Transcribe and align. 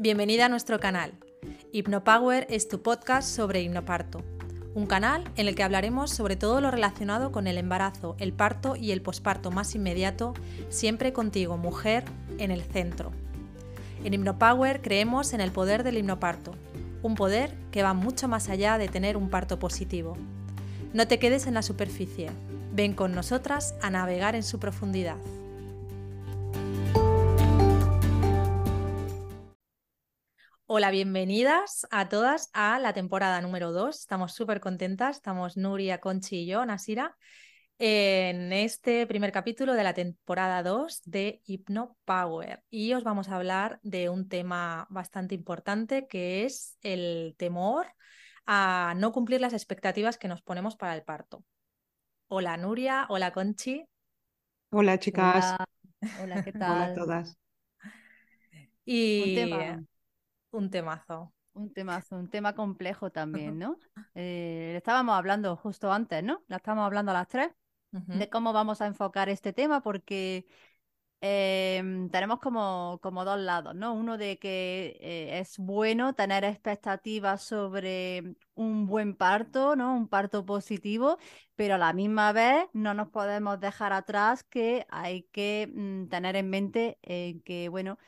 Bienvenida 0.00 0.46
a 0.46 0.48
nuestro 0.48 0.78
canal. 0.78 1.12
HipnoPower 1.72 2.46
es 2.50 2.68
tu 2.68 2.82
podcast 2.82 3.28
sobre 3.28 3.62
hipnoparto, 3.62 4.22
un 4.76 4.86
canal 4.86 5.24
en 5.34 5.48
el 5.48 5.56
que 5.56 5.64
hablaremos 5.64 6.12
sobre 6.12 6.36
todo 6.36 6.60
lo 6.60 6.70
relacionado 6.70 7.32
con 7.32 7.48
el 7.48 7.58
embarazo, 7.58 8.14
el 8.20 8.32
parto 8.32 8.76
y 8.76 8.92
el 8.92 9.02
posparto 9.02 9.50
más 9.50 9.74
inmediato, 9.74 10.34
siempre 10.68 11.12
contigo, 11.12 11.56
mujer, 11.56 12.04
en 12.38 12.52
el 12.52 12.62
centro. 12.62 13.10
En 14.04 14.14
HipnoPower 14.14 14.82
creemos 14.82 15.32
en 15.32 15.40
el 15.40 15.50
poder 15.50 15.82
del 15.82 15.98
hipnoparto, 15.98 16.52
un 17.02 17.16
poder 17.16 17.56
que 17.72 17.82
va 17.82 17.92
mucho 17.92 18.28
más 18.28 18.50
allá 18.50 18.78
de 18.78 18.86
tener 18.86 19.16
un 19.16 19.30
parto 19.30 19.58
positivo. 19.58 20.16
No 20.92 21.08
te 21.08 21.18
quedes 21.18 21.48
en 21.48 21.54
la 21.54 21.62
superficie, 21.62 22.30
ven 22.72 22.94
con 22.94 23.16
nosotras 23.16 23.74
a 23.82 23.90
navegar 23.90 24.36
en 24.36 24.44
su 24.44 24.60
profundidad. 24.60 25.16
Hola, 30.78 30.92
bienvenidas 30.92 31.88
a 31.90 32.08
todas 32.08 32.50
a 32.52 32.78
la 32.78 32.92
temporada 32.92 33.40
número 33.40 33.72
2. 33.72 33.98
Estamos 33.98 34.32
súper 34.32 34.60
contentas. 34.60 35.16
Estamos 35.16 35.56
Nuria, 35.56 35.98
Conchi 35.98 36.42
y 36.42 36.46
yo, 36.46 36.64
Nasira, 36.64 37.16
en 37.80 38.52
este 38.52 39.04
primer 39.08 39.32
capítulo 39.32 39.74
de 39.74 39.82
la 39.82 39.92
temporada 39.92 40.62
2 40.62 41.02
de 41.04 41.42
Hypno 41.44 41.96
Power. 42.04 42.62
Y 42.70 42.94
os 42.94 43.02
vamos 43.02 43.28
a 43.28 43.34
hablar 43.34 43.80
de 43.82 44.08
un 44.08 44.28
tema 44.28 44.86
bastante 44.88 45.34
importante 45.34 46.06
que 46.06 46.44
es 46.44 46.78
el 46.82 47.34
temor 47.36 47.88
a 48.46 48.94
no 48.96 49.10
cumplir 49.10 49.40
las 49.40 49.54
expectativas 49.54 50.16
que 50.16 50.28
nos 50.28 50.42
ponemos 50.42 50.76
para 50.76 50.94
el 50.94 51.02
parto. 51.02 51.42
Hola, 52.28 52.56
Nuria. 52.56 53.06
Hola, 53.08 53.32
Conchi. 53.32 53.84
Hola, 54.70 54.96
chicas. 55.00 55.56
Hola, 55.56 55.66
hola, 56.22 56.44
¿qué 56.44 56.52
tal? 56.52 56.70
Hola 56.70 56.84
a 56.84 56.94
todas. 56.94 57.36
Y 58.84 59.22
Un 59.22 59.34
tema, 59.34 59.84
un 60.58 60.70
temazo. 60.70 61.32
un 61.54 61.72
temazo, 61.72 62.16
un 62.16 62.28
tema 62.28 62.54
complejo 62.54 63.10
también, 63.10 63.58
¿no? 63.58 63.78
Eh, 64.14 64.74
estábamos 64.76 65.16
hablando 65.16 65.56
justo 65.56 65.92
antes, 65.92 66.22
¿no? 66.22 66.42
La 66.48 66.56
estábamos 66.56 66.86
hablando 66.86 67.10
a 67.12 67.14
las 67.14 67.28
tres 67.28 67.50
de 67.90 68.28
cómo 68.28 68.52
vamos 68.52 68.80
a 68.82 68.86
enfocar 68.86 69.28
este 69.28 69.52
tema 69.52 69.80
porque 69.82 70.46
em, 71.20 72.10
tenemos 72.10 72.38
como, 72.38 73.00
como 73.02 73.24
dos 73.24 73.40
lados, 73.40 73.74
¿no? 73.74 73.94
Uno 73.94 74.18
de 74.18 74.38
que 74.38 74.98
eh, 75.00 75.38
es 75.40 75.58
bueno 75.58 76.14
tener 76.14 76.44
expectativas 76.44 77.42
sobre 77.42 78.36
un 78.54 78.86
buen 78.86 79.16
parto, 79.16 79.74
¿no? 79.74 79.96
Un 79.96 80.08
parto 80.08 80.44
positivo, 80.44 81.18
pero 81.56 81.74
a 81.74 81.78
la 81.78 81.92
misma 81.92 82.32
vez 82.32 82.66
no 82.72 82.94
nos 82.94 83.08
podemos 83.08 83.58
dejar 83.58 83.92
atrás 83.92 84.44
que 84.44 84.86
hay 84.90 85.24
que 85.32 85.70
mm, 85.74 86.08
tener 86.08 86.36
en 86.36 86.50
mente 86.50 86.98
eh, 87.02 87.40
que, 87.44 87.68
bueno, 87.68 87.98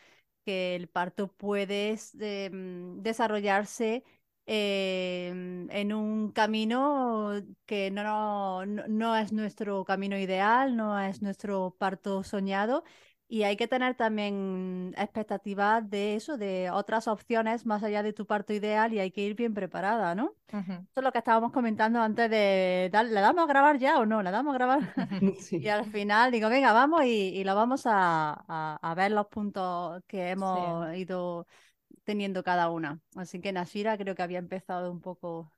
que 0.51 0.75
el 0.77 0.89
parto 0.89 1.29
puede 1.29 1.97
eh, 2.21 2.51
mm, 2.51 3.03
desarrollarse 3.03 4.05
em, 4.47 5.71
en 5.71 5.93
un 5.93 6.33
camino 6.33 7.33
que 7.67 7.91
no, 7.91 8.67
no 8.67 8.87
no 8.89 9.17
es 9.17 9.33
nuestro 9.33 9.85
camino 9.85 10.19
ideal, 10.19 10.77
no 10.77 10.99
es 11.01 11.23
nuestro 11.23 11.77
parto 11.79 12.23
soñado. 12.25 12.85
Y 13.33 13.45
hay 13.45 13.57
que 13.57 13.69
tener 13.69 13.95
también 13.95 14.93
expectativas 14.99 15.89
de 15.89 16.17
eso, 16.17 16.37
de 16.37 16.69
otras 16.73 17.07
opciones 17.09 17.65
más 17.65 17.83
allá 17.85 18.03
de 18.03 18.13
tu 18.13 18.27
parto 18.27 18.53
ideal 18.53 18.93
y 18.93 18.99
hay 18.99 19.13
que 19.13 19.23
ir 19.23 19.37
bien 19.37 19.55
preparada, 19.55 20.15
¿no? 20.17 20.35
Eso 20.91 21.01
es 21.01 21.05
lo 21.05 21.13
que 21.13 21.19
estábamos 21.19 21.53
comentando 21.53 22.01
antes 22.01 22.29
de 22.31 22.91
¿le 22.93 23.21
damos 23.21 23.45
a 23.45 23.47
grabar 23.47 23.79
ya 23.79 23.99
o 24.01 24.07
no? 24.07 24.23
¿Le 24.23 24.31
damos 24.33 24.53
a 24.55 24.59
grabar? 24.59 24.81
Y 25.61 25.69
al 25.69 25.87
final 25.87 26.33
digo, 26.33 26.49
venga, 26.49 26.73
vamos 26.73 27.05
y, 27.05 27.09
y 27.39 27.45
lo 27.45 27.55
vamos 27.55 27.87
a, 27.87 28.33
a- 28.49 28.79
a 28.83 28.95
ver 28.97 29.13
los 29.13 29.27
puntos 29.29 30.03
que 30.09 30.31
Sí. 30.35 30.35
hemos 30.35 30.95
ido 30.97 31.47
teniendo 32.05 32.43
cada 32.45 32.71
una. 32.71 33.01
Así 33.17 33.41
que 33.41 33.53
Nashira 33.53 33.99
creo 33.99 34.15
que 34.17 34.23
había 34.23 34.39
empezado 34.41 34.91
un 34.93 35.01
poco. 35.01 35.53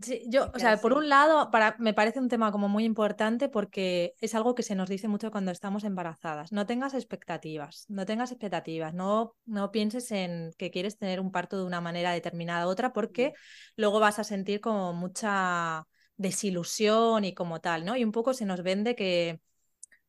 Sí, 0.00 0.22
yo, 0.26 0.50
o 0.52 0.58
sea, 0.58 0.76
por 0.78 0.92
un 0.92 1.08
lado, 1.08 1.50
para, 1.52 1.76
me 1.78 1.94
parece 1.94 2.18
un 2.18 2.28
tema 2.28 2.50
como 2.50 2.68
muy 2.68 2.84
importante 2.84 3.48
porque 3.48 4.14
es 4.20 4.34
algo 4.34 4.54
que 4.54 4.64
se 4.64 4.74
nos 4.74 4.88
dice 4.88 5.06
mucho 5.06 5.30
cuando 5.30 5.52
estamos 5.52 5.84
embarazadas. 5.84 6.50
No 6.50 6.66
tengas 6.66 6.94
expectativas, 6.94 7.84
no 7.88 8.04
tengas 8.04 8.32
expectativas, 8.32 8.92
no, 8.92 9.36
no 9.46 9.70
pienses 9.70 10.10
en 10.10 10.52
que 10.58 10.72
quieres 10.72 10.98
tener 10.98 11.20
un 11.20 11.30
parto 11.30 11.56
de 11.56 11.64
una 11.64 11.80
manera 11.80 12.10
determinada 12.12 12.66
u 12.66 12.70
otra 12.70 12.92
porque 12.92 13.34
luego 13.76 14.00
vas 14.00 14.18
a 14.18 14.24
sentir 14.24 14.60
como 14.60 14.92
mucha 14.92 15.86
desilusión 16.16 17.24
y 17.24 17.32
como 17.32 17.60
tal, 17.60 17.84
¿no? 17.84 17.96
Y 17.96 18.04
un 18.04 18.12
poco 18.12 18.34
se 18.34 18.46
nos 18.46 18.62
vende 18.62 18.96
que 18.96 19.40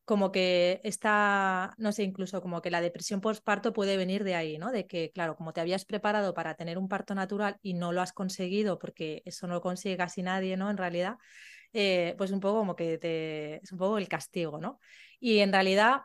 como 0.06 0.30
que 0.30 0.80
está, 0.84 1.74
no 1.78 1.90
sé, 1.90 2.04
incluso 2.04 2.40
como 2.40 2.62
que 2.62 2.70
la 2.70 2.80
depresión 2.80 3.20
postparto 3.20 3.72
puede 3.72 3.96
venir 3.96 4.22
de 4.22 4.36
ahí, 4.36 4.56
¿no? 4.56 4.70
De 4.70 4.86
que, 4.86 5.10
claro, 5.10 5.34
como 5.34 5.52
te 5.52 5.60
habías 5.60 5.84
preparado 5.84 6.32
para 6.32 6.54
tener 6.54 6.78
un 6.78 6.88
parto 6.88 7.16
natural 7.16 7.58
y 7.60 7.74
no 7.74 7.90
lo 7.90 8.00
has 8.00 8.12
conseguido, 8.12 8.78
porque 8.78 9.22
eso 9.24 9.48
no 9.48 9.54
lo 9.54 9.60
consigue 9.60 9.96
casi 9.96 10.22
nadie, 10.22 10.56
¿no? 10.56 10.70
En 10.70 10.76
realidad, 10.76 11.16
eh, 11.72 12.14
pues 12.18 12.30
un 12.30 12.38
poco 12.38 12.60
como 12.60 12.76
que 12.76 12.98
te, 12.98 13.56
es 13.56 13.72
un 13.72 13.78
poco 13.78 13.98
el 13.98 14.08
castigo, 14.08 14.60
¿no? 14.60 14.78
Y 15.18 15.40
en 15.40 15.52
realidad, 15.52 16.02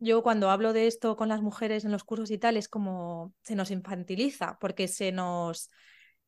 yo 0.00 0.24
cuando 0.24 0.50
hablo 0.50 0.72
de 0.72 0.88
esto 0.88 1.14
con 1.14 1.28
las 1.28 1.40
mujeres 1.40 1.84
en 1.84 1.92
los 1.92 2.02
cursos 2.02 2.32
y 2.32 2.38
tal, 2.38 2.56
es 2.56 2.68
como 2.68 3.32
se 3.42 3.54
nos 3.54 3.70
infantiliza, 3.70 4.58
porque 4.60 4.88
se 4.88 5.12
nos 5.12 5.70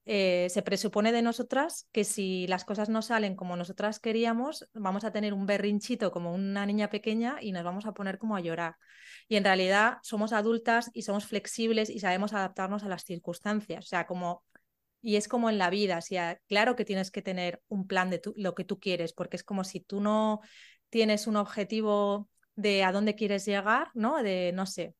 eh, 0.06 0.48
se 0.50 0.62
presupone 0.62 1.12
de 1.12 1.20
nosotras 1.20 1.88
que 1.92 2.04
si 2.04 2.46
las 2.46 2.64
cosas 2.64 2.88
no 2.88 3.02
salen 3.02 3.36
como 3.36 3.56
nosotras 3.56 3.98
queríamos, 3.98 4.68
vamos 4.72 5.04
a 5.04 5.12
tener 5.12 5.34
un 5.34 5.46
berrinchito 5.46 6.10
como 6.12 6.32
una 6.32 6.64
niña 6.64 6.88
pequeña 6.88 7.36
y 7.40 7.52
nos 7.52 7.64
vamos 7.64 7.86
a 7.86 7.92
poner 7.92 8.18
como 8.18 8.36
a 8.36 8.40
llorar. 8.40 8.76
Y 9.28 9.36
en 9.36 9.44
realidad 9.44 9.98
somos 10.02 10.32
adultas 10.32 10.90
y 10.94 11.02
somos 11.02 11.26
flexibles 11.26 11.90
y 11.90 11.98
sabemos 12.00 12.32
adaptarnos 12.32 12.84
a 12.84 12.88
las 12.88 13.04
circunstancias. 13.04 13.84
O 13.84 13.88
sea, 13.88 14.06
como... 14.06 14.44
Y 15.02 15.16
es 15.16 15.28
como 15.28 15.50
en 15.50 15.58
la 15.58 15.70
vida, 15.70 15.98
o 15.98 16.02
sea, 16.02 16.40
claro 16.48 16.74
que 16.74 16.84
tienes 16.84 17.12
que 17.12 17.22
tener 17.22 17.62
un 17.68 17.86
plan 17.86 18.10
de 18.10 18.18
tu- 18.18 18.34
lo 18.36 18.54
que 18.56 18.64
tú 18.64 18.80
quieres, 18.80 19.12
porque 19.12 19.36
es 19.36 19.44
como 19.44 19.62
si 19.62 19.78
tú 19.80 20.00
no 20.00 20.40
tienes 20.88 21.28
un 21.28 21.36
objetivo 21.36 22.28
de 22.56 22.82
a 22.82 22.90
dónde 22.90 23.14
quieres 23.14 23.44
llegar, 23.44 23.90
¿no? 23.94 24.22
De, 24.22 24.50
no 24.52 24.66
sé, 24.66 24.94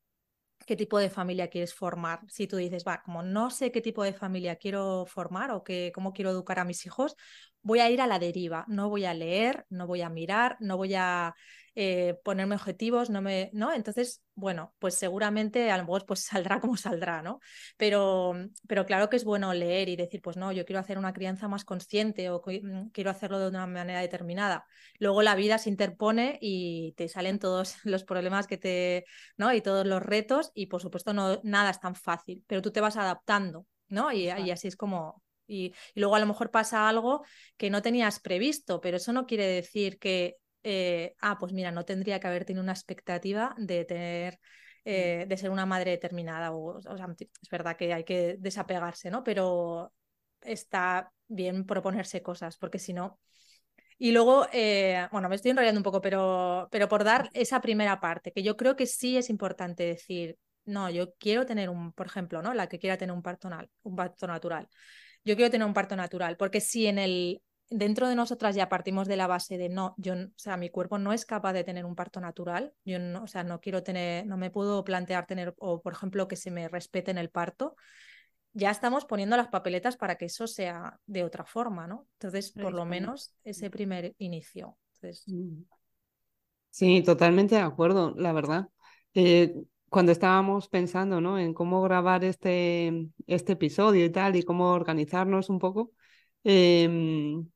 qué 0.67 0.77
tipo 0.77 0.99
de 0.99 1.11
familia 1.11 1.49
quieres 1.49 1.75
formar. 1.75 2.21
Si 2.29 2.47
tú 2.47 2.57
dices, 2.57 2.85
va, 2.87 3.03
como 3.03 3.23
no 3.23 3.51
sé 3.51 3.73
qué 3.73 3.81
tipo 3.81 4.03
de 4.05 4.13
familia 4.13 4.57
quiero 4.57 5.07
formar 5.07 5.51
o 5.53 5.65
qué, 5.65 5.93
cómo 5.95 6.13
quiero 6.13 6.31
educar 6.31 6.59
a 6.59 6.65
mis 6.65 6.85
hijos, 6.87 7.17
voy 7.63 7.81
a 7.81 7.91
ir 7.91 8.01
a 8.01 8.07
la 8.07 8.19
deriva. 8.19 8.65
No 8.69 8.89
voy 8.91 9.05
a 9.05 9.15
leer, 9.15 9.67
no 9.71 9.87
voy 9.87 10.03
a 10.03 10.11
mirar, 10.11 10.57
no 10.61 10.77
voy 10.77 10.95
a 10.95 11.35
eh, 11.79 12.19
ponerme 12.25 12.55
objetivos, 12.55 13.11
no 13.11 13.21
me, 13.21 13.51
¿no? 13.53 13.71
Entonces, 13.71 14.23
bueno, 14.35 14.75
pues 14.79 14.95
seguramente 14.95 15.71
a 15.71 15.77
lo 15.77 15.85
mejor 15.85 16.07
pues 16.07 16.21
saldrá 16.25 16.59
como 16.59 16.79
saldrá, 16.79 17.21
¿no? 17.21 17.39
Pero, 17.77 18.33
pero 18.67 18.87
claro 18.87 19.11
que 19.11 19.17
es 19.17 19.25
bueno 19.25 19.53
leer 19.53 19.91
y 19.91 19.97
decir, 19.97 20.23
pues 20.23 20.39
no, 20.39 20.53
yo 20.53 20.65
quiero 20.65 20.81
hacer 20.81 20.97
una 20.97 21.13
crianza 21.13 21.49
más 21.49 21.67
consciente 21.67 22.31
o 22.31 22.43
mm, 22.47 22.89
quiero 22.93 23.11
hacerlo 23.11 23.39
de 23.39 23.49
una 23.49 23.67
manera 23.67 24.01
determinada. 24.01 24.65
Luego 24.99 25.21
la 25.21 25.35
vida 25.35 25.59
se 25.59 25.69
interpone 25.69 26.39
y 26.41 26.95
te 26.97 27.09
salen 27.09 27.39
todos 27.39 27.77
los 27.85 28.05
problemas 28.05 28.47
que 28.47 28.57
te, 28.57 29.05
¿no? 29.37 29.53
Y 29.53 29.61
todos 29.61 29.87
los 29.87 30.03
retos 30.03 30.53
y 30.55 30.67
por 30.67 30.81
supuesto 30.81 31.13
no, 31.13 31.41
nada 31.45 31.71
es 31.71 31.81
tan 31.81 31.95
fácil, 31.95 32.43
pero 32.47 32.63
tú 32.63 32.71
te 32.73 32.81
vas 32.81 32.97
adaptando, 32.97 33.67
¿no? 33.89 34.13
Y, 34.13 34.31
así 34.31 34.67
es 34.67 34.77
como... 34.77 35.23
Y, 35.47 35.75
y 35.95 36.01
luego 36.01 36.17
a 36.17 36.21
lo 36.21 36.27
mejor 36.27 36.51
pasa 36.51 36.89
algo 36.89 37.23
que 37.59 37.69
no 37.71 37.83
tenías 37.83 38.19
previsto, 38.19 38.81
pero 38.81 38.97
eso 38.97 39.13
no 39.13 39.27
quiere 39.27 39.47
decir 39.47 39.99
que, 39.99 40.39
eh, 40.69 41.15
ah, 41.21 41.39
pues 41.39 41.53
mira, 41.53 41.71
no 41.71 41.85
tendría 41.85 42.19
que 42.19 42.27
haber 42.27 42.45
tenido 42.45 42.61
una 42.61 42.73
expectativa 42.73 43.55
de 43.57 43.85
tener, 43.85 44.41
eh, 44.85 45.25
de 45.29 45.37
ser 45.37 45.51
una 45.51 45.65
madre 45.65 45.93
determinada. 45.93 46.51
O, 46.53 46.79
o 46.79 46.97
sea, 46.97 47.07
es 47.19 47.49
verdad 47.49 47.77
que 47.77 47.95
hay 47.95 48.03
que 48.03 48.37
desapegarse, 48.41 49.09
¿no? 49.09 49.23
Pero 49.23 49.93
está 50.41 51.13
bien 51.29 51.67
proponerse 51.67 52.21
cosas, 52.21 52.57
porque 52.57 52.81
si 52.81 52.93
no, 52.93 53.21
y 53.97 54.11
luego, 54.11 54.49
eh, 54.53 55.07
bueno, 55.13 55.29
me 55.29 55.37
estoy 55.37 55.53
enrollando 55.53 55.79
un 55.79 55.85
poco, 55.85 56.01
pero, 56.01 56.69
pero 56.73 56.89
por 56.89 57.05
dar 57.05 57.31
esa 57.33 57.61
primera 57.61 58.01
parte, 58.01 58.33
que 58.33 58.43
yo 58.43 58.57
creo 58.57 58.75
que 58.75 58.87
sí 58.87 59.17
es 59.17 59.31
importante 59.31 59.85
decir, 59.85 60.37
no, 60.65 60.91
yo 60.91 61.15
quiero 61.15 61.47
tener 61.47 61.71
un, 61.71 61.93
por 61.93 62.07
ejemplo, 62.07 62.43
¿no? 62.43 62.55
La 62.55 62.69
que 62.69 62.81
quiera 62.81 62.99
tener 62.99 63.15
un 63.15 63.23
parto, 63.23 63.49
un 63.85 63.97
parto 63.97 64.27
natural. 64.27 64.69
Yo 65.25 65.37
quiero 65.37 65.51
tener 65.51 65.67
un 65.67 65.75
parto 65.75 65.95
natural, 65.95 66.37
porque 66.37 66.61
si 66.61 66.87
en 66.87 66.99
el, 66.99 67.41
dentro 67.71 68.09
de 68.09 68.15
nosotras 68.15 68.55
ya 68.55 68.69
partimos 68.69 69.09
de 69.09 69.17
la 69.17 69.27
base 69.27 69.59
de 69.59 69.69
no, 69.69 69.95
yo, 69.99 70.15
o 70.15 70.29
sea, 70.37 70.57
mi 70.57 70.71
cuerpo 70.71 70.99
no 70.99 71.13
es 71.13 71.27
capaz 71.27 71.53
de 71.53 71.65
tener 71.65 71.85
un 71.85 71.95
parto 71.95 72.21
natural, 72.21 72.73
yo 72.85 72.99
no, 72.99 73.25
o 73.25 73.27
sea, 73.27 73.45
no 73.45 73.61
quiero 73.61 73.83
tener, 73.83 74.27
no 74.27 74.37
me 74.37 74.51
puedo 74.51 74.85
plantear 74.85 75.27
tener, 75.27 75.55
o 75.59 75.83
por 75.83 75.93
ejemplo, 75.93 76.29
que 76.29 76.37
se 76.37 76.51
me 76.51 76.69
respete 76.69 77.11
en 77.11 77.19
el 77.19 77.31
parto, 77.31 77.77
ya 78.53 78.71
estamos 78.71 79.05
poniendo 79.05 79.37
las 79.37 79.49
papeletas 79.49 79.97
para 79.97 80.17
que 80.17 80.27
eso 80.27 80.47
sea 80.47 80.99
de 81.07 81.25
otra 81.25 81.45
forma, 81.45 81.87
¿no? 81.87 82.07
Entonces, 82.15 82.53
por 82.53 82.73
lo 82.73 82.85
menos 82.87 83.35
ese 83.45 83.71
primer 83.71 84.15
inicio. 84.19 84.77
Entonces, 84.95 85.25
Mm. 85.27 85.63
Sí, 86.71 87.03
totalmente 87.03 87.55
de 87.55 87.63
acuerdo, 87.63 88.13
la 88.19 88.35
verdad. 88.35 88.69
Eh, 89.15 89.55
cuando 89.89 90.13
estábamos 90.13 90.69
pensando, 90.69 91.23
¿no? 91.23 91.39
en 91.39 91.55
cómo 91.55 91.81
grabar 91.81 92.23
este, 92.23 93.09
este 93.27 93.53
episodio 93.55 94.05
y 94.05 94.11
tal, 94.11 94.37
y 94.37 94.43
cómo 94.43 94.73
organizarnos 94.73 95.49
un 95.49 95.59
poco, 95.59 95.93
em, 96.45 97.49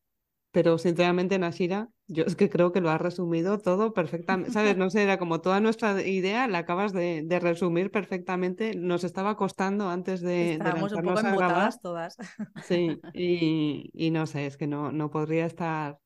pero 0.53 0.79
sinceramente, 0.79 1.39
Nashira, 1.39 1.89
yo 2.09 2.25
es 2.25 2.35
que 2.35 2.51
creo 2.51 2.73
que 2.73 2.81
lo 2.81 2.91
has 2.91 3.01
resumido 3.01 3.59
todo 3.59 3.93
perfectamente. 3.93 4.51
¿Sabes? 4.53 4.77
No 4.77 4.91
sé, 4.91 5.05
era 5.05 5.17
como 5.17 5.41
toda 5.41 5.61
nuestra 5.61 6.03
idea, 6.03 6.49
la 6.49 6.59
acabas 6.59 6.93
de, 6.93 7.25
resumir 7.41 7.93
perfectamente. 7.93 8.75
Nos 8.75 9.05
estaba 9.05 9.37
costando 9.37 9.89
antes 9.89 10.21
de, 10.21 10.55
Estábamos 10.55 10.93
un 10.93 11.03
poco 11.03 11.21
embotadas 11.21 11.81
todas. 11.81 12.17
Sí, 12.65 13.01
y, 13.93 14.11
no 14.11 14.27
sé, 14.27 14.47
es 14.47 14.57
que 14.57 14.67
no, 14.67 14.91
no 14.91 15.11
podría 15.11 15.47
estar. 15.47 15.99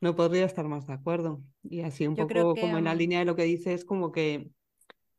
No 0.00 0.16
podría 0.16 0.46
estar 0.46 0.66
más 0.66 0.86
de 0.86 0.94
acuerdo. 0.94 1.42
Y 1.62 1.82
así 1.82 2.06
un 2.06 2.16
poco 2.16 2.54
como 2.54 2.78
en 2.78 2.84
la 2.84 2.94
línea 2.94 3.20
de 3.20 3.24
lo 3.24 3.36
que 3.36 3.44
dices, 3.44 3.84
como 3.84 4.10
que 4.10 4.50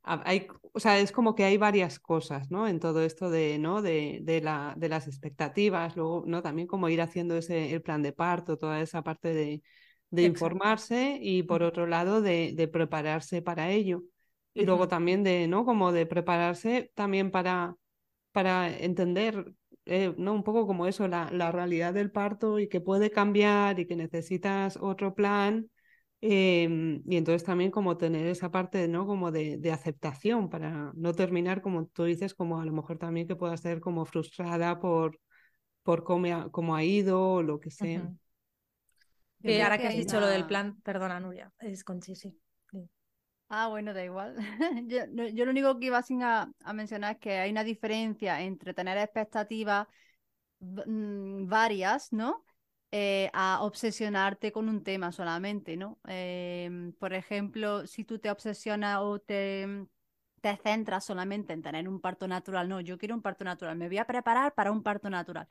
hay, 0.03 0.47
o 0.73 0.79
sea, 0.79 0.99
es 0.99 1.11
como 1.11 1.35
que 1.35 1.43
hay 1.45 1.57
varias 1.57 1.99
cosas, 1.99 2.51
¿no? 2.51 2.67
En 2.67 2.79
todo 2.79 3.01
esto 3.03 3.29
de, 3.29 3.57
¿no? 3.59 3.81
De, 3.81 4.19
de, 4.23 4.41
la, 4.41 4.73
de 4.77 4.89
las 4.89 5.07
expectativas, 5.07 5.95
luego, 5.95 6.23
¿no? 6.27 6.41
También 6.41 6.67
como 6.67 6.89
ir 6.89 7.01
haciendo 7.01 7.37
ese, 7.37 7.73
el 7.73 7.81
plan 7.81 8.01
de 8.01 8.11
parto, 8.13 8.57
toda 8.57 8.81
esa 8.81 9.03
parte 9.03 9.33
de, 9.33 9.63
de 10.09 10.23
informarse 10.23 11.19
y 11.21 11.43
por 11.43 11.63
otro 11.63 11.87
lado 11.87 12.21
de, 12.21 12.53
de 12.55 12.67
prepararse 12.67 13.41
para 13.41 13.71
ello. 13.71 14.03
Y 14.53 14.65
luego 14.65 14.87
también 14.87 15.23
de, 15.23 15.47
¿no? 15.47 15.65
Como 15.65 15.91
de 15.91 16.05
prepararse 16.05 16.91
también 16.95 17.31
para, 17.31 17.75
para 18.31 18.69
entender, 18.77 19.53
eh, 19.85 20.13
¿no? 20.17 20.33
Un 20.33 20.43
poco 20.43 20.67
como 20.67 20.87
eso, 20.87 21.07
la, 21.07 21.29
la 21.31 21.51
realidad 21.51 21.93
del 21.93 22.11
parto 22.11 22.59
y 22.59 22.67
que 22.67 22.81
puede 22.81 23.09
cambiar 23.11 23.79
y 23.79 23.87
que 23.87 23.95
necesitas 23.95 24.77
otro 24.81 25.15
plan 25.15 25.69
Em, 26.25 27.03
y 27.05 27.17
entonces 27.17 27.43
también 27.43 27.69
como 27.69 27.97
tener 27.97 28.25
esa 28.27 28.49
parte, 28.49 28.87
¿no? 28.87 29.05
Como 29.05 29.29
de, 29.29 29.57
de, 29.57 29.73
aceptación 29.73 30.49
para 30.49 30.93
no 30.95 31.13
terminar, 31.13 31.61
como 31.61 31.87
tú 31.87 32.05
dices, 32.05 32.33
como 32.33 32.61
a 32.61 32.65
lo 32.65 32.71
mejor 32.71 32.97
también 32.97 33.27
que 33.27 33.35
pueda 33.35 33.57
ser 33.57 33.81
como 33.81 34.05
frustrada 34.05 34.79
por, 34.79 35.19
por 35.83 36.05
cómo, 36.05 36.33
ha, 36.33 36.49
cómo 36.49 36.77
ha 36.77 36.83
ido 36.85 37.21
o 37.21 37.41
lo 37.43 37.59
que 37.59 37.71
sea. 37.71 38.09
ahora 39.43 39.77
que 39.77 39.87
has 39.87 39.97
dicho 39.97 40.21
lo 40.21 40.27
del 40.27 40.47
plan, 40.47 40.79
perdona 40.81 41.19
Nuria, 41.19 41.51
es 41.59 41.83
con 41.83 42.01
sí. 42.01 42.39
Ah, 43.49 43.67
bueno, 43.67 43.93
da 43.93 44.05
igual. 44.05 44.37
yo, 44.87 45.03
yo, 45.33 45.43
lo 45.43 45.51
único 45.51 45.77
que 45.77 45.87
iba 45.87 45.99
a, 45.99 46.51
a, 46.63 46.73
mencionar 46.73 47.15
es 47.15 47.19
que 47.19 47.37
hay 47.37 47.51
una 47.51 47.65
diferencia 47.65 48.41
entre 48.41 48.73
tener 48.73 48.97
expectativas 48.97 49.87
mm, 50.61 51.47
varias, 51.49 52.13
¿no? 52.13 52.45
Eh, 52.95 53.31
a 53.33 53.63
obsesionarte 53.63 54.51
con 54.51 54.69
un 54.69 54.83
tema 54.83 55.11
solamente, 55.11 55.75
¿no? 55.77 55.99
Em, 56.07 56.93
por 56.93 57.13
ejemplo, 57.13 57.87
si 57.87 58.03
tú 58.03 58.19
te 58.19 58.29
obsesionas 58.29 58.99
o 59.01 59.17
te, 59.19 59.87
te 60.41 60.55
centras 60.57 61.03
solamente 61.03 61.53
en 61.53 61.63
tener 61.63 61.89
un 61.89 61.99
parto 62.01 62.27
natural, 62.27 62.69
no, 62.69 62.81
yo 62.81 62.99
quiero 62.99 63.15
un 63.15 63.23
parto 63.23 63.43
natural, 63.45 63.77
me 63.77 63.87
voy 63.87 63.97
a 63.97 64.05
preparar 64.05 64.53
para 64.53 64.71
un 64.71 64.83
parto 64.83 65.09
natural. 65.09 65.47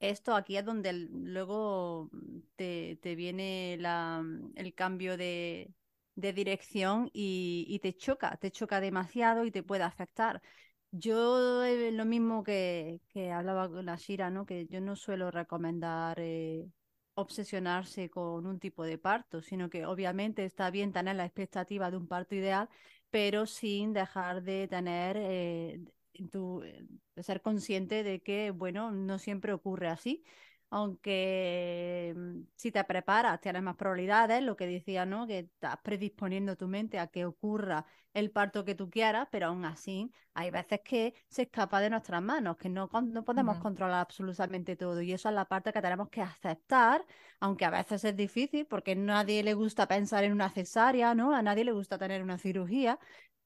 Esto 0.00 0.34
aquí 0.34 0.56
es 0.56 0.64
donde 0.64 0.92
luego 0.92 2.10
te, 2.56 2.98
te 3.02 3.14
viene 3.14 3.76
la, 3.78 4.24
el 4.56 4.74
cambio 4.74 5.16
de, 5.16 5.72
de 6.16 6.32
dirección 6.32 7.08
y, 7.12 7.66
y, 7.68 7.78
te 7.80 7.94
choca, 7.96 8.36
te 8.38 8.50
choca 8.50 8.80
demasiado 8.80 9.44
y 9.44 9.50
te 9.52 9.62
puede 9.62 9.84
afectar. 9.84 10.42
Yo 10.92 11.64
eh, 11.64 11.92
lo 11.92 12.04
mismo 12.04 12.42
que, 12.42 13.00
que 13.10 13.30
hablaba 13.32 13.68
con 13.70 13.86
la 13.86 13.96
Shira, 13.96 14.30
¿no? 14.30 14.44
Que 14.46 14.66
yo 14.66 14.80
no 14.80 14.96
suelo 14.96 15.30
recomendar 15.30 16.18
eh, 16.20 16.66
obsesionarse 17.20 18.10
con 18.10 18.46
un 18.46 18.58
tipo 18.58 18.84
de 18.84 18.98
parto, 18.98 19.42
sino 19.42 19.70
que 19.70 19.86
obviamente 19.86 20.44
está 20.44 20.70
bien 20.70 20.92
tener 20.92 21.16
la 21.16 21.24
expectativa 21.26 21.90
de 21.90 21.96
un 21.96 22.06
parto 22.08 22.34
ideal, 22.34 22.68
pero 23.10 23.46
sin 23.46 23.92
dejar 23.92 24.42
de 24.42 24.68
tener, 24.68 25.16
eh, 25.18 25.80
de 26.14 27.22
ser 27.22 27.40
consciente 27.42 28.02
de 28.02 28.20
que, 28.20 28.50
bueno, 28.50 28.90
no 28.90 29.18
siempre 29.18 29.52
ocurre 29.52 29.88
así 29.88 30.24
aunque 30.70 32.14
mm, 32.16 32.42
si 32.56 32.70
te 32.72 32.82
preparas 32.84 33.40
tienes 33.40 33.62
más 33.62 33.76
probabilidades, 33.76 34.42
lo 34.42 34.56
que 34.56 34.66
decía, 34.66 35.04
¿no? 35.04 35.26
Que 35.26 35.40
estás 35.40 35.76
predisponiendo 35.82 36.56
tu 36.56 36.68
mente 36.68 36.98
a 36.98 37.08
que 37.08 37.24
ocurra 37.26 37.84
el 38.14 38.30
parto 38.30 38.64
que 38.64 38.74
tú 38.74 38.88
quieras, 38.90 39.28
pero 39.30 39.48
aún 39.48 39.64
así 39.64 40.12
hay 40.34 40.50
veces 40.50 40.80
que 40.84 41.14
se 41.28 41.42
escapa 41.42 41.80
de 41.80 41.90
nuestras 41.90 42.22
manos, 42.22 42.56
que 42.56 42.68
no, 42.68 42.88
no 43.02 43.24
podemos 43.24 43.58
controlar 43.58 44.00
absolutamente 44.00 44.76
todo 44.76 45.00
y 45.02 45.12
eso 45.12 45.28
es 45.28 45.34
la 45.34 45.44
parte 45.44 45.72
que 45.72 45.82
tenemos 45.82 46.08
que 46.08 46.22
aceptar, 46.22 47.04
aunque 47.40 47.64
a 47.64 47.70
veces 47.70 48.04
es 48.04 48.16
difícil 48.16 48.66
porque 48.66 48.92
a 48.92 48.94
nadie 48.94 49.42
le 49.42 49.54
gusta 49.54 49.86
pensar 49.88 50.24
en 50.24 50.32
una 50.32 50.50
cesárea, 50.50 51.14
¿no? 51.14 51.34
A 51.34 51.42
nadie 51.42 51.64
le 51.64 51.72
gusta 51.72 51.98
tener 51.98 52.22
una 52.22 52.38
cirugía, 52.38 52.98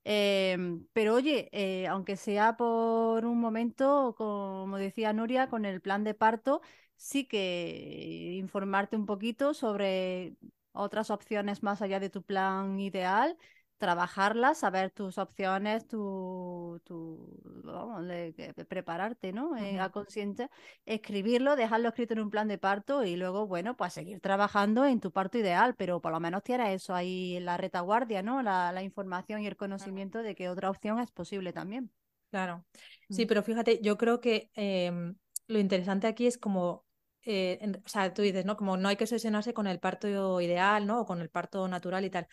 em, 0.04 0.86
pero 0.92 1.14
oye, 1.14 1.48
eh, 1.52 1.86
aunque 1.86 2.16
sea 2.16 2.56
por 2.56 3.24
un 3.24 3.40
momento, 3.40 4.14
como 4.16 4.76
decía 4.76 5.12
Nuria, 5.12 5.48
con 5.48 5.64
el 5.64 5.80
plan 5.80 6.04
de 6.04 6.14
parto, 6.14 6.60
sí 6.96 7.26
que 7.26 8.34
informarte 8.38 8.96
un 8.96 9.06
poquito 9.06 9.54
sobre 9.54 10.34
otras 10.72 11.10
opciones 11.10 11.62
más 11.62 11.82
allá 11.82 12.00
de 12.00 12.10
tu 12.10 12.22
plan 12.22 12.78
ideal, 12.80 13.36
trabajarlas, 13.78 14.58
saber 14.58 14.90
tus 14.90 15.18
opciones, 15.18 15.86
tu, 15.86 16.80
tu 16.84 17.40
vamos, 17.64 18.06
de, 18.06 18.54
prepararte, 18.68 19.32
¿no? 19.32 19.56
Eh, 19.56 19.78
a 19.78 19.90
consciente, 19.90 20.48
escribirlo, 20.86 21.56
dejarlo 21.56 21.88
escrito 21.88 22.14
en 22.14 22.20
un 22.20 22.30
plan 22.30 22.48
de 22.48 22.58
parto 22.58 23.04
y 23.04 23.16
luego, 23.16 23.46
bueno, 23.46 23.76
pues 23.76 23.92
seguir 23.92 24.20
trabajando 24.20 24.86
en 24.86 25.00
tu 25.00 25.12
parto 25.12 25.38
ideal, 25.38 25.74
pero 25.76 26.00
por 26.00 26.12
lo 26.12 26.20
menos 26.20 26.42
tienes 26.42 26.70
eso 26.70 26.94
ahí 26.94 27.36
en 27.36 27.44
la 27.44 27.56
retaguardia, 27.56 28.22
¿no? 28.22 28.42
La, 28.42 28.72
la 28.72 28.82
información 28.82 29.42
y 29.42 29.46
el 29.46 29.56
conocimiento 29.56 30.22
de 30.22 30.34
que 30.34 30.48
otra 30.48 30.70
opción 30.70 30.98
es 31.00 31.10
posible 31.10 31.52
también. 31.52 31.90
Claro. 32.30 32.64
Sí, 33.10 33.24
mm. 33.24 33.28
pero 33.28 33.42
fíjate, 33.42 33.80
yo 33.82 33.96
creo 33.96 34.20
que 34.20 34.50
em, 34.54 35.14
lo 35.46 35.58
interesante 35.58 36.06
aquí 36.06 36.26
es 36.26 36.38
como, 36.38 36.83
eh, 37.24 37.58
o 37.84 37.88
sea, 37.88 38.12
tú 38.12 38.22
dices, 38.22 38.44
¿no? 38.44 38.56
Como 38.56 38.76
no 38.76 38.88
hay 38.88 38.96
que 38.96 39.04
obsesionarse 39.04 39.54
con 39.54 39.66
el 39.66 39.80
parto 39.80 40.40
ideal, 40.40 40.86
¿no? 40.86 41.00
O 41.00 41.06
con 41.06 41.20
el 41.20 41.30
parto 41.30 41.66
natural 41.68 42.04
y 42.04 42.10
tal. 42.10 42.28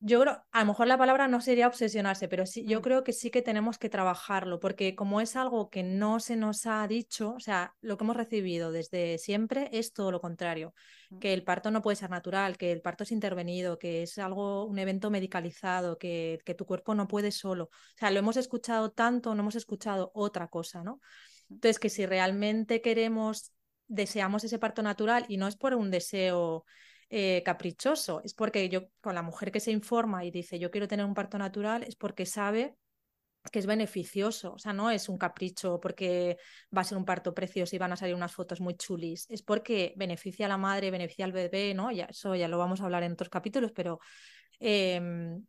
Yo 0.00 0.20
creo, 0.20 0.44
a 0.52 0.60
lo 0.60 0.66
mejor 0.66 0.86
la 0.86 0.96
palabra 0.96 1.26
no 1.26 1.40
sería 1.40 1.66
obsesionarse, 1.66 2.28
pero 2.28 2.46
sí, 2.46 2.64
yo 2.64 2.78
mm. 2.78 2.82
creo 2.82 3.04
que 3.04 3.12
sí 3.12 3.30
que 3.32 3.42
tenemos 3.42 3.78
que 3.78 3.88
trabajarlo, 3.88 4.60
porque 4.60 4.94
como 4.94 5.20
es 5.20 5.34
algo 5.34 5.70
que 5.70 5.82
no 5.82 6.20
se 6.20 6.36
nos 6.36 6.66
ha 6.66 6.86
dicho, 6.86 7.32
o 7.32 7.40
sea, 7.40 7.74
lo 7.80 7.96
que 7.96 8.04
hemos 8.04 8.16
recibido 8.16 8.70
desde 8.70 9.18
siempre 9.18 9.68
es 9.72 9.92
todo 9.92 10.12
lo 10.12 10.20
contrario, 10.20 10.72
mm. 11.10 11.18
que 11.18 11.34
el 11.34 11.42
parto 11.42 11.72
no 11.72 11.82
puede 11.82 11.96
ser 11.96 12.10
natural, 12.10 12.56
que 12.56 12.70
el 12.70 12.80
parto 12.80 13.02
es 13.02 13.10
intervenido, 13.10 13.76
que 13.76 14.04
es 14.04 14.18
algo, 14.18 14.66
un 14.66 14.78
evento 14.78 15.10
medicalizado, 15.10 15.98
que, 15.98 16.38
que 16.44 16.54
tu 16.54 16.64
cuerpo 16.64 16.94
no 16.94 17.08
puede 17.08 17.32
solo. 17.32 17.64
O 17.64 17.98
sea, 17.98 18.12
lo 18.12 18.20
hemos 18.20 18.36
escuchado 18.36 18.92
tanto, 18.92 19.34
no 19.34 19.42
hemos 19.42 19.56
escuchado 19.56 20.12
otra 20.14 20.46
cosa, 20.46 20.84
¿no? 20.84 21.00
Entonces, 21.50 21.78
que 21.78 21.90
si 21.90 22.06
realmente 22.06 22.80
queremos, 22.82 23.52
deseamos 23.88 24.44
ese 24.44 24.58
parto 24.58 24.82
natural 24.82 25.24
y 25.28 25.36
no 25.36 25.48
es 25.48 25.56
por 25.56 25.74
un 25.74 25.90
deseo 25.90 26.64
eh, 27.10 27.42
caprichoso, 27.44 28.20
es 28.24 28.34
porque 28.34 28.68
yo, 28.68 28.88
con 29.00 29.14
la 29.14 29.22
mujer 29.22 29.50
que 29.50 29.60
se 29.60 29.70
informa 29.72 30.24
y 30.24 30.30
dice 30.30 30.58
yo 30.58 30.70
quiero 30.70 30.88
tener 30.88 31.06
un 31.06 31.14
parto 31.14 31.38
natural, 31.38 31.82
es 31.82 31.96
porque 31.96 32.26
sabe 32.26 32.76
que 33.50 33.58
es 33.58 33.66
beneficioso, 33.66 34.52
o 34.52 34.58
sea, 34.58 34.72
no 34.72 34.90
es 34.90 35.08
un 35.08 35.16
capricho 35.16 35.80
porque 35.80 36.36
va 36.76 36.82
a 36.82 36.84
ser 36.84 36.98
un 36.98 37.04
parto 37.04 37.32
precioso 37.34 37.74
y 37.74 37.78
van 37.78 37.92
a 37.92 37.96
salir 37.96 38.14
unas 38.14 38.32
fotos 38.32 38.60
muy 38.60 38.74
chulis, 38.74 39.26
es 39.30 39.42
porque 39.42 39.94
beneficia 39.96 40.46
a 40.46 40.48
la 40.50 40.58
madre, 40.58 40.90
beneficia 40.90 41.24
al 41.24 41.32
bebé, 41.32 41.72
¿no? 41.74 41.90
Ya, 41.90 42.06
eso 42.06 42.34
ya 42.34 42.48
lo 42.48 42.58
vamos 42.58 42.80
a 42.80 42.84
hablar 42.84 43.02
en 43.04 43.12
otros 43.12 43.30
capítulos, 43.30 43.72
pero 43.74 44.00
em, 44.60 45.44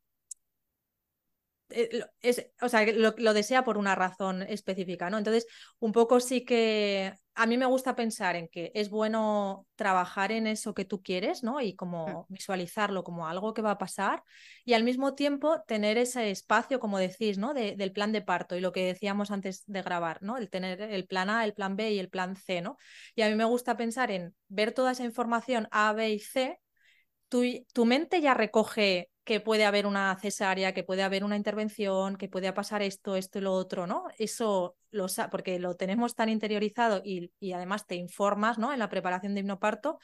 es, 1.70 2.46
o 2.62 2.70
sea, 2.70 2.86
lo, 2.92 3.34
desea 3.34 3.64
por 3.64 3.78
una 3.78 3.96
razón 3.96 4.42
específica, 4.44 5.10
¿no? 5.10 5.18
Entonces, 5.18 5.46
un 5.80 5.92
poco 5.92 6.20
sí 6.20 6.44
que 6.44 7.14
a 7.36 7.46
mí 7.46 7.58
me 7.58 7.66
gusta 7.66 7.96
pensar 7.96 8.36
en 8.36 8.48
que 8.50 8.72
es 8.74 8.90
bueno 8.90 9.66
trabajar 9.76 10.32
en 10.32 10.48
eso 10.48 10.74
que 10.74 10.84
tú 10.84 11.02
quieres, 11.02 11.44
¿no? 11.44 11.62
Y 11.62 11.76
como 11.76 12.26
visualizarlo 12.30 13.04
como 13.04 13.28
algo 13.28 13.54
que 13.54 13.62
va 13.62 13.72
a 13.72 13.78
pasar 13.78 14.24
y 14.66 14.74
al 14.74 14.84
mismo 14.84 15.16
tiempo 15.16 15.62
tener 15.66 15.98
ese 15.98 16.32
espacio, 16.32 16.80
como 16.80 16.98
decís, 16.98 17.38
¿no? 17.38 17.54
del 17.54 17.92
plan 17.94 18.12
de 18.12 18.22
parto 18.22 18.56
y 18.56 18.62
lo 18.62 18.72
que 18.72 18.86
decíamos 18.86 19.32
antes 19.32 19.64
de 19.68 19.82
grabar, 19.82 20.22
¿no? 20.22 20.38
El 20.38 20.50
tener 20.50 20.82
el 20.82 21.08
plan 21.08 21.30
A, 21.30 21.46
el 21.46 21.54
plan 21.54 21.76
B 21.76 21.92
y 21.94 22.00
el 22.00 22.10
plan 22.10 22.36
C, 22.36 22.62
¿no? 22.62 22.78
Y 23.16 23.22
a 23.22 23.30
mí 23.30 23.36
me 23.36 23.46
gusta 23.46 23.78
pensar 23.78 24.12
en 24.12 24.36
ver 24.48 24.74
toda 24.74 24.92
esa 24.92 25.06
información 25.06 25.68
A, 25.72 25.94
B 25.94 26.10
y 26.12 26.20
C. 26.20 26.60
Tu, 27.30 27.44
tu 27.74 27.86
mente 27.86 28.22
ya 28.22 28.34
recoge 28.34 29.10
que 29.30 29.40
puede 29.40 29.64
haber 29.64 29.86
una 29.86 30.18
cesárea, 30.20 30.74
que 30.74 30.84
puede 30.84 31.04
haber 31.04 31.24
una 31.24 31.36
intervención, 31.36 32.16
que 32.16 32.28
puede 32.28 32.52
pasar 32.52 32.82
esto, 32.82 33.16
esto 33.16 33.38
y 33.38 33.42
lo 33.44 33.54
otro, 33.54 33.86
¿no? 33.86 34.06
Eso 34.18 34.76
lo 34.90 35.06
porque 35.30 35.60
lo 35.60 35.76
tenemos 35.76 36.16
tan 36.16 36.30
interiorizado 36.30 37.04
y, 37.06 37.32
además 37.54 37.86
te 37.86 37.94
informas, 37.94 38.58
¿no? 38.58 38.74
En 38.74 38.80
la 38.80 38.90
preparación 38.90 39.36
de 39.36 39.42
hipnoparto, 39.42 40.00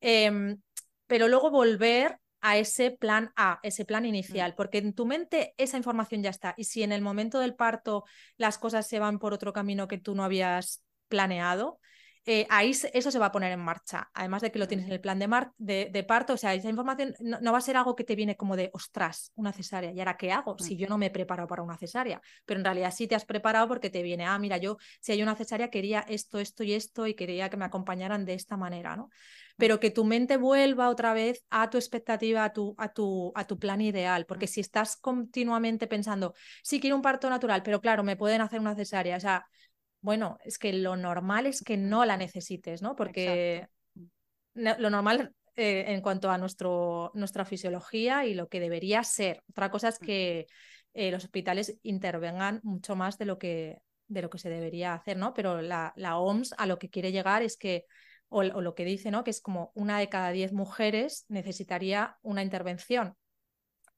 em, 0.00 0.60
pero 1.06 1.28
luego 1.28 1.52
volver 1.52 2.18
a 2.40 2.58
ese 2.58 2.90
plan 2.90 3.30
A, 3.36 3.60
ese 3.62 3.84
plan 3.84 4.02
mm. 4.02 4.06
inicial, 4.06 4.54
porque 4.56 4.78
en 4.78 4.94
tu 4.94 5.06
mente 5.06 5.54
esa 5.58 5.76
información 5.76 6.24
ya 6.24 6.30
está. 6.30 6.54
Y 6.56 6.64
si 6.64 6.82
en 6.82 6.90
el 6.90 7.02
momento 7.02 7.38
del 7.38 7.54
parto 7.54 8.02
las 8.36 8.58
cosas 8.58 8.88
se 8.88 8.98
van 8.98 9.20
por 9.20 9.32
otro 9.32 9.52
camino 9.52 9.86
que 9.86 9.98
tú 9.98 10.16
no 10.16 10.24
habías 10.24 10.82
planeado, 11.06 11.78
eh, 12.28 12.44
ahí 12.50 12.70
eso 12.70 13.10
se 13.12 13.18
va 13.20 13.26
a 13.26 13.32
poner 13.32 13.52
en 13.52 13.60
marcha. 13.60 14.10
Además 14.12 14.42
de 14.42 14.50
que 14.50 14.58
lo 14.58 14.66
tienes 14.66 14.86
en 14.86 14.92
el 14.92 15.00
plan 15.00 15.16
de, 15.58 15.90
de, 15.92 16.02
parto, 16.02 16.32
o 16.32 16.36
sea, 16.36 16.54
esa 16.54 16.68
información 16.68 17.14
no, 17.20 17.52
va 17.52 17.58
a 17.58 17.60
ser 17.60 17.76
algo 17.76 17.94
que 17.94 18.02
te 18.02 18.16
viene 18.16 18.36
como 18.36 18.56
de, 18.56 18.70
ostras, 18.72 19.30
una 19.36 19.52
cesárea. 19.52 19.92
¿Y 19.92 20.00
ahora 20.00 20.16
qué 20.16 20.32
hago? 20.32 20.58
Si 20.58 20.76
yo 20.76 20.88
no 20.88 20.98
me 20.98 21.06
he 21.06 21.10
preparado 21.10 21.46
para 21.46 21.62
una 21.62 21.78
cesárea. 21.78 22.20
Pero 22.44 22.58
en 22.58 22.64
realidad 22.64 22.92
sí 22.92 23.06
te 23.06 23.14
has 23.14 23.24
preparado 23.24 23.68
porque 23.68 23.90
te 23.90 24.02
viene, 24.02 24.26
ah, 24.26 24.38
mira, 24.40 24.56
yo 24.56 24.76
si 25.00 25.12
hay 25.12 25.22
una 25.22 25.36
cesárea 25.36 25.70
quería 25.70 26.00
esto, 26.08 26.40
esto 26.40 26.64
y 26.64 26.72
esto 26.72 27.06
y 27.06 27.14
quería 27.14 27.48
que 27.48 27.56
me 27.56 27.64
acompañaran 27.64 28.24
de 28.24 28.34
esta 28.34 28.56
manera, 28.56 28.96
¿no? 28.96 29.08
Pero 29.56 29.78
que 29.78 29.92
tu 29.92 30.04
mente 30.04 30.36
vuelva 30.36 30.88
otra 30.88 31.14
vez 31.14 31.44
a 31.48 31.70
tu 31.70 31.78
expectativa, 31.78 32.42
a 32.42 32.52
tu, 32.52 32.74
a 32.76 32.88
tu, 32.88 33.32
a 33.36 33.44
tu 33.46 33.56
plan 33.56 33.80
ideal. 33.80 34.26
Porque 34.26 34.48
si 34.48 34.60
estás 34.60 34.96
continuamente 34.96 35.86
pensando, 35.86 36.34
sí 36.64 36.80
quiero 36.80 36.96
un 36.96 37.02
parto 37.02 37.30
natural, 37.30 37.62
pero 37.62 37.80
claro, 37.80 38.02
me 38.02 38.16
pueden 38.16 38.40
hacer 38.40 38.58
una 38.58 38.74
cesárea. 38.74 39.16
O 39.16 39.20
sea, 39.20 39.46
bueno, 40.06 40.38
es 40.44 40.56
que 40.56 40.72
lo 40.72 40.94
normal 40.94 41.46
es 41.46 41.64
que 41.64 41.76
no 41.76 42.04
la 42.04 42.16
necesites, 42.16 42.80
¿no? 42.80 42.94
Porque 42.94 43.66
lo 44.54 44.88
normal 44.88 45.34
eh, 45.56 45.86
en 45.88 46.00
cuanto 46.00 46.30
a 46.30 46.38
nuestro, 46.38 47.10
nuestra 47.14 47.44
fisiología 47.44 48.24
y 48.24 48.34
lo 48.34 48.48
que 48.48 48.60
debería 48.60 49.02
ser. 49.02 49.42
Otra 49.50 49.68
cosa 49.68 49.88
es 49.88 49.98
que 49.98 50.46
eh, 50.94 51.10
los 51.10 51.24
hospitales 51.24 51.76
intervengan 51.82 52.60
mucho 52.62 52.94
más 52.94 53.18
de 53.18 53.24
lo 53.24 53.36
que, 53.36 53.82
de 54.06 54.22
lo 54.22 54.30
que 54.30 54.38
se 54.38 54.48
debería 54.48 54.94
hacer, 54.94 55.16
¿no? 55.16 55.34
Pero 55.34 55.60
la, 55.60 55.92
la 55.96 56.18
OMS 56.18 56.54
a 56.56 56.66
lo 56.66 56.78
que 56.78 56.88
quiere 56.88 57.10
llegar 57.10 57.42
es 57.42 57.56
que, 57.56 57.84
o, 58.28 58.42
o, 58.42 58.60
lo 58.60 58.76
que 58.76 58.84
dice, 58.84 59.10
¿no? 59.10 59.24
Que 59.24 59.30
es 59.32 59.40
como 59.40 59.72
una 59.74 59.98
de 59.98 60.08
cada 60.08 60.30
diez 60.30 60.52
mujeres 60.52 61.24
necesitaría 61.26 62.16
una 62.22 62.44
intervención. 62.44 63.16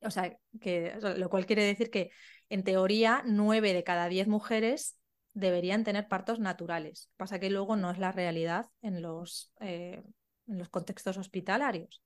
O 0.01 0.11
sea, 0.11 0.35
que, 0.59 0.95
lo 1.19 1.29
cual 1.29 1.45
quiere 1.45 1.65
decir 1.65 1.91
que 1.91 2.11
en 2.49 2.65
teoría 2.65 3.23
nueve 3.27 3.75
de 3.75 3.85
cada 3.85 4.09
diez 4.09 4.27
mujeres 4.27 4.98
deberían 5.39 5.85
tener 5.85 6.09
partos 6.09 6.41
naturales. 6.41 7.11
Pasa 7.17 7.39
que 7.41 7.51
luego 7.51 7.77
no 7.77 7.91
es 7.91 7.99
la 7.99 8.13
realidad 8.13 8.67
en 8.83 9.03
los, 9.03 9.53
eh, 9.61 10.03
en 10.49 10.59
los 10.59 10.69
contextos 10.69 11.17
hospitalarios. 11.19 12.03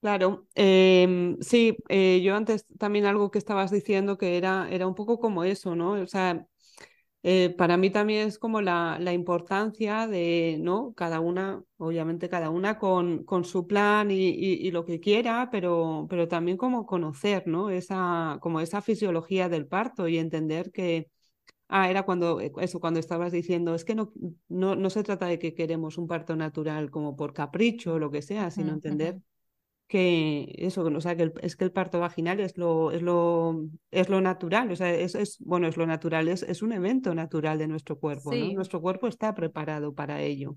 Claro, 0.00 0.46
em, 0.54 1.36
sí, 1.40 1.76
eh, 1.88 2.20
yo 2.22 2.36
antes 2.36 2.64
también 2.78 3.06
algo 3.06 3.30
que 3.30 3.38
estabas 3.38 3.70
diciendo 3.72 4.18
que 4.18 4.36
era, 4.36 4.68
era 4.70 4.86
un 4.86 4.94
poco 4.94 5.18
como 5.18 5.42
eso, 5.42 5.74
¿no? 5.74 5.92
O 5.92 6.06
sea, 6.06 6.46
eh, 7.28 7.50
para 7.50 7.76
mí 7.76 7.90
también 7.90 8.28
es 8.28 8.38
como 8.38 8.60
la, 8.60 8.98
la, 9.00 9.12
importancia 9.12 10.06
de, 10.06 10.58
¿no? 10.60 10.94
Cada 10.94 11.18
una, 11.18 11.60
obviamente 11.76 12.28
cada 12.28 12.50
una 12.50 12.78
con, 12.78 13.24
con 13.24 13.44
su 13.44 13.66
plan 13.66 14.12
y, 14.12 14.28
y, 14.28 14.70
lo 14.70 14.84
que 14.84 15.00
quiera, 15.00 15.48
pero, 15.50 16.06
pero 16.08 16.28
también 16.28 16.56
como 16.56 16.86
conocer, 16.86 17.48
¿no? 17.48 17.68
Esa, 17.68 18.38
como 18.40 18.60
esa 18.60 18.80
fisiología 18.80 19.48
del 19.48 19.66
parto 19.66 20.06
y 20.06 20.18
entender 20.18 20.70
que, 20.70 21.10
ah, 21.66 21.90
era 21.90 22.04
cuando, 22.04 22.40
eh, 22.40 22.52
eso, 22.60 22.78
cuando 22.78 23.00
estabas 23.00 23.32
diciendo, 23.32 23.74
es 23.74 23.84
que 23.84 23.96
no, 23.96 24.12
no, 24.48 24.76
no 24.76 24.88
se 24.88 25.02
trata 25.02 25.26
de 25.26 25.40
que 25.40 25.52
queremos 25.52 25.98
un 25.98 26.06
parto 26.06 26.36
natural 26.36 26.92
como 26.92 27.16
por 27.16 27.32
capricho 27.32 27.94
o 27.94 27.98
lo 27.98 28.12
que 28.12 28.22
sea, 28.22 28.52
sino 28.52 28.72
entender 28.72 29.20
que 29.86 30.52
eso, 30.58 30.82
o 30.82 31.00
sea, 31.00 31.16
que 31.16 31.32
es 31.42 31.56
que 31.56 31.64
el 31.64 31.72
parto 31.72 32.00
vaginal 32.00 32.40
es 32.40 32.58
lo, 32.58 32.90
es 32.90 33.02
lo, 33.02 33.64
es 33.90 34.08
lo 34.08 34.20
natural, 34.20 34.70
o 34.72 34.76
sea, 34.76 34.92
es, 34.92 35.14
es 35.14 35.38
bueno, 35.40 35.68
es 35.68 35.76
lo 35.76 35.86
natural, 35.86 36.28
es, 36.28 36.42
es 36.42 36.62
un 36.62 36.72
evento 36.72 37.14
natural 37.14 37.58
de 37.58 37.68
nuestro 37.68 37.98
cuerpo, 37.98 38.34
¿no? 38.34 38.52
Nuestro 38.52 38.80
cuerpo 38.80 39.06
está 39.06 39.34
preparado 39.34 39.94
para 39.94 40.20
ello. 40.22 40.56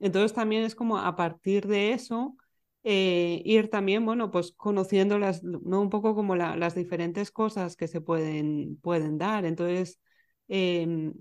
Entonces 0.00 0.32
también 0.32 0.64
es 0.64 0.74
como 0.74 0.98
a 0.98 1.14
partir 1.14 1.66
de 1.68 1.92
eso, 1.92 2.36
eh, 2.82 3.40
ir 3.44 3.70
también, 3.70 4.04
bueno, 4.04 4.32
pues 4.32 4.52
conociendo 4.56 5.18
las, 5.18 5.44
¿no? 5.44 5.80
Un 5.80 5.90
poco 5.90 6.16
como 6.16 6.34
las 6.34 6.74
diferentes 6.74 7.30
cosas 7.30 7.76
que 7.76 7.86
se 7.86 8.00
pueden, 8.00 8.76
pueden 8.82 9.18
dar. 9.18 9.44
Entonces, 9.44 10.00
em, 10.48 11.14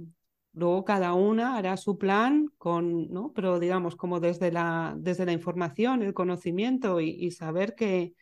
Luego 0.54 0.84
cada 0.84 1.14
una 1.14 1.56
hará 1.56 1.78
su 1.78 1.98
plan 1.98 2.48
con, 2.58 3.08
¿no? 3.10 3.32
Pero 3.34 3.60
digamos, 3.60 3.96
como 3.96 4.20
desde 4.20 4.52
la, 4.52 4.96
desde 4.98 5.26
la 5.26 5.32
información, 5.32 6.02
el 6.02 6.14
conocimiento 6.14 7.00
y, 7.00 7.32
saber 7.32 7.74
que, 7.74 8.14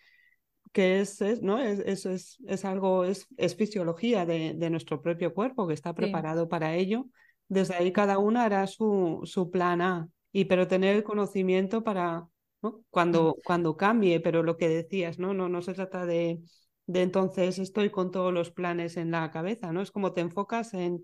que 0.72 1.00
es, 1.02 1.22
¿no? 1.42 1.60
Es, 1.60 1.80
eso 1.80 2.12
es, 2.12 2.38
es, 2.48 2.66
algo, 2.66 3.04
es, 3.04 3.28
es 3.38 3.56
fisiología 3.56 4.26
de, 4.26 4.54
de, 4.56 4.70
nuestro 4.70 5.02
propio 5.02 5.34
cuerpo 5.34 5.68
que 5.68 5.74
está 5.74 5.94
preparado 5.94 6.48
para 6.48 6.76
ello. 6.76 7.08
Desde 7.48 7.74
ahí 7.74 7.92
cada 7.92 8.20
una 8.20 8.46
hará 8.46 8.68
su, 8.68 9.22
su 9.24 9.50
plan 9.50 9.82
A, 9.82 10.08
y 10.32 10.46
pero 10.46 10.68
tener 10.68 10.96
el 10.96 11.04
conocimiento 11.04 11.84
para 11.84 12.28
¿no? 12.62 12.84
cuando, 12.92 13.38
cuando 13.44 13.76
cambie, 13.76 14.20
pero 14.20 14.44
lo 14.44 14.58
que 14.58 14.70
decías, 14.70 15.18
¿no? 15.18 15.34
No, 15.34 15.50
no 15.50 15.62
se 15.64 15.74
trata 15.74 16.06
de, 16.06 16.42
de 16.86 17.02
entonces 17.02 17.58
estoy 17.58 17.90
con 17.90 18.12
todos 18.12 18.34
los 18.34 18.52
planes 18.52 18.98
en 18.98 19.12
la 19.12 19.32
cabeza, 19.32 19.72
¿no? 19.72 19.82
Es 19.82 19.92
como 19.92 20.14
te 20.14 20.22
enfocas 20.22 20.74
en 20.74 21.02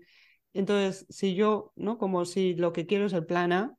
entonces, 0.58 1.06
si 1.08 1.34
yo, 1.34 1.72
¿no? 1.76 1.98
Como 1.98 2.24
si 2.24 2.54
lo 2.54 2.72
que 2.72 2.86
quiero 2.86 3.06
es 3.06 3.12
el 3.12 3.26
plan 3.26 3.52
A, 3.52 3.76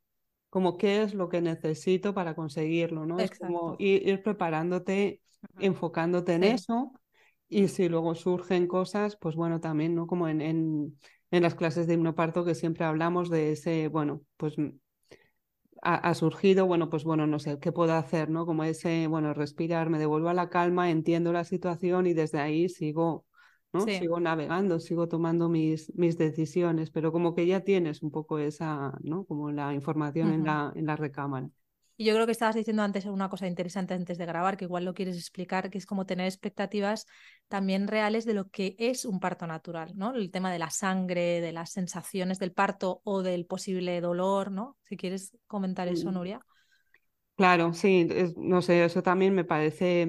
como 0.50 0.78
qué 0.78 1.04
es 1.04 1.14
lo 1.14 1.30
que 1.30 1.42
necesito 1.42 2.14
para 2.14 2.36
conseguirlo, 2.36 3.06
¿no? 3.06 3.20
Es 3.20 3.32
como 3.38 3.76
ir, 3.80 4.24
preparándote, 4.24 5.22
enfocándote 5.60 6.34
en 6.34 6.44
eso. 6.44 6.94
Y 7.50 7.68
si 7.68 7.90
luego 7.90 8.16
surgen 8.16 8.68
cosas, 8.68 9.18
pues 9.18 9.36
bueno, 9.36 9.60
también, 9.60 9.96
¿no? 9.96 10.08
Como 10.08 10.28
en, 10.28 10.42
en, 10.42 10.98
en 11.32 11.44
las 11.44 11.56
clases 11.56 11.88
de 11.88 11.94
hipnoparto 11.94 12.44
que 12.44 12.56
siempre 12.56 12.86
hablamos 12.86 13.30
de 13.30 13.52
ese, 13.52 13.88
bueno, 13.88 14.22
pues 14.36 14.56
ha, 15.82 15.96
ha, 15.96 16.14
surgido, 16.16 16.66
bueno, 16.66 16.90
pues 16.90 17.04
bueno, 17.04 17.28
no 17.28 17.40
sé, 17.40 17.60
¿qué 17.60 17.72
puedo 17.72 17.94
hacer, 17.94 18.30
¿no? 18.30 18.46
Como 18.46 18.64
ese, 18.64 19.08
bueno, 19.08 19.34
respirar, 19.34 19.90
me 19.90 20.00
devuelvo 20.00 20.30
a 20.30 20.34
la 20.34 20.50
calma, 20.50 20.90
entiendo 20.90 21.32
la 21.32 21.44
situación 21.44 22.08
y 22.08 22.14
desde 22.14 22.40
ahí 22.40 22.68
sigo 22.68 23.27
Sigo 23.86 24.20
navegando, 24.20 24.80
sigo 24.80 25.08
tomando 25.08 25.50
mis, 25.50 25.94
mis 25.96 26.18
decisiones, 26.18 26.90
pero 26.90 27.12
como 27.12 27.36
que 27.36 27.46
ya 27.46 27.62
tienes 27.62 28.02
un 28.02 28.12
poco 28.12 28.40
esa, 28.40 28.98
¿no? 29.04 29.26
Como 29.26 29.52
la 29.52 29.74
información 29.74 30.34
en, 30.34 30.46
la, 30.46 30.72
en 30.76 30.86
la 30.86 30.96
recámara. 30.96 31.50
Y 32.00 32.06
yo 32.06 32.14
creo 32.14 32.28
que 32.28 32.32
estabas 32.32 32.56
diciendo 32.56 32.84
antes 32.84 33.06
una 33.06 33.28
cosa 33.28 33.48
interesante 33.48 33.96
antes 33.96 34.20
de 34.20 34.26
grabar, 34.28 34.56
que 34.56 34.66
igual 34.66 34.86
lo 34.86 34.94
quieres 34.94 35.18
explicar, 35.18 35.72
que 35.72 35.80
es 35.80 35.88
como 35.88 36.06
tener 36.06 36.28
expectativas 36.28 37.08
también 37.48 37.88
reales 37.88 38.24
de 38.26 38.36
lo 38.36 38.50
que 38.50 38.76
es 38.78 39.04
un 39.04 39.20
parto 39.20 39.48
natural, 39.48 39.94
¿no? 39.96 40.14
El 40.14 40.30
tema 40.30 40.52
de 40.52 40.60
la 40.60 40.70
sangre, 40.70 41.42
de 41.42 41.52
las 41.52 41.72
sensaciones 41.72 42.38
del 42.38 42.52
parto 42.52 43.02
o 43.04 43.24
del 43.24 43.48
posible 43.48 44.00
dolor, 44.00 44.52
¿no? 44.52 44.78
Si 44.84 44.96
quieres 44.96 45.36
comentar 45.48 45.88
eso, 45.88 46.12
mm. 46.12 46.14
Nuria. 46.14 46.40
Claro, 47.36 47.74
sí, 47.74 48.08
no 48.38 48.62
sé, 48.62 48.84
eso 48.84 49.02
también 49.02 49.34
me 49.34 49.44
parece, 49.44 50.08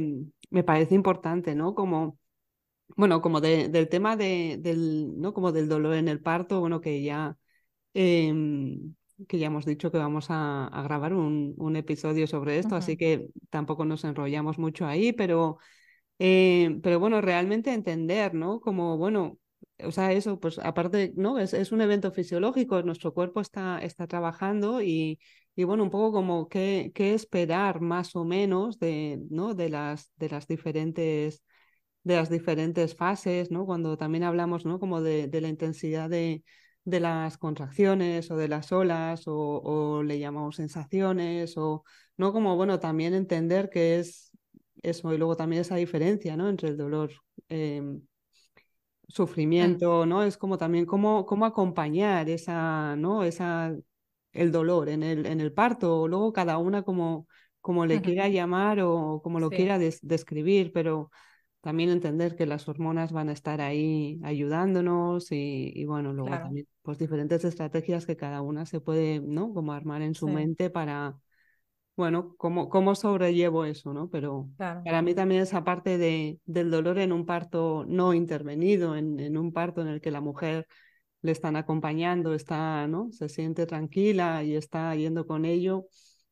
me 0.50 0.64
parece 0.64 0.94
importante, 0.94 1.54
¿no? 1.54 1.74
Como 1.74 2.18
bueno, 2.98 3.22
como 3.22 3.40
del 3.40 3.88
tema 3.88 4.16
de, 4.16 4.58
del, 4.60 5.20
¿no? 5.20 5.32
como 5.32 5.52
del 5.52 5.68
dolor 5.68 5.94
en 5.94 6.08
el 6.08 6.20
parto, 6.20 6.58
bueno, 6.60 6.80
que 6.80 7.00
ya, 7.02 7.38
em, 7.94 8.94
que 9.28 9.38
ya 9.38 9.46
hemos 9.46 9.64
dicho 9.64 9.92
que 9.92 9.98
vamos 9.98 10.26
a, 10.30 10.68
grabar 10.84 11.14
un, 11.14 11.54
un, 11.58 11.76
episodio 11.76 12.26
sobre 12.26 12.58
esto, 12.58 12.74
así 12.74 12.96
que 12.96 13.28
tampoco 13.50 13.84
nos 13.84 14.02
enrollamos 14.04 14.58
mucho 14.58 14.84
ahí, 14.86 15.12
pero, 15.12 15.58
eh, 16.18 16.80
pero 16.82 16.98
bueno, 17.00 17.20
realmente 17.20 17.72
entender, 17.72 18.34
¿no? 18.34 18.60
Como, 18.60 18.98
bueno, 18.98 19.38
o 19.84 19.92
sea, 19.92 20.12
eso, 20.12 20.40
pues 20.40 20.58
aparte, 20.58 21.12
¿no? 21.16 21.38
Es, 21.38 21.54
es 21.54 21.70
un 21.72 21.80
evento 21.82 22.10
fisiológico, 22.10 22.82
nuestro 22.82 23.14
cuerpo 23.14 23.40
está, 23.40 23.78
está 23.80 24.08
trabajando 24.08 24.82
y, 24.82 25.20
y 25.54 25.64
bueno, 25.64 25.84
un 25.84 25.90
poco 25.90 26.12
como 26.12 26.48
qué, 26.48 26.90
qué 26.94 27.14
esperar 27.14 27.80
más 27.80 28.16
o 28.16 28.24
menos 28.24 28.80
de, 28.80 29.20
¿no? 29.30 29.54
de, 29.54 29.68
las, 29.68 30.10
de 30.16 30.30
las 30.30 30.48
diferentes 30.48 31.44
de 32.08 32.16
las 32.16 32.30
diferentes 32.30 32.96
fases, 32.96 33.50
¿no? 33.50 33.66
Cuando 33.66 33.98
también 33.98 34.24
hablamos, 34.24 34.64
¿no? 34.64 34.80
Como 34.80 35.02
de, 35.02 35.28
la 35.42 35.48
intensidad 35.48 36.08
de, 36.08 36.42
de, 36.84 37.00
las 37.00 37.36
contracciones 37.36 38.30
o 38.30 38.36
de 38.38 38.48
las 38.48 38.72
olas 38.72 39.24
o, 39.26 40.02
le 40.02 40.18
llamamos 40.18 40.56
sensaciones 40.56 41.58
o, 41.58 41.84
¿no? 42.16 42.32
Como, 42.32 42.56
bueno, 42.56 42.80
también 42.80 43.12
entender 43.12 43.68
que 43.68 43.98
es 43.98 44.32
eso 44.82 45.12
y 45.12 45.18
luego 45.18 45.36
también 45.36 45.60
esa 45.60 45.76
diferencia, 45.76 46.34
¿no? 46.34 46.48
Entre 46.48 46.70
el 46.70 46.78
dolor, 46.78 47.12
mm. 47.50 47.98
sufrimiento, 49.08 50.06
¿no? 50.06 50.22
Es 50.22 50.38
como 50.38 50.56
también 50.56 50.86
cómo, 50.86 51.26
cómo 51.26 51.44
acompañar 51.44 52.30
esa, 52.30 52.96
¿no? 52.96 53.22
Esa, 53.22 53.76
el 54.32 54.50
dolor 54.50 54.88
en 54.88 55.02
el, 55.02 55.26
en 55.26 55.42
el 55.42 55.52
parto, 55.52 56.00
o 56.00 56.08
luego 56.08 56.32
cada 56.32 56.56
una 56.56 56.84
como, 56.84 57.26
como 57.60 57.84
le 57.84 58.00
quiera 58.00 58.28
llamar 58.28 58.80
o 58.80 59.20
como 59.22 59.40
lo 59.40 59.50
quiera 59.50 59.78
describir, 59.78 60.72
pero 60.72 61.10
también 61.60 61.90
entender 61.90 62.36
que 62.36 62.46
las 62.46 62.68
hormonas 62.68 63.12
van 63.12 63.28
a 63.28 63.32
estar 63.32 63.60
ahí 63.60 64.20
ayudándonos 64.22 65.28
y, 65.30 65.84
bueno, 65.86 66.12
luego 66.12 66.30
también 66.30 66.66
pues 66.82 66.98
diferentes 66.98 67.44
estrategias 67.44 68.06
que 68.06 68.16
cada 68.16 68.42
una 68.42 68.64
se 68.64 68.80
puede, 68.80 69.20
¿no? 69.20 69.52
Como 69.52 69.72
armar 69.72 70.02
en 70.02 70.14
su 70.14 70.28
mente 70.28 70.70
para, 70.70 71.16
bueno, 71.96 72.34
cómo, 72.38 72.68
cómo 72.68 72.94
sobrellevo 72.94 73.64
eso, 73.64 73.92
¿no? 73.92 74.08
Pero 74.08 74.48
para 74.56 75.02
mí 75.02 75.14
también 75.14 75.42
esa 75.42 75.64
parte 75.64 75.98
de, 75.98 76.38
del 76.46 76.70
dolor 76.70 76.98
en 76.98 77.12
un 77.12 77.26
parto 77.26 77.84
no 77.88 78.14
intervenido, 78.14 78.96
en, 78.96 79.18
en 79.18 79.36
un 79.36 79.52
parto 79.52 79.82
en 79.82 79.88
el 79.88 80.00
que 80.00 80.12
la 80.12 80.20
mujer 80.20 80.66
le 81.22 81.32
están 81.32 81.56
acompañando, 81.56 82.34
está, 82.34 82.86
¿no? 82.86 83.10
Se 83.10 83.28
siente 83.28 83.66
tranquila 83.66 84.44
y 84.44 84.54
está 84.54 84.94
yendo 84.94 85.26
con 85.26 85.44
ello 85.44 85.86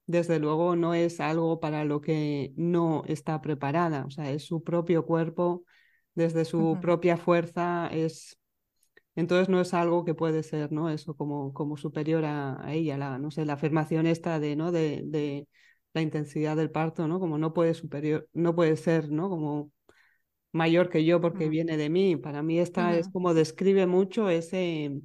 desde 0.07 0.39
luego 0.39 0.77
no 0.77 0.95
es 0.95 1.21
algo 1.21 1.61
para 1.61 1.85
lo 1.85 2.01
que 2.01 2.53
no 2.57 3.03
está 3.07 3.41
preparada, 3.41 4.05
o 4.07 4.11
sea, 4.11 4.31
es 4.31 4.45
su 4.45 4.63
propio 4.63 5.05
cuerpo, 5.07 5.65
desde 6.15 6.45
su 6.45 6.79
propia 6.81 7.17
fuerza, 7.17 7.89
es, 7.89 8.39
Entonces 9.17 9.49
no 9.49 9.61
es 9.61 9.75
algo 9.75 10.05
que 10.05 10.15
puede 10.15 10.43
ser, 10.43 10.73
¿no? 10.73 10.91
Eso 10.91 11.17
como, 11.17 11.53
como 11.55 11.77
superior 11.77 12.25
a, 12.25 12.63
ella, 12.73 12.99
la, 12.99 13.19
no 13.19 13.31
sé, 13.31 13.45
la 13.47 13.55
afirmación 13.55 14.07
esta 14.07 14.41
de, 14.41 14.57
¿no? 14.57 14.73
De, 14.73 15.03
de 15.07 15.49
la 15.95 16.03
intensidad 16.03 16.57
del 16.57 16.71
parto, 16.71 17.09
¿no? 17.09 17.21
Como 17.21 17.39
no 17.39 17.53
puede 17.55 17.75
superior, 17.75 18.29
no 18.33 18.55
puede 18.55 18.77
ser, 18.77 19.11
¿no? 19.11 19.29
Como 19.31 19.73
mayor 20.53 20.89
que 20.91 21.05
yo 21.05 21.21
porque 21.21 21.49
viene 21.49 21.77
de 21.77 21.91
mí. 21.91 22.17
Para 22.17 22.43
mí 22.43 22.59
esta 22.59 22.97
es 22.97 23.09
como 23.09 23.35
describe 23.35 23.87
mucho 23.87 24.29
ese, 24.29 25.01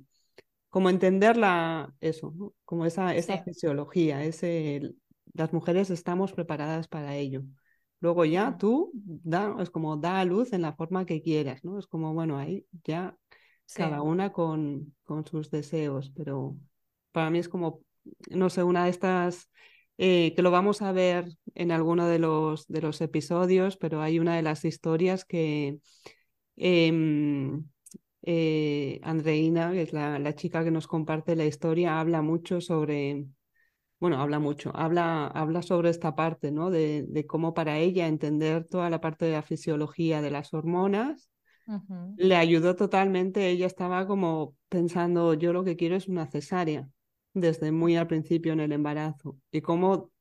como 0.71 0.89
entenderla, 0.89 1.93
eso, 1.99 2.33
como 2.65 2.85
esa, 2.85 3.13
esa 3.13 3.43
fisiología, 3.43 4.23
ese, 4.23 4.95
las 5.33 5.53
mujeres 5.53 5.89
estamos 5.89 6.31
preparadas 6.33 6.87
para 6.87 7.15
ello. 7.15 7.43
Luego 7.99 8.25
ya 8.25 8.57
tú 8.57 8.91
da, 8.95 9.55
es 9.59 9.69
como 9.69 9.97
da 9.97 10.21
a 10.21 10.25
luz 10.25 10.53
en 10.53 10.63
la 10.63 10.73
forma 10.73 11.05
que 11.05 11.21
quieras, 11.21 11.63
¿no? 11.63 11.77
Es 11.77 11.87
como, 11.87 12.13
bueno, 12.13 12.39
ahí 12.39 12.65
ya 12.83 13.15
cada 13.75 14.01
una 14.01 14.31
con, 14.31 14.95
con 15.03 15.25
sus 15.25 15.51
deseos, 15.51 16.11
pero 16.15 16.57
para 17.11 17.29
mí 17.29 17.39
es 17.39 17.49
como, 17.49 17.81
no 18.29 18.49
sé, 18.49 18.63
una 18.63 18.85
de 18.85 18.91
estas 18.91 19.49
eh, 19.97 20.33
que 20.35 20.41
lo 20.41 20.51
vamos 20.51 20.81
a 20.81 20.93
ver 20.93 21.27
en 21.53 21.71
alguno 21.71 22.07
de 22.07 22.17
los, 22.17 22.65
de 22.67 22.81
los 22.81 23.01
episodios, 23.01 23.75
pero 23.77 24.01
hay 24.01 24.19
una 24.19 24.37
de 24.37 24.41
las 24.41 24.63
historias 24.65 25.25
que 25.25 25.79
em, 26.55 27.65
eh, 28.23 28.99
Andreina, 29.03 29.71
que 29.71 29.81
es 29.83 29.93
la, 29.93 30.19
la, 30.19 30.35
chica 30.35 30.63
que 30.63 30.71
nos 30.71 30.87
comparte 30.87 31.35
la 31.35 31.45
historia, 31.45 31.99
habla 31.99 32.21
mucho 32.21 32.61
sobre, 32.61 33.25
bueno, 33.99 34.21
habla 34.21 34.39
mucho, 34.39 34.71
habla, 34.75 35.27
habla 35.27 35.61
sobre 35.61 35.89
esta 35.89 36.15
parte, 36.15 36.51
¿no? 36.51 36.69
De, 36.69 37.03
de 37.07 37.25
cómo 37.25 37.53
para 37.53 37.77
ella 37.77 38.07
entender 38.07 38.65
toda 38.65 38.89
la 38.89 39.01
parte 39.01 39.25
de 39.25 39.33
la 39.33 39.41
fisiología 39.41 40.21
de 40.21 40.31
las 40.31 40.53
hormonas 40.53 41.29
le 42.17 42.35
ayudó 42.35 42.75
totalmente. 42.75 43.49
Ella 43.49 43.67
estaba 43.67 44.07
como 44.07 44.55
pensando, 44.69 45.33
yo 45.33 45.53
lo 45.53 45.63
que 45.63 45.75
quiero 45.75 45.95
es 45.95 46.07
una 46.07 46.27
cesárea 46.27 46.89
desde 47.33 47.71
muy 47.71 47.95
al 47.95 48.07
principio 48.07 48.53
en 48.53 48.59
el 48.59 48.71
embarazo 48.71 49.37
y 49.51 49.61
cómo 49.61 50.11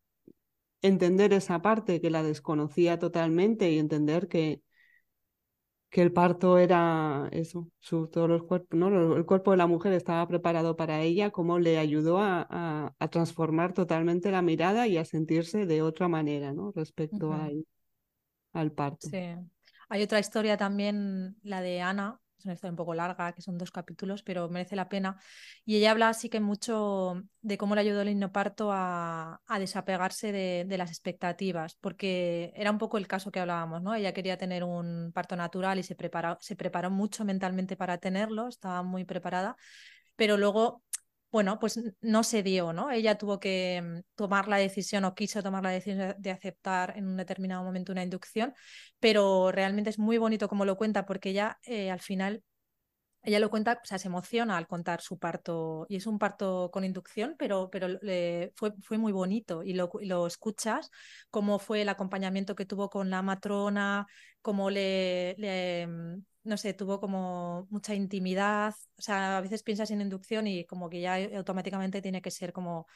entender 0.82 1.32
esa 1.32 1.60
parte 1.60 2.00
que 2.00 2.10
la 2.10 2.22
desconocía 2.22 2.98
totalmente 2.98 3.70
y 3.70 3.78
entender 3.78 4.28
que, 4.28 4.62
que 5.90 6.02
el 6.02 6.12
parto 6.12 6.56
era 6.56 7.28
eso, 7.32 7.68
su, 7.80 8.06
todos 8.06 8.28
los 8.28 8.44
cuerpos, 8.44 8.78
¿no? 8.78 9.16
el 9.16 9.26
cuerpo 9.26 9.50
de 9.50 9.56
la 9.56 9.66
mujer 9.66 9.92
estaba 9.92 10.26
preparado 10.28 10.76
para 10.76 11.00
ella, 11.00 11.30
cómo 11.30 11.58
le 11.58 11.78
ayudó 11.78 12.18
a, 12.20 12.94
a, 12.98 13.08
transformar 13.08 13.72
totalmente 13.72 14.30
la 14.30 14.40
mirada 14.40 14.86
y 14.86 14.98
a 14.98 15.04
sentirse 15.04 15.66
de 15.66 15.82
otra 15.82 16.06
manera 16.06 16.52
¿no? 16.52 16.70
respecto 16.74 17.32
al, 17.32 17.66
al 18.52 18.70
parto. 18.70 19.08
Sí. 19.08 19.34
Hay 19.88 20.02
otra 20.02 20.20
historia 20.20 20.56
también, 20.56 21.36
la 21.42 21.60
de 21.60 21.80
Ana, 21.80 22.20
es 22.40 22.46
una 22.46 22.54
historia 22.54 22.72
un 22.72 22.76
poco 22.76 22.94
larga, 22.94 23.32
que 23.32 23.42
son 23.42 23.58
dos 23.58 23.70
capítulos, 23.70 24.22
pero 24.22 24.48
merece 24.48 24.76
la 24.76 24.88
pena. 24.88 25.18
Y 25.64 25.76
ella 25.76 25.92
habla 25.92 26.08
así 26.08 26.28
que 26.28 26.40
mucho 26.40 27.22
de 27.42 27.58
cómo 27.58 27.74
le 27.74 27.82
ayudó 27.82 28.02
el 28.02 28.08
hipnoparto 28.08 28.72
a, 28.72 29.40
a 29.46 29.58
desapegarse 29.58 30.32
de, 30.32 30.64
de, 30.66 30.78
las 30.78 30.90
expectativas, 30.90 31.76
porque 31.76 32.52
era 32.56 32.70
un 32.70 32.78
poco 32.78 32.98
el 32.98 33.06
caso 33.06 33.30
que 33.30 33.40
hablábamos, 33.40 33.82
¿no? 33.82 33.94
Ella 33.94 34.12
quería 34.12 34.36
tener 34.38 34.64
un 34.64 35.12
parto 35.14 35.36
natural 35.36 35.78
y 35.78 35.82
se 35.82 35.94
preparó, 35.94 36.38
se 36.40 36.56
preparó 36.56 36.90
mucho 36.90 37.24
mentalmente 37.24 37.76
para 37.76 37.98
tenerlo, 37.98 38.48
estaba 38.48 38.82
muy 38.82 39.04
preparada, 39.04 39.56
pero 40.16 40.36
luego 40.36 40.82
bueno, 41.30 41.58
pues 41.58 41.80
no 42.00 42.22
se 42.24 42.42
dio, 42.42 42.72
¿no? 42.72 42.90
Ella 42.90 43.16
tuvo 43.18 43.38
que 43.40 43.82
mm, 43.82 44.00
tomar 44.14 44.48
la 44.48 44.56
decisión 44.58 45.04
o 45.04 45.14
quiso 45.14 45.42
tomar 45.42 45.62
la 45.62 45.70
decisión 45.70 46.14
de 46.18 46.30
aceptar 46.30 46.96
en 46.96 47.06
un 47.06 47.16
determinado 47.16 47.62
momento 47.64 47.92
una 47.92 48.02
inducción, 48.02 48.54
pero 48.98 49.52
realmente 49.52 49.90
es 49.90 49.98
muy 49.98 50.18
bonito 50.18 50.48
como 50.48 50.64
lo 50.64 50.76
cuenta 50.76 51.06
porque 51.06 51.30
ella 51.30 51.58
eh, 51.64 51.90
al 51.90 52.00
final 52.00 52.42
ella 53.22 53.38
lo 53.38 53.50
cuenta, 53.50 53.80
o 53.82 53.86
sea, 53.86 53.98
se 53.98 54.08
emociona 54.08 54.56
al 54.56 54.66
contar 54.66 55.02
su 55.02 55.18
parto 55.18 55.86
y 55.88 55.96
es 55.96 56.06
un 56.06 56.18
parto 56.18 56.70
con 56.72 56.84
inducción, 56.84 57.36
pero, 57.38 57.68
pero 57.70 57.98
fue, 58.56 58.72
fue 58.80 58.98
muy 58.98 59.12
bonito 59.12 59.62
y 59.62 59.74
lo, 59.74 59.90
lo, 60.00 60.26
escuchas, 60.26 60.90
cómo 61.30 61.58
fue 61.58 61.82
el 61.82 61.90
acompañamiento 61.90 62.54
que 62.54 62.64
tuvo 62.64 62.88
con 62.88 63.10
la 63.10 63.20
matrona, 63.22 64.06
cómo 64.40 64.70
le, 64.70 65.86
mm, 65.86 66.22
no 66.44 66.56
sé, 66.56 66.74
tuvo 66.74 67.00
como 67.00 67.66
mucha 67.70 67.94
intimidad. 67.94 68.74
O 68.98 69.02
sea, 69.02 69.38
a 69.38 69.40
veces 69.40 69.62
piensas 69.62 69.90
en 69.90 70.00
inducción 70.00 70.46
y 70.46 70.64
como 70.64 70.88
que 70.90 71.00
ya 71.00 71.16
automáticamente 71.36 72.02
tiene 72.02 72.22
que 72.22 72.30
ser 72.30 72.52
como 72.52 72.86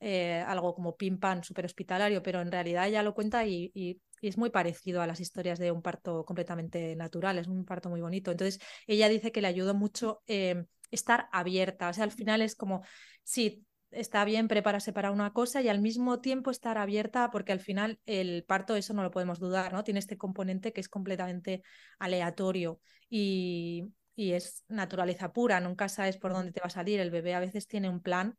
eh, 0.00 0.42
algo 0.46 0.74
como 0.74 0.96
pim 0.96 1.18
pam, 1.18 1.42
súper 1.42 1.66
hospitalario, 1.66 2.22
pero 2.22 2.40
en 2.40 2.50
realidad 2.50 2.88
ella 2.88 3.02
lo 3.02 3.14
cuenta 3.14 3.46
y, 3.46 3.70
y, 3.74 4.00
es 4.22 4.36
muy 4.36 4.50
parecido 4.50 5.00
a 5.00 5.06
las 5.06 5.20
historias 5.20 5.58
de 5.58 5.72
un 5.72 5.80
parto 5.80 6.24
completamente 6.26 6.94
natural, 6.94 7.38
es 7.38 7.46
un 7.46 7.64
parto 7.64 7.88
muy 7.88 8.02
bonito. 8.02 8.30
Entonces, 8.30 8.60
ella 8.86 9.08
dice 9.08 9.32
que 9.32 9.40
le 9.40 9.48
ayudó 9.48 9.74
mucho 9.74 10.22
eh, 10.26 10.66
estar 10.90 11.28
abierta. 11.32 11.88
O 11.88 11.92
sea, 11.94 12.04
al 12.04 12.12
final 12.12 12.42
es 12.42 12.54
como, 12.54 12.82
sí, 13.24 13.64
está 13.90 14.24
bien 14.24 14.48
prepararse 14.48 14.92
para 14.92 15.10
una 15.10 15.32
cosa 15.32 15.62
y 15.62 15.68
al 15.68 15.80
mismo 15.80 16.20
tiempo 16.20 16.50
estar 16.50 16.78
abierta 16.78 17.30
porque 17.30 17.52
al 17.52 17.60
final 17.60 17.98
el 18.06 18.44
parto, 18.44 18.76
eso 18.76 18.94
no 18.94 19.02
lo 19.02 19.10
podemos 19.10 19.38
dudar, 19.38 19.72
¿no? 19.72 19.84
Tiene 19.84 20.00
este 20.00 20.16
componente 20.16 20.72
que 20.72 20.80
es 20.80 20.88
completamente 20.88 21.62
aleatorio 21.98 22.80
y, 23.08 23.92
y 24.14 24.32
es 24.32 24.64
naturaleza 24.68 25.32
pura, 25.32 25.60
nunca 25.60 25.88
sabes 25.88 26.16
por 26.16 26.32
dónde 26.32 26.52
te 26.52 26.60
va 26.60 26.66
a 26.66 26.70
salir, 26.70 27.00
el 27.00 27.10
bebé 27.10 27.34
a 27.34 27.40
veces 27.40 27.66
tiene 27.66 27.88
un 27.88 28.00
plan 28.00 28.36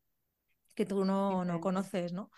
que 0.75 0.85
tú 0.85 1.03
no, 1.03 1.43
no 1.43 1.59
conoces, 1.59 2.13
¿no? 2.13 2.31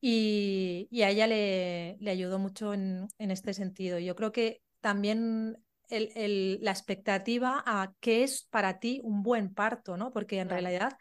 y, 0.00 0.86
y, 0.90 1.02
a 1.02 1.10
ella 1.10 1.26
le, 1.26 1.96
le 1.98 2.10
ayudó 2.10 2.38
mucho 2.38 2.72
en, 2.72 3.08
en, 3.18 3.30
este 3.32 3.52
sentido. 3.52 3.98
Yo 3.98 4.14
creo 4.14 4.30
que 4.30 4.62
también 4.80 5.58
el, 5.88 6.10
el, 6.14 6.58
la 6.62 6.70
expectativa 6.70 7.62
a 7.66 7.92
qué 8.00 8.22
es 8.22 8.44
para 8.44 8.78
ti 8.78 9.00
un 9.02 9.22
buen 9.22 9.52
parto, 9.52 9.96
¿no? 9.96 10.12
Porque 10.12 10.38
en 10.38 10.48
realidad 10.48 10.96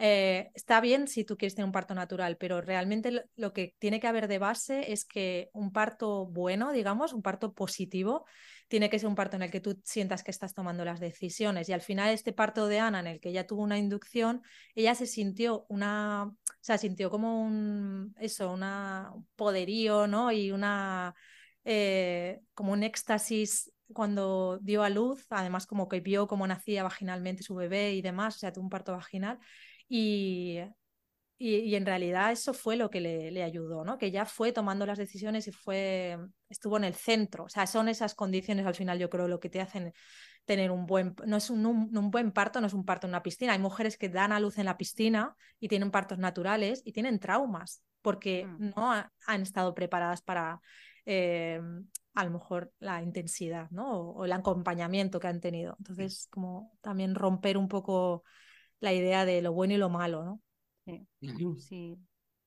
eh, 0.00 0.52
está 0.54 0.80
bien 0.80 1.08
si 1.08 1.24
tú 1.24 1.36
quieres 1.36 1.56
tener 1.56 1.66
un 1.66 1.72
parto 1.72 1.92
natural, 1.92 2.36
pero 2.36 2.60
realmente 2.60 3.26
lo, 3.34 3.52
que 3.52 3.74
tiene 3.80 3.98
que 3.98 4.06
haber 4.06 4.28
de 4.28 4.38
base 4.38 4.92
es 4.92 5.04
que 5.04 5.50
un 5.52 5.72
parto 5.72 6.26
bueno, 6.26 6.72
digamos, 6.72 7.12
un 7.12 7.20
parto 7.20 7.52
positivo, 7.52 8.24
tiene 8.68 8.90
que 8.90 8.98
ser 9.00 9.08
un 9.08 9.16
parto 9.16 9.36
en 9.36 9.42
el 9.42 9.50
que 9.50 9.60
tú 9.60 9.80
sientas 9.84 10.22
que 10.22 10.30
estás 10.30 10.54
tomando 10.54 10.84
las 10.84 11.00
decisiones. 11.00 11.68
Y 11.68 11.72
al 11.72 11.80
final 11.80 12.10
este 12.10 12.32
parto 12.32 12.68
de 12.68 12.78
Ana, 12.78 13.00
en 13.00 13.08
el 13.08 13.20
que 13.20 13.30
ella 13.30 13.46
tuvo 13.46 13.62
una 13.62 13.76
inducción, 13.76 14.42
ella 14.76 14.94
se 14.94 15.06
sintió 15.06 15.66
una, 15.68 16.24
o 16.26 16.78
sintió 16.78 17.10
como 17.10 17.42
un, 17.42 18.14
eso, 18.20 18.52
una, 18.52 19.10
un 19.12 19.26
poderío, 19.34 20.06
¿no? 20.06 20.30
Y 20.30 20.52
una, 20.52 21.14
eh, 21.64 22.40
como 22.54 22.72
un 22.72 22.84
éxtasis 22.84 23.72
cuando 23.92 24.58
dio 24.62 24.82
a 24.82 24.90
luz, 24.90 25.26
además 25.30 25.66
como 25.66 25.88
que 25.88 26.00
vio 26.00 26.28
cómo 26.28 26.46
nacía 26.46 26.82
vaginalmente 26.82 27.42
su 27.42 27.54
bebé 27.54 27.94
y 27.94 28.02
demás, 28.02 28.36
o 28.36 28.38
sea, 28.38 28.52
tuvo 28.52 28.64
un 28.64 28.70
parto 28.70 28.92
vaginal. 28.92 29.38
Y, 29.88 30.58
y, 31.38 31.74
en 31.74 31.86
realidad 31.86 32.32
eso 32.32 32.52
fue 32.52 32.76
lo 32.76 32.90
que 32.90 33.00
le, 33.00 33.30
le, 33.30 33.42
ayudó, 33.42 33.84
¿no? 33.84 33.96
Que 33.96 34.10
ya 34.10 34.26
fue 34.26 34.52
tomando 34.52 34.84
las 34.86 34.98
decisiones 34.98 35.48
y 35.48 35.52
fue, 35.52 36.18
estuvo 36.48 36.76
en 36.76 36.84
el 36.84 36.94
centro. 36.94 37.44
O 37.44 37.48
sea, 37.48 37.66
son 37.66 37.88
esas 37.88 38.14
condiciones 38.14 38.66
al 38.66 38.74
final, 38.74 38.98
yo 38.98 39.08
creo, 39.08 39.28
lo 39.28 39.40
que 39.40 39.48
te 39.48 39.60
hacen 39.60 39.92
tener 40.44 40.70
un 40.70 40.86
buen, 40.86 41.14
no 41.26 41.36
es 41.36 41.50
un, 41.50 41.64
un, 41.66 42.10
buen 42.10 42.32
parto, 42.32 42.60
no 42.60 42.66
es 42.66 42.72
un 42.72 42.84
parto 42.84 43.06
en 43.06 43.10
una 43.10 43.22
piscina. 43.22 43.52
Hay 43.52 43.58
mujeres 43.58 43.98
que 43.98 44.08
dan 44.08 44.32
a 44.32 44.40
luz 44.40 44.58
en 44.58 44.64
la 44.64 44.78
piscina 44.78 45.36
y 45.60 45.68
tienen 45.68 45.90
partos 45.90 46.18
naturales 46.18 46.82
y 46.84 46.92
tienen 46.92 47.18
traumas 47.18 47.82
porque 48.02 48.46
mm. 48.46 48.70
no 48.74 48.92
han 48.92 49.42
estado 49.42 49.74
preparadas 49.74 50.22
para 50.22 50.60
eh, 51.04 51.60
a 52.14 52.24
lo 52.24 52.30
mejor 52.30 52.72
la 52.78 53.02
intensidad, 53.02 53.70
¿no? 53.70 53.92
O, 53.92 54.20
o, 54.20 54.24
el 54.24 54.32
acompañamiento 54.32 55.20
que 55.20 55.26
han 55.26 55.40
tenido. 55.40 55.76
Entonces, 55.78 56.28
como 56.30 56.72
también 56.80 57.14
romper 57.14 57.58
un 57.58 57.68
poco 57.68 58.24
la 58.80 58.92
idea 58.92 59.24
de 59.24 59.42
lo 59.42 59.52
bueno 59.52 59.74
y 59.74 59.76
lo 59.76 59.88
malo, 59.88 60.24
¿no? 60.24 60.42
Sí. 60.84 61.98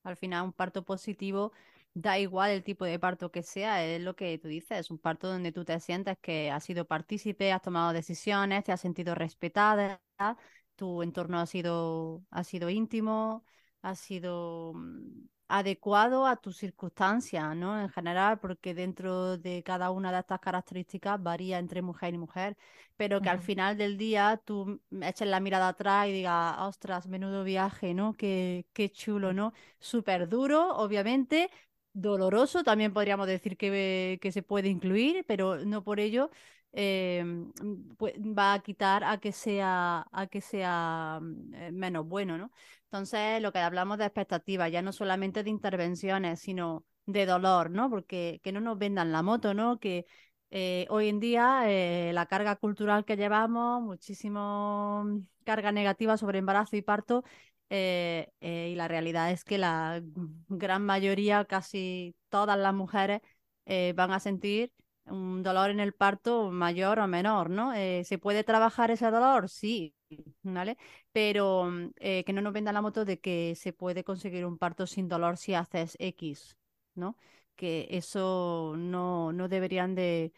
Al 0.04 0.16
final, 0.18 0.46
un 0.46 0.54
parto 0.54 0.84
positivo 0.84 1.52
da 1.94 2.18
igual 2.18 2.52
el 2.52 2.64
tipo 2.64 2.86
de 2.86 2.98
parto 3.00 3.32
que 3.32 3.44
sea, 3.44 3.84
es 3.86 4.02
lo 4.02 4.16
que 4.16 4.38
tú 4.38 4.48
dices, 4.48 4.80
es 4.80 4.92
un 4.92 4.98
parto 4.98 5.28
donde 5.28 5.52
tú 5.52 5.66
te 5.66 5.80
sientes 5.80 6.18
que 6.22 6.50
has 6.50 6.64
sido 6.64 6.86
partícipe, 6.86 7.52
has 7.52 7.62
tomado 7.62 7.94
decisiones, 7.94 8.64
te 8.64 8.72
has 8.72 8.82
sentido 8.82 9.14
respetada, 9.14 10.02
tu 10.76 11.04
entorno 11.04 11.40
ha 11.40 11.46
sido, 11.46 12.24
ha 12.32 12.44
sido 12.44 12.70
íntimo, 12.70 13.46
ha 13.82 13.96
sido 13.96 14.74
mm, 14.74 15.28
adecuado 15.58 16.26
a 16.26 16.38
tus 16.38 16.58
circunstancias, 16.58 17.56
¿no? 17.56 17.80
En 17.80 17.90
general, 17.90 18.40
porque 18.40 18.74
dentro 18.74 19.38
de 19.38 19.64
cada 19.64 19.92
una 19.92 20.12
de 20.12 20.20
estas 20.20 20.40
características 20.40 21.22
varía 21.22 21.60
entre 21.60 21.82
mujer 21.82 22.14
y 22.14 22.18
mujer, 22.18 22.58
pero 22.98 23.22
que 23.22 23.30
al 23.30 23.40
final 23.40 23.78
del 23.78 23.98
día 23.98 24.42
tú 24.44 24.82
eches 25.02 25.28
la 25.28 25.40
mirada 25.40 25.70
atrás 25.70 26.08
y 26.08 26.14
digas, 26.14 26.56
ostras, 26.60 27.08
menudo 27.08 27.44
viaje, 27.44 27.94
¿no? 27.94 28.14
Qué, 28.14 28.66
qué 28.74 28.90
chulo, 28.90 29.34
¿no? 29.34 29.54
Súper 29.80 30.30
duro, 30.30 30.76
obviamente, 30.78 31.50
doloroso, 31.94 32.64
también 32.64 32.94
podríamos 32.94 33.28
decir 33.28 33.58
que, 33.58 34.20
que 34.22 34.32
se 34.32 34.44
puede 34.44 34.70
incluir, 34.70 35.26
pero 35.28 35.58
no 35.66 35.84
por 35.84 36.00
ello 36.00 36.32
Em, 36.74 37.52
pues 37.98 38.14
va 38.18 38.54
a 38.54 38.60
quitar 38.64 39.04
a 39.04 39.18
que 39.20 39.32
sea, 39.34 40.08
a 40.12 40.28
que 40.28 40.40
sea 40.40 41.20
mm, 41.22 41.54
eh, 41.54 41.72
menos 41.72 42.08
bueno, 42.08 42.38
¿no? 42.38 42.52
Entonces, 42.92 43.42
lo 43.42 43.52
que 43.54 43.60
hablamos 43.60 43.98
de 43.98 44.06
expectativas, 44.06 44.72
ya 44.72 44.82
no 44.82 44.92
solamente 44.92 45.44
de 45.44 45.50
intervenciones, 45.50 46.42
sino 46.42 46.86
de 47.06 47.26
dolor, 47.26 47.70
¿no? 47.72 47.90
Porque 47.90 48.42
que 48.44 48.52
no 48.52 48.60
nos 48.60 48.78
vendan 48.78 49.12
la 49.12 49.22
moto, 49.24 49.54
¿no? 49.54 49.80
Que, 49.80 50.06
Eh, 50.54 50.86
hoy 50.90 51.08
en 51.08 51.22
día 51.22 51.62
eh, 51.70 52.12
la 52.14 52.26
carga 52.26 52.58
cultural 52.58 53.06
que 53.06 53.16
llevamos, 53.16 53.82
muchísimo 53.82 55.06
carga 55.46 55.72
negativa 55.72 56.18
sobre 56.18 56.40
embarazo 56.40 56.76
y 56.76 56.82
parto, 56.82 57.24
eh, 57.70 58.28
y 58.42 58.76
la 58.76 58.90
realidad 58.90 59.32
es 59.32 59.46
que 59.46 59.58
la 59.58 60.02
gran 60.50 60.84
mayoría, 60.86 61.46
casi 61.46 62.16
todas 62.30 62.58
las 62.58 62.74
mujeres, 62.74 63.22
van 63.96 64.12
a 64.12 64.20
sentir 64.20 64.74
un 65.06 65.44
dolor 65.44 65.70
en 65.72 65.80
el 65.80 65.94
parto 65.94 66.52
mayor 66.52 67.00
o 67.00 67.08
menor, 67.08 67.50
¿no? 67.50 67.74
¿Se 68.04 68.18
puede 68.20 68.44
trabajar 68.44 68.92
ese 68.92 69.10
dolor? 69.12 69.50
Sí, 69.50 69.96
¿vale? 70.44 70.78
Pero 71.12 71.70
que 72.00 72.34
no 72.34 72.42
nos 72.42 72.54
venda 72.54 72.72
la 72.74 72.82
moto 72.82 73.06
de 73.06 73.20
que 73.20 73.56
se 73.56 73.74
puede 73.74 74.04
conseguir 74.04 74.46
un 74.46 74.58
parto 74.58 74.88
sin 74.88 75.08
dolor 75.08 75.38
si 75.38 75.54
haces 75.54 75.96
X, 76.00 76.58
¿no? 76.96 77.18
que 77.62 77.88
eso 77.92 78.74
no, 78.78 79.32
no 79.34 79.48
deberían 79.48 79.94
de, 79.96 80.34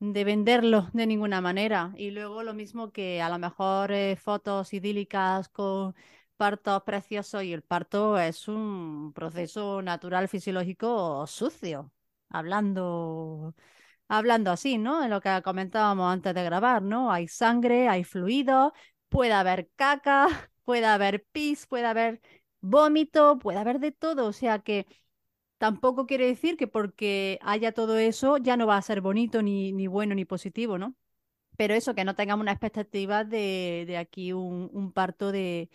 de, 0.00 0.24
venderlo 0.24 0.88
de 0.92 1.06
ninguna 1.06 1.40
manera. 1.40 1.92
Y 1.96 2.10
luego 2.10 2.42
lo 2.42 2.54
mismo 2.54 2.92
que 2.92 3.22
a 3.22 3.28
lo 3.28 3.38
mejor 3.38 3.92
eh, 3.92 4.16
fotos 4.16 4.72
idílicas 4.74 5.48
con 5.48 5.94
partos 6.36 6.82
preciosos 6.82 7.44
y 7.44 7.52
el 7.52 7.62
parto 7.62 8.18
es 8.18 8.48
un 8.48 9.12
proceso 9.14 9.82
natural 9.82 10.28
fisiológico 10.28 11.26
sucio, 11.28 11.92
hablando 12.28 13.54
hablando 14.08 14.50
así, 14.50 14.78
¿no? 14.78 15.02
En 15.04 15.10
lo 15.10 15.20
que 15.20 15.40
comentábamos 15.42 16.12
antes 16.12 16.34
de 16.34 16.44
grabar, 16.44 16.82
¿no? 16.82 17.12
Hay 17.12 17.28
sangre, 17.28 17.88
hay 17.88 18.04
fluido, 18.04 18.72
puede 19.08 19.32
haber 19.32 19.70
caca, 19.76 20.28
puede 20.64 20.86
haber 20.86 21.24
pis, 21.32 21.66
puede 21.66 21.86
haber 21.86 22.20
vómito, 22.60 23.38
puede 23.38 23.58
haber 23.58 23.78
de 23.80 23.92
todo, 23.92 24.26
o 24.26 24.32
sea 24.32 24.58
que 24.60 24.86
tampoco 25.58 26.06
quiere 26.06 26.26
decir 26.26 26.56
que 26.56 26.66
porque 26.68 27.38
haya 27.42 27.72
todo 27.72 27.98
eso 27.98 28.36
ya 28.38 28.56
no 28.56 28.66
va 28.66 28.76
a 28.76 28.82
ser 28.82 29.00
bonito, 29.00 29.42
ni, 29.42 29.72
ni 29.72 29.86
bueno, 29.86 30.14
ni 30.14 30.24
positivo, 30.24 30.78
¿no? 30.78 30.94
Pero 31.56 31.74
eso, 31.74 31.94
que 31.94 32.04
no 32.04 32.14
tengamos 32.16 32.42
una 32.44 32.52
expectativa 32.52 33.24
de, 33.24 33.84
de 33.86 33.96
aquí 33.98 34.32
un, 34.32 34.70
un 34.72 34.92
parto 34.92 35.32
de, 35.32 35.70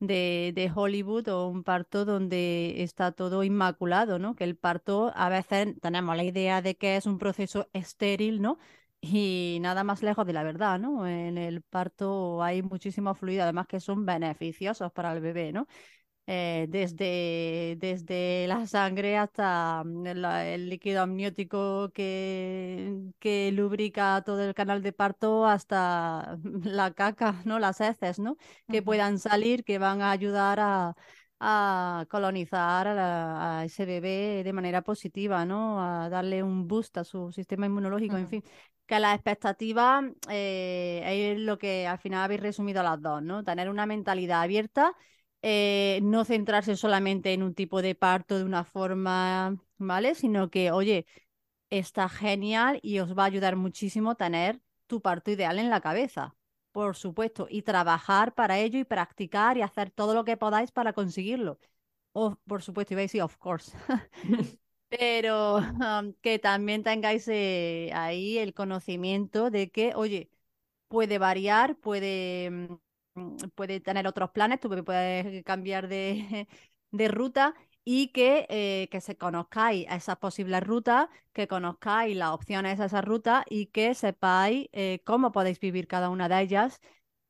de, 0.00 0.52
de, 0.54 0.70
Hollywood 0.74 1.28
o 1.28 1.46
un 1.48 1.62
parto 1.64 2.04
donde 2.04 2.82
está 2.82 3.12
todo 3.12 3.44
inmaculado, 3.44 4.18
¿no? 4.18 4.34
Que 4.34 4.44
el 4.44 4.56
parto 4.56 5.12
a 5.14 5.28
veces 5.28 5.78
tenemos 5.80 6.16
la 6.16 6.24
idea 6.24 6.62
de 6.62 6.76
que 6.76 6.96
es 6.96 7.06
un 7.06 7.18
proceso 7.18 7.68
estéril, 7.72 8.40
¿no? 8.42 8.58
Y 9.02 9.58
nada 9.62 9.84
más 9.84 10.02
lejos 10.02 10.26
de 10.26 10.32
la 10.32 10.42
verdad, 10.42 10.78
¿no? 10.78 11.06
En 11.06 11.38
el 11.38 11.62
parto 11.62 12.42
hay 12.42 12.62
muchísimo 12.62 13.14
fluido, 13.14 13.44
además 13.44 13.66
que 13.66 13.80
son 13.80 14.04
beneficiosos 14.04 14.92
para 14.92 15.12
el 15.12 15.20
bebé, 15.20 15.52
¿no? 15.52 15.66
Eh, 16.32 16.66
desde, 16.68 17.74
desde 17.80 18.46
la 18.46 18.64
sangre 18.68 19.18
hasta 19.18 19.82
mm, 19.84 20.06
el 20.06 20.68
líquido 20.70 21.02
amniótico 21.02 21.90
que, 21.92 23.02
que 23.18 23.50
lubrica 23.50 24.22
todo 24.24 24.40
el 24.44 24.54
canal 24.54 24.80
de 24.80 24.92
parto 24.92 25.44
hasta 25.44 26.38
la 26.62 26.92
caca, 26.92 27.42
¿no? 27.44 27.58
Las 27.58 27.80
heces, 27.80 28.20
¿no? 28.20 28.36
Que 28.68 28.80
puedan 28.80 29.18
salir, 29.18 29.64
que 29.64 29.78
van 29.78 30.02
a 30.02 30.12
ayudar 30.12 30.60
a, 30.60 30.94
a 31.40 32.06
colonizar 32.08 32.86
a, 32.86 33.64
ese 33.64 33.84
bebé 33.84 34.42
de 34.44 34.52
manera 34.52 34.82
positiva, 34.82 35.44
¿no? 35.44 35.82
A 35.82 36.08
darle 36.10 36.44
un 36.44 36.68
boost 36.68 36.96
a 36.98 37.02
su 37.02 37.32
sistema 37.32 37.66
inmunológico, 37.66 38.16
en 38.16 38.28
fin. 38.28 38.44
Que 38.86 39.00
la 39.00 39.14
expectativa 39.14 40.00
eh, 40.28 41.32
es 41.34 41.40
lo 41.40 41.58
que 41.58 41.88
al 41.88 41.98
final 41.98 42.22
habéis 42.22 42.40
resumido 42.40 42.84
las 42.84 43.02
dos, 43.02 43.20
¿no? 43.20 43.42
Tener 43.42 43.68
una 43.68 43.84
mentalidad 43.84 44.42
abierta 44.42 44.94
eh, 45.42 46.00
no 46.02 46.24
centrarse 46.24 46.76
solamente 46.76 47.32
en 47.32 47.42
un 47.42 47.54
tipo 47.54 47.82
de 47.82 47.94
parto 47.94 48.38
de 48.38 48.44
una 48.44 48.64
forma, 48.64 49.56
¿vale? 49.78 50.14
Sino 50.14 50.50
que, 50.50 50.70
oye, 50.72 51.06
está 51.70 52.08
genial 52.08 52.80
y 52.82 52.98
os 53.00 53.16
va 53.18 53.24
a 53.24 53.26
ayudar 53.26 53.56
muchísimo 53.56 54.16
tener 54.16 54.60
tu 54.86 55.00
parto 55.02 55.30
ideal 55.30 55.58
en 55.58 55.70
la 55.70 55.80
cabeza, 55.80 56.36
por 56.72 56.96
supuesto, 56.96 57.46
y 57.50 57.62
trabajar 57.62 58.34
para 58.34 58.58
ello 58.58 58.78
y 58.78 58.84
practicar 58.84 59.56
y 59.56 59.62
hacer 59.62 59.90
todo 59.90 60.14
lo 60.14 60.24
que 60.24 60.36
podáis 60.36 60.72
para 60.72 60.92
conseguirlo. 60.92 61.58
Oh, 62.12 62.36
por 62.46 62.62
supuesto, 62.62 62.94
iba 62.94 63.00
a 63.00 63.04
decir, 63.04 63.22
of 63.22 63.36
course. 63.38 63.72
Pero 64.88 65.58
um, 65.58 66.14
que 66.22 66.38
también 66.38 66.82
tengáis 66.82 67.28
eh, 67.28 67.90
ahí 67.94 68.38
el 68.38 68.54
conocimiento 68.54 69.50
de 69.50 69.70
que, 69.70 69.94
oye, 69.94 70.30
puede 70.88 71.18
variar, 71.18 71.76
puede 71.78 72.50
Mm, 72.50 72.74
puede 73.54 73.80
tener 73.80 74.06
otros 74.06 74.30
planes, 74.30 74.60
tú 74.60 74.68
puedes 74.84 75.44
cambiar 75.44 75.88
de, 75.88 76.46
de 76.90 77.08
ruta 77.08 77.54
y 77.84 78.08
que, 78.08 78.46
eh, 78.50 78.88
que 78.90 79.00
se 79.00 79.16
conozcáis 79.16 79.86
esas 79.90 80.16
posibles 80.18 80.62
rutas, 80.62 81.08
que 81.32 81.48
conozcáis 81.48 82.16
las 82.16 82.30
opciones 82.30 82.78
a 82.80 82.86
esa 82.86 83.00
ruta 83.00 83.44
y 83.48 83.66
que 83.66 83.94
sepáis 83.94 84.68
eh, 84.72 85.00
cómo 85.04 85.32
podéis 85.32 85.60
vivir 85.60 85.86
cada 85.86 86.10
una 86.10 86.28
de 86.28 86.40
ellas 86.40 86.80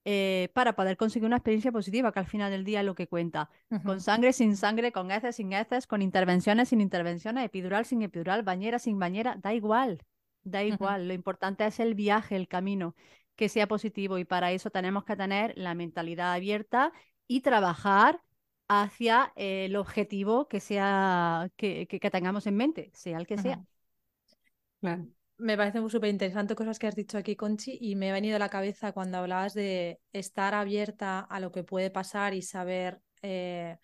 eh, 0.05 0.49
para 0.55 0.75
poder 0.75 0.97
conseguir 0.97 1.27
una 1.27 1.37
experiencia 1.37 1.71
positiva, 1.73 2.11
que 2.13 2.19
al 2.21 2.27
final 2.27 2.51
del 2.51 2.65
día 2.65 2.81
es 2.81 2.87
lo 2.87 2.95
que 2.95 3.07
cuenta. 3.07 3.51
Con 3.85 4.01
sangre, 4.01 4.33
sin 4.33 4.57
sangre, 4.57 4.93
con 4.93 5.11
heces, 5.11 5.37
sin 5.37 5.53
heces, 5.53 5.87
con 5.87 6.03
intervenciones, 6.03 6.71
sin 6.71 6.81
intervenciones, 6.81 7.45
epidural, 7.45 7.85
sin 7.85 8.03
epidural, 8.03 8.43
bañera, 8.43 8.79
sin 8.79 8.99
bañera, 8.99 9.37
da 9.43 9.53
igual, 9.55 10.03
da 10.43 10.65
igual. 10.65 11.07
Lo 11.07 11.15
importante 11.15 11.67
es 11.67 11.81
el 11.81 11.95
viaje, 11.95 12.35
el 12.37 12.49
camino 12.49 12.95
que 13.41 13.49
sea 13.49 13.67
positivo 13.67 14.19
y 14.19 14.27
para 14.27 14.53
eso 14.53 14.69
tenemos 14.69 15.03
que 15.05 15.17
tener 15.17 15.55
la 15.57 15.75
mentalidad 15.75 16.35
abierta 16.35 16.93
y 17.27 17.41
trabajar 17.41 18.21
hacia 18.69 19.33
el 19.35 19.77
objetivo 19.77 20.47
que 20.47 20.61
sea 20.61 21.51
que, 21.57 21.87
tengamos 22.13 22.47
en 22.47 22.57
mente, 22.57 22.91
sea 22.93 23.17
el 23.17 23.27
que 23.27 23.39
sea. 23.39 23.65
Me 25.39 25.57
parece 25.57 25.81
súper 25.89 26.11
interesante 26.11 26.55
cosas 26.55 26.79
que 26.79 26.87
has 26.87 26.95
dicho 26.95 27.17
aquí, 27.17 27.35
Conchi, 27.35 27.79
y 27.81 27.97
me 27.97 28.11
ha 28.11 28.13
venido 28.13 28.37
a 28.37 28.39
la 28.39 28.51
cabeza 28.51 28.93
cuando 28.93 29.17
hablabas 29.17 29.55
de 29.55 30.01
estar 30.13 30.53
abierta 30.53 31.21
a 31.21 31.41
lo 31.41 31.51
que 31.51 31.65
puede 31.65 31.91
pasar 31.91 32.35
y 32.35 32.43
saber 32.43 33.01
eh, 33.23 33.79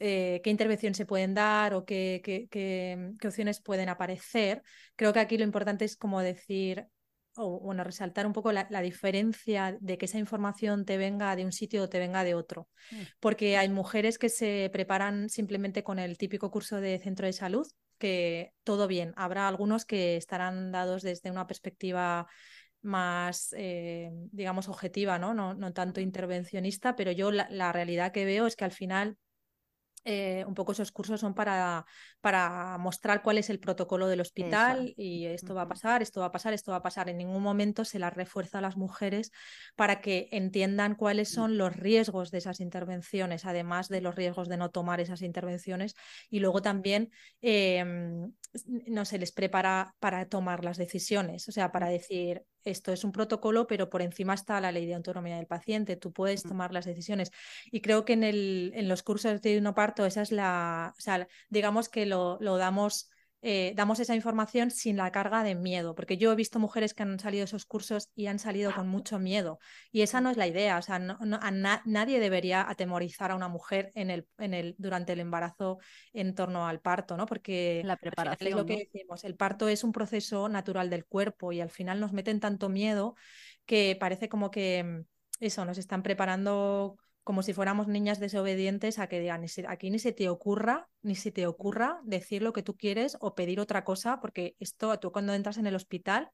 eh, 0.00 0.42
qué 0.44 0.50
intervención 0.50 0.94
se 0.94 1.06
pueden 1.06 1.32
dar 1.32 1.72
o 1.72 1.86
qué, 1.86 2.20
qué, 2.22 2.46
qué, 2.50 3.14
opciones 3.26 3.62
pueden 3.62 3.88
aparecer. 3.88 4.62
Creo 4.96 5.14
que 5.14 5.20
aquí 5.20 5.38
lo 5.38 5.44
importante 5.44 5.86
es 5.86 5.96
como 5.96 6.20
decir, 6.20 6.86
o 7.36 7.60
bueno, 7.60 7.84
resaltar 7.84 8.26
un 8.26 8.32
poco 8.32 8.52
la, 8.52 8.66
diferencia 8.82 9.76
de 9.80 9.98
que 9.98 10.06
esa 10.06 10.18
información 10.18 10.84
te 10.84 10.96
venga 10.96 11.34
de 11.36 11.44
un 11.44 11.52
sitio 11.52 11.82
o 11.84 11.88
te 11.88 11.98
venga 11.98 12.24
de 12.24 12.34
otro. 12.34 12.68
Mm. 12.90 13.02
Porque 13.20 13.56
hay 13.56 13.68
mujeres 13.68 14.18
que 14.18 14.28
se 14.28 14.70
preparan 14.72 15.28
simplemente 15.28 15.82
con 15.82 15.98
el 15.98 16.18
típico 16.18 16.50
curso 16.50 16.80
de 16.80 16.98
centro 16.98 17.26
de 17.26 17.32
salud, 17.32 17.66
que 17.98 18.52
todo 18.64 18.88
bien. 18.88 19.12
Habrá 19.16 19.48
algunos 19.48 19.84
que 19.84 20.16
estarán 20.16 20.72
dados 20.72 21.02
desde 21.02 21.30
una 21.30 21.46
perspectiva 21.46 22.26
más, 22.82 23.54
eh, 23.56 24.10
digamos, 24.32 24.68
objetiva, 24.68 25.18
¿no? 25.18 25.34
¿no? 25.34 25.54
No, 25.54 25.72
tanto 25.72 26.00
intervencionista, 26.00 26.96
pero 26.96 27.12
yo 27.12 27.30
la 27.30 27.72
realidad 27.72 28.12
que 28.12 28.24
veo 28.24 28.46
es 28.46 28.56
que 28.56 28.64
al 28.64 28.72
final 28.72 29.18
eh, 30.04 30.44
un 30.46 30.54
poco 30.54 30.72
esos 30.72 30.92
cursos 30.92 31.20
son 31.20 31.34
para, 31.34 31.84
para 32.20 32.78
mostrar 32.78 33.22
cuál 33.22 33.38
es 33.38 33.50
el 33.50 33.60
protocolo 33.60 34.06
del 34.08 34.20
hospital 34.20 34.94
y 34.96 35.26
esto 35.26 35.54
va 35.54 35.62
a 35.62 35.68
pasar, 35.68 36.00
esto 36.00 36.20
va 36.20 36.26
a 36.26 36.32
pasar, 36.32 36.54
esto 36.54 36.70
va 36.70 36.78
a 36.78 36.82
pasar. 36.82 37.08
En 37.08 37.18
ningún 37.18 37.42
momento 37.42 37.84
se 37.84 37.98
las 37.98 38.14
refuerza 38.14 38.58
a 38.58 38.62
las 38.62 38.76
mujeres 38.76 39.30
para 39.76 40.00
que 40.00 40.28
entiendan 40.32 40.94
cuáles 40.94 41.30
mm. 41.32 41.34
son 41.34 41.58
los 41.58 41.76
riesgos 41.76 42.30
de 42.30 42.38
esas 42.38 42.60
intervenciones, 42.60 43.44
además 43.44 43.88
de 43.88 44.00
los 44.00 44.14
riesgos 44.14 44.48
de 44.48 44.56
no 44.56 44.70
tomar 44.70 45.00
esas 45.00 45.20
intervenciones. 45.22 45.94
Y 46.30 46.40
luego 46.40 46.62
también 46.62 47.10
em, 47.42 48.32
no 48.86 49.04
se 49.04 49.18
les 49.18 49.32
prepara 49.32 49.94
para 49.98 50.26
tomar 50.26 50.64
las 50.64 50.78
decisiones, 50.78 51.48
o 51.48 51.52
sea, 51.52 51.72
para 51.72 51.86
mm. 51.86 51.90
decir, 51.90 52.42
esto 52.64 52.92
es 52.92 53.04
un 53.04 53.12
protocolo, 53.12 53.66
pero 53.66 53.90
por 53.90 54.02
encima 54.02 54.34
está 54.34 54.60
la 54.60 54.72
ley 54.72 54.86
de 54.86 54.94
autonomía 54.94 55.36
del 55.36 55.46
paciente, 55.46 55.96
tú 55.96 56.12
puedes 56.12 56.44
mm. 56.44 56.48
tomar 56.48 56.72
las 56.72 56.84
decisiones. 56.84 57.30
Y 57.70 57.80
creo 57.80 58.04
que 58.04 58.14
en, 58.14 58.24
el, 58.24 58.72
en 58.74 58.88
los 58.88 59.02
cursos 59.02 59.40
de 59.40 59.60
no 59.60 59.74
parto, 59.74 60.06
esa 60.06 60.22
es 60.22 60.32
la, 60.32 60.94
o 60.96 61.00
sea, 61.00 61.26
digamos 61.48 61.88
que 61.88 62.06
lo, 62.06 62.38
lo 62.40 62.56
damos 62.56 63.10
eh, 63.42 63.72
damos 63.74 64.00
esa 64.00 64.14
información 64.14 64.70
sin 64.70 64.96
la 64.96 65.10
carga 65.10 65.42
de 65.42 65.54
miedo, 65.54 65.94
porque 65.94 66.18
yo 66.18 66.30
he 66.32 66.36
visto 66.36 66.58
mujeres 66.58 66.92
que 66.92 67.02
han 67.02 67.18
salido 67.18 67.40
de 67.40 67.46
esos 67.46 67.64
cursos 67.64 68.10
y 68.14 68.26
han 68.26 68.38
salido 68.38 68.74
con 68.74 68.86
mucho 68.86 69.18
miedo 69.18 69.58
y 69.90 70.02
esa 70.02 70.20
no 70.20 70.30
es 70.30 70.36
la 70.36 70.46
idea, 70.46 70.76
o 70.76 70.82
sea, 70.82 70.98
nadie 70.98 72.20
debería 72.20 72.68
atemorizar 72.68 73.30
a 73.30 73.36
una 73.36 73.48
mujer 73.48 73.90
en 73.94 74.10
el, 74.10 74.26
en 74.38 74.52
el, 74.52 74.74
durante 74.78 75.14
el 75.14 75.20
embarazo 75.20 75.78
en 76.12 76.34
torno 76.34 76.66
al 76.66 76.80
parto, 76.80 77.16
¿no? 77.16 77.24
Porque 77.24 77.82
la 77.84 77.96
preparación, 77.96 78.50
es 78.50 78.56
lo 78.56 78.66
que 78.66 78.90
decimos, 78.92 79.24
el 79.24 79.36
parto 79.36 79.68
es 79.68 79.84
un 79.84 79.92
proceso 79.92 80.48
natural 80.48 80.90
del 80.90 81.06
cuerpo 81.06 81.52
y 81.52 81.60
al 81.60 81.70
final 81.70 81.98
nos 81.98 82.12
meten 82.12 82.40
tanto 82.40 82.68
miedo 82.68 83.14
que 83.64 83.96
parece 83.98 84.28
como 84.28 84.50
que 84.50 84.84
mm, 84.84 85.44
eso, 85.44 85.64
nos 85.64 85.78
están 85.78 86.02
preparando 86.02 86.98
como 87.30 87.44
si 87.44 87.52
fuéramos 87.52 87.86
niñas 87.86 88.18
desobedientes 88.18 88.98
a 88.98 89.06
que 89.06 89.20
digan, 89.20 89.44
aquí 89.68 89.88
ni 89.88 90.00
se 90.00 90.10
te 90.10 90.28
ocurra, 90.28 90.88
ni 91.02 91.14
se 91.14 91.30
te 91.30 91.46
ocurra 91.46 92.00
decir 92.02 92.42
lo 92.42 92.52
que 92.52 92.64
tú 92.64 92.76
quieres 92.76 93.16
o 93.20 93.36
pedir 93.36 93.60
otra 93.60 93.84
cosa, 93.84 94.18
porque 94.20 94.56
esto 94.58 94.98
tú 94.98 95.12
cuando 95.12 95.32
entras 95.32 95.56
en 95.56 95.68
el 95.68 95.76
hospital, 95.76 96.32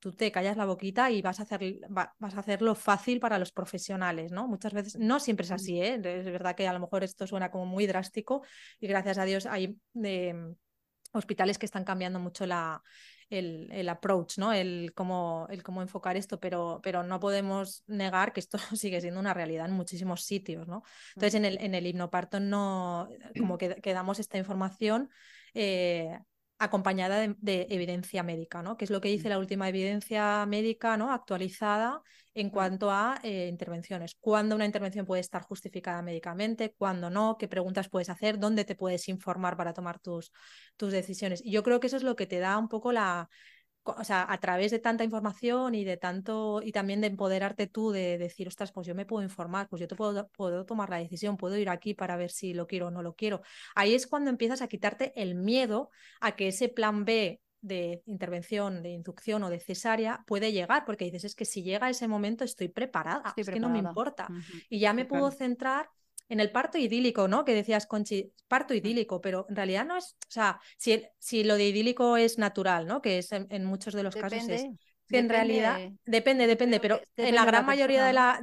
tú 0.00 0.12
te 0.12 0.30
callas 0.30 0.58
la 0.58 0.66
boquita 0.66 1.10
y 1.10 1.22
vas 1.22 1.40
a, 1.40 1.44
hacer, 1.44 1.80
vas 1.88 2.34
a 2.34 2.40
hacerlo 2.40 2.74
fácil 2.74 3.20
para 3.20 3.38
los 3.38 3.52
profesionales, 3.52 4.32
¿no? 4.32 4.46
Muchas 4.46 4.74
veces, 4.74 4.98
no 4.98 5.18
siempre 5.18 5.46
es 5.46 5.50
así, 5.50 5.80
¿eh? 5.80 5.94
Es 5.94 6.26
verdad 6.26 6.54
que 6.54 6.68
a 6.68 6.74
lo 6.74 6.80
mejor 6.80 7.04
esto 7.04 7.26
suena 7.26 7.50
como 7.50 7.64
muy 7.64 7.86
drástico 7.86 8.42
y 8.80 8.86
gracias 8.86 9.16
a 9.16 9.24
Dios 9.24 9.46
hay... 9.46 9.78
hospitales 11.12 11.56
que 11.56 11.64
están 11.64 11.84
cambiando 11.84 12.20
mucho 12.20 12.44
la, 12.44 12.82
el, 13.30 13.68
el, 13.72 13.88
approach, 13.88 14.38
¿no? 14.38 14.52
El 14.52 14.92
cómo, 14.94 15.46
el 15.50 15.62
cómo 15.62 15.82
enfocar 15.82 16.16
esto, 16.16 16.40
pero, 16.40 16.80
pero 16.82 17.02
no 17.02 17.20
podemos 17.20 17.82
negar 17.86 18.32
que 18.32 18.40
esto 18.40 18.58
sigue 18.76 19.00
siendo 19.00 19.20
una 19.20 19.34
realidad 19.34 19.66
en 19.66 19.72
muchísimos 19.72 20.24
sitios, 20.24 20.66
¿no? 20.68 20.82
Entonces, 21.14 21.34
en 21.34 21.44
el, 21.44 21.58
en 21.60 21.74
el 21.74 21.86
hipnoparto 21.86 22.40
no, 22.40 23.08
como 23.38 23.58
que, 23.58 23.76
que 23.76 23.92
damos 23.92 24.18
esta 24.18 24.38
información 24.38 25.10
eh, 25.54 26.18
acompañada 26.58 27.18
de, 27.18 27.66
evidencia 27.70 28.22
médica, 28.22 28.62
¿no? 28.62 28.76
Que 28.76 28.84
es 28.84 28.90
lo 28.90 29.00
que 29.00 29.08
dice 29.08 29.28
la 29.28 29.38
última 29.38 29.68
evidencia 29.68 30.46
médica, 30.46 30.96
¿no? 30.96 31.12
Actualizada 31.12 32.02
en 32.34 32.50
cuanto 32.50 32.90
a 32.90 33.18
eh, 33.22 33.48
intervenciones. 33.48 34.16
¿Cuándo 34.20 34.54
una 34.54 34.64
intervención 34.64 35.06
puede 35.06 35.20
estar 35.20 35.42
justificada 35.42 36.02
médicamente? 36.02 36.74
¿Cuándo 36.76 37.10
no? 37.10 37.36
¿Qué 37.38 37.48
preguntas 37.48 37.88
puedes 37.88 38.08
hacer? 38.08 38.38
¿Dónde 38.38 38.64
te 38.64 38.76
puedes 38.76 39.08
informar 39.08 39.56
para 39.56 39.72
tomar 39.72 39.98
tus, 40.00 40.32
tus 40.76 40.92
decisiones? 40.92 41.40
Y 41.44 41.50
yo 41.50 41.62
creo 41.62 41.80
que 41.80 41.88
eso 41.88 41.96
es 41.96 42.02
lo 42.02 42.16
que 42.16 42.26
te 42.26 42.38
da 42.38 42.58
un 42.58 42.68
poco 42.68 42.92
la, 42.92 43.28
o 43.84 44.04
sea, 44.04 44.26
a 44.28 44.38
través 44.38 44.70
de 44.70 44.78
tanta 44.78 45.04
información 45.04 45.74
y 45.74 45.84
de 45.84 45.96
tanto, 45.96 46.62
y 46.62 46.72
también 46.72 47.00
de 47.00 47.08
empoderarte 47.08 47.66
tú, 47.66 47.90
de 47.90 48.18
decir, 48.18 48.48
ostras, 48.48 48.72
pues 48.72 48.86
yo 48.86 48.94
me 48.94 49.06
puedo 49.06 49.22
informar, 49.22 49.68
pues 49.68 49.80
yo 49.80 49.88
te 49.88 49.94
puedo, 49.94 50.28
puedo 50.28 50.64
tomar 50.64 50.90
la 50.90 50.98
decisión, 50.98 51.36
puedo 51.36 51.56
ir 51.56 51.68
aquí 51.68 51.94
para 51.94 52.16
ver 52.16 52.30
si 52.30 52.54
lo 52.54 52.66
quiero 52.66 52.88
o 52.88 52.90
no 52.90 53.02
lo 53.02 53.14
quiero. 53.14 53.42
Ahí 53.74 53.94
es 53.94 54.06
cuando 54.06 54.30
empiezas 54.30 54.62
a 54.62 54.68
quitarte 54.68 55.12
el 55.20 55.34
miedo 55.34 55.90
a 56.20 56.34
que 56.36 56.48
ese 56.48 56.68
plan 56.68 57.04
B 57.04 57.40
de 57.60 58.02
intervención, 58.06 58.82
de 58.82 58.90
inducción 58.90 59.42
o 59.42 59.50
de 59.50 59.58
cesárea 59.58 60.22
puede 60.26 60.52
llegar, 60.52 60.84
porque 60.84 61.06
dices, 61.06 61.24
es 61.24 61.34
que 61.34 61.44
si 61.44 61.62
llega 61.62 61.88
ese 61.88 62.08
momento 62.08 62.44
estoy 62.44 62.68
preparada, 62.68 63.32
es 63.36 63.48
que 63.48 63.60
no 63.60 63.70
me 63.70 63.78
importa. 63.78 64.28
Y 64.68 64.78
ya 64.80 64.92
me 64.92 65.06
puedo 65.06 65.30
centrar 65.30 65.88
en 66.28 66.40
el 66.40 66.50
parto 66.50 66.78
idílico, 66.78 67.28
¿no? 67.28 67.44
Que 67.44 67.54
decías, 67.54 67.86
Conchi, 67.86 68.32
parto 68.48 68.74
idílico, 68.74 69.20
pero 69.20 69.46
en 69.48 69.56
realidad 69.56 69.84
no 69.84 69.96
es, 69.96 70.16
o 70.28 70.30
sea, 70.30 70.60
si, 70.76 71.04
si 71.18 71.44
lo 71.44 71.56
de 71.56 71.68
idílico 71.68 72.16
es 72.16 72.38
natural, 72.38 72.86
¿no? 72.86 73.02
Que 73.02 73.18
es 73.18 73.30
en, 73.32 73.64
muchos 73.64 73.94
de 73.94 74.02
los 74.02 74.14
casos 74.14 74.48
es... 74.48 74.64
en 75.10 75.28
realidad 75.28 75.78
depende, 76.06 76.46
depende, 76.46 76.80
pero 76.80 77.00
en 77.16 77.34
la 77.34 77.44
gran 77.44 77.66
mayoría 77.66 78.04
de 78.04 78.12
la, 78.14 78.40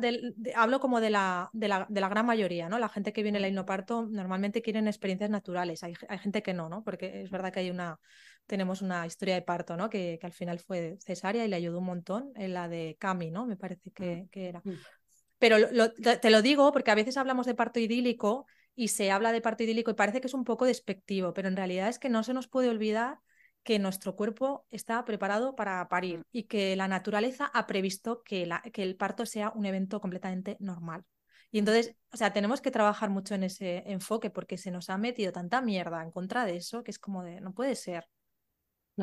hablo 0.55 0.79
como 0.79 1.01
de 1.01 1.09
la, 1.09 1.49
de 1.53 1.67
la, 1.67 1.87
de 1.89 2.01
la, 2.01 2.09
gran 2.09 2.25
mayoría, 2.25 2.69
¿no? 2.69 2.77
La 2.77 2.89
gente 2.89 3.13
que 3.13 3.23
viene 3.23 3.39
al 3.39 3.47
hipnoparto 3.47 4.05
normalmente 4.05 4.61
quieren 4.61 4.87
experiencias 4.87 5.31
naturales, 5.31 5.83
hay, 5.83 5.95
hay, 6.07 6.19
gente 6.19 6.43
que 6.43 6.53
no, 6.53 6.69
¿no? 6.69 6.83
Porque 6.83 7.23
es 7.23 7.31
verdad 7.31 7.51
que 7.51 7.61
hay 7.61 7.71
una, 7.71 7.99
tenemos 8.45 8.81
una 8.81 9.07
historia 9.07 9.35
de 9.35 9.41
parto, 9.41 9.75
¿no? 9.75 9.89
Que, 9.89 10.17
que 10.19 10.27
al 10.27 10.33
final 10.33 10.59
fue 10.59 10.97
cesárea 11.03 11.45
y 11.45 11.47
le 11.47 11.55
ayudó 11.55 11.79
un 11.79 11.85
montón, 11.85 12.31
en 12.35 12.53
la 12.53 12.67
de 12.67 12.95
Cami, 12.99 13.31
¿no? 13.31 13.47
Me 13.47 13.57
parece 13.57 13.91
que, 13.91 14.27
que 14.31 14.49
era. 14.49 14.61
Pero 15.41 15.57
te 16.21 16.29
lo 16.29 16.43
digo 16.43 16.71
porque 16.71 16.91
a 16.91 16.95
veces 16.95 17.17
hablamos 17.17 17.47
de 17.47 17.55
parto 17.55 17.79
idílico 17.79 18.45
y 18.75 18.89
se 18.89 19.09
habla 19.09 19.31
de 19.31 19.41
parto 19.41 19.63
idílico 19.63 19.89
y 19.89 19.95
parece 19.95 20.21
que 20.21 20.27
es 20.27 20.35
un 20.35 20.43
poco 20.43 20.65
despectivo, 20.65 21.33
pero 21.33 21.47
en 21.47 21.57
realidad 21.57 21.89
es 21.89 21.97
que 21.97 22.09
no 22.09 22.21
se 22.23 22.35
nos 22.35 22.47
puede 22.47 22.69
olvidar 22.69 23.17
que 23.63 23.79
nuestro 23.79 24.15
cuerpo 24.15 24.67
está 24.69 25.03
preparado 25.03 25.55
para 25.55 25.89
parir 25.89 26.21
y 26.31 26.43
que 26.43 26.75
la 26.75 26.87
naturaleza 26.87 27.49
ha 27.55 27.65
previsto 27.65 28.21
que, 28.21 28.47
que 28.71 28.83
el 28.83 28.95
parto 28.97 29.25
sea 29.25 29.51
un 29.55 29.65
evento 29.65 29.99
completamente 29.99 30.57
normal. 30.59 31.05
Y 31.49 31.57
entonces, 31.57 31.95
o 32.13 32.17
sea, 32.17 32.33
tenemos 32.33 32.61
que 32.61 32.69
trabajar 32.69 33.09
mucho 33.09 33.33
en 33.33 33.43
ese 33.43 33.81
enfoque 33.87 34.29
porque 34.29 34.59
se 34.59 34.69
nos 34.69 34.91
ha 34.91 34.97
metido 34.99 35.31
tanta 35.31 35.59
mierda 35.63 36.03
en 36.03 36.11
contra 36.11 36.45
de 36.45 36.57
eso 36.57 36.83
que 36.83 36.91
es 36.91 36.99
como 36.99 37.23
de, 37.23 37.41
no 37.41 37.55
puede 37.55 37.73
ser. 37.73 38.07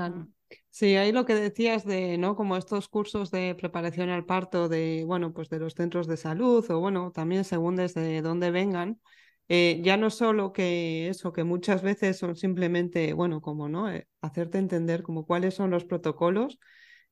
Mm. 0.06 0.32
Sí, 0.70 0.96
ahí 0.96 1.12
lo 1.12 1.24
que 1.26 1.34
decías 1.34 1.84
de, 1.84 2.16
¿no? 2.18 2.36
Como 2.36 2.56
estos 2.56 2.88
cursos 2.88 3.30
de 3.30 3.54
preparación 3.54 4.08
al 4.10 4.24
parto 4.24 4.68
de, 4.68 5.04
bueno, 5.06 5.32
pues 5.32 5.48
de 5.48 5.58
los 5.58 5.74
centros 5.74 6.06
de 6.06 6.16
salud 6.16 6.64
o, 6.70 6.80
bueno, 6.80 7.10
también 7.12 7.44
según 7.44 7.76
desde 7.76 8.22
dónde 8.22 8.50
vengan, 8.50 9.00
eh, 9.48 9.80
ya 9.82 9.96
no 9.96 10.10
solo 10.10 10.52
que 10.52 11.08
eso, 11.08 11.32
que 11.32 11.44
muchas 11.44 11.82
veces 11.82 12.18
son 12.18 12.36
simplemente, 12.36 13.12
bueno, 13.12 13.40
como, 13.40 13.68
¿no? 13.68 13.90
Eh, 13.90 14.06
hacerte 14.20 14.58
entender 14.58 15.02
como 15.02 15.26
cuáles 15.26 15.54
son 15.54 15.70
los 15.70 15.84
protocolos 15.84 16.58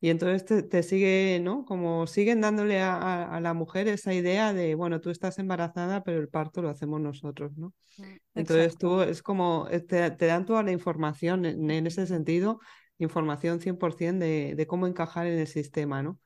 y 0.00 0.10
entonces 0.10 0.68
te, 0.68 0.82
sigue, 0.82 1.40
¿no? 1.42 1.64
Como 1.64 2.06
siguen 2.06 2.40
dándole 2.42 2.80
a, 2.80 3.38
la 3.40 3.54
mujer 3.54 3.88
esa 3.88 4.12
idea 4.12 4.52
de, 4.52 4.74
bueno, 4.74 5.00
tú 5.00 5.10
estás 5.10 5.38
embarazada, 5.38 6.04
pero 6.04 6.20
el 6.20 6.28
parto 6.28 6.60
lo 6.60 6.68
hacemos 6.68 7.00
nosotros, 7.00 7.56
¿no? 7.56 7.72
Mm, 7.96 8.04
entonces 8.34 8.76
tú 8.76 9.00
es 9.00 9.22
como, 9.22 9.68
eh, 9.70 9.80
te, 9.80 10.26
dan 10.26 10.44
toda 10.44 10.62
la 10.62 10.72
información 10.72 11.46
en, 11.46 11.86
ese 11.86 12.06
sentido, 12.06 12.60
información 12.98 13.60
100% 13.60 14.18
de, 14.18 14.54
de 14.54 14.66
cómo 14.66 14.86
encajar 14.86 15.26
en 15.26 15.38
el 15.38 15.46
sistema, 15.46 16.02
¿no? 16.02 16.20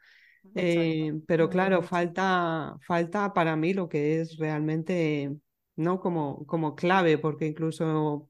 Eh, 0.55 1.13
pero 1.27 1.49
claro, 1.49 1.83
falta, 1.83 2.77
falta 2.81 3.33
para 3.33 3.57
mí 3.57 3.75
lo 3.75 3.89
que 3.89 4.21
es 4.21 4.37
realmente, 4.39 5.37
¿no? 5.77 6.01
Como, 6.01 6.45
como 6.47 6.75
clave, 6.75 7.19
porque 7.19 7.47
incluso, 7.47 8.29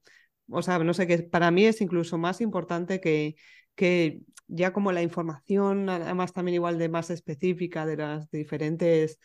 o 0.50 0.62
sea, 0.62 0.78
no 0.80 0.92
sé, 0.92 1.06
que 1.06 1.22
para 1.22 1.50
mí 1.50 1.64
es 1.64 1.80
incluso 1.80 2.18
más 2.18 2.40
importante 2.40 3.00
que, 3.00 3.36
que 3.74 4.20
ya 4.50 4.72
como 4.72 4.92
la 4.92 5.02
información, 5.02 5.88
además 5.88 6.32
también 6.32 6.56
igual 6.56 6.78
de 6.78 6.88
más 6.88 7.10
específica 7.10 7.86
de 7.86 7.96
las 7.96 8.30
diferentes 8.30 9.18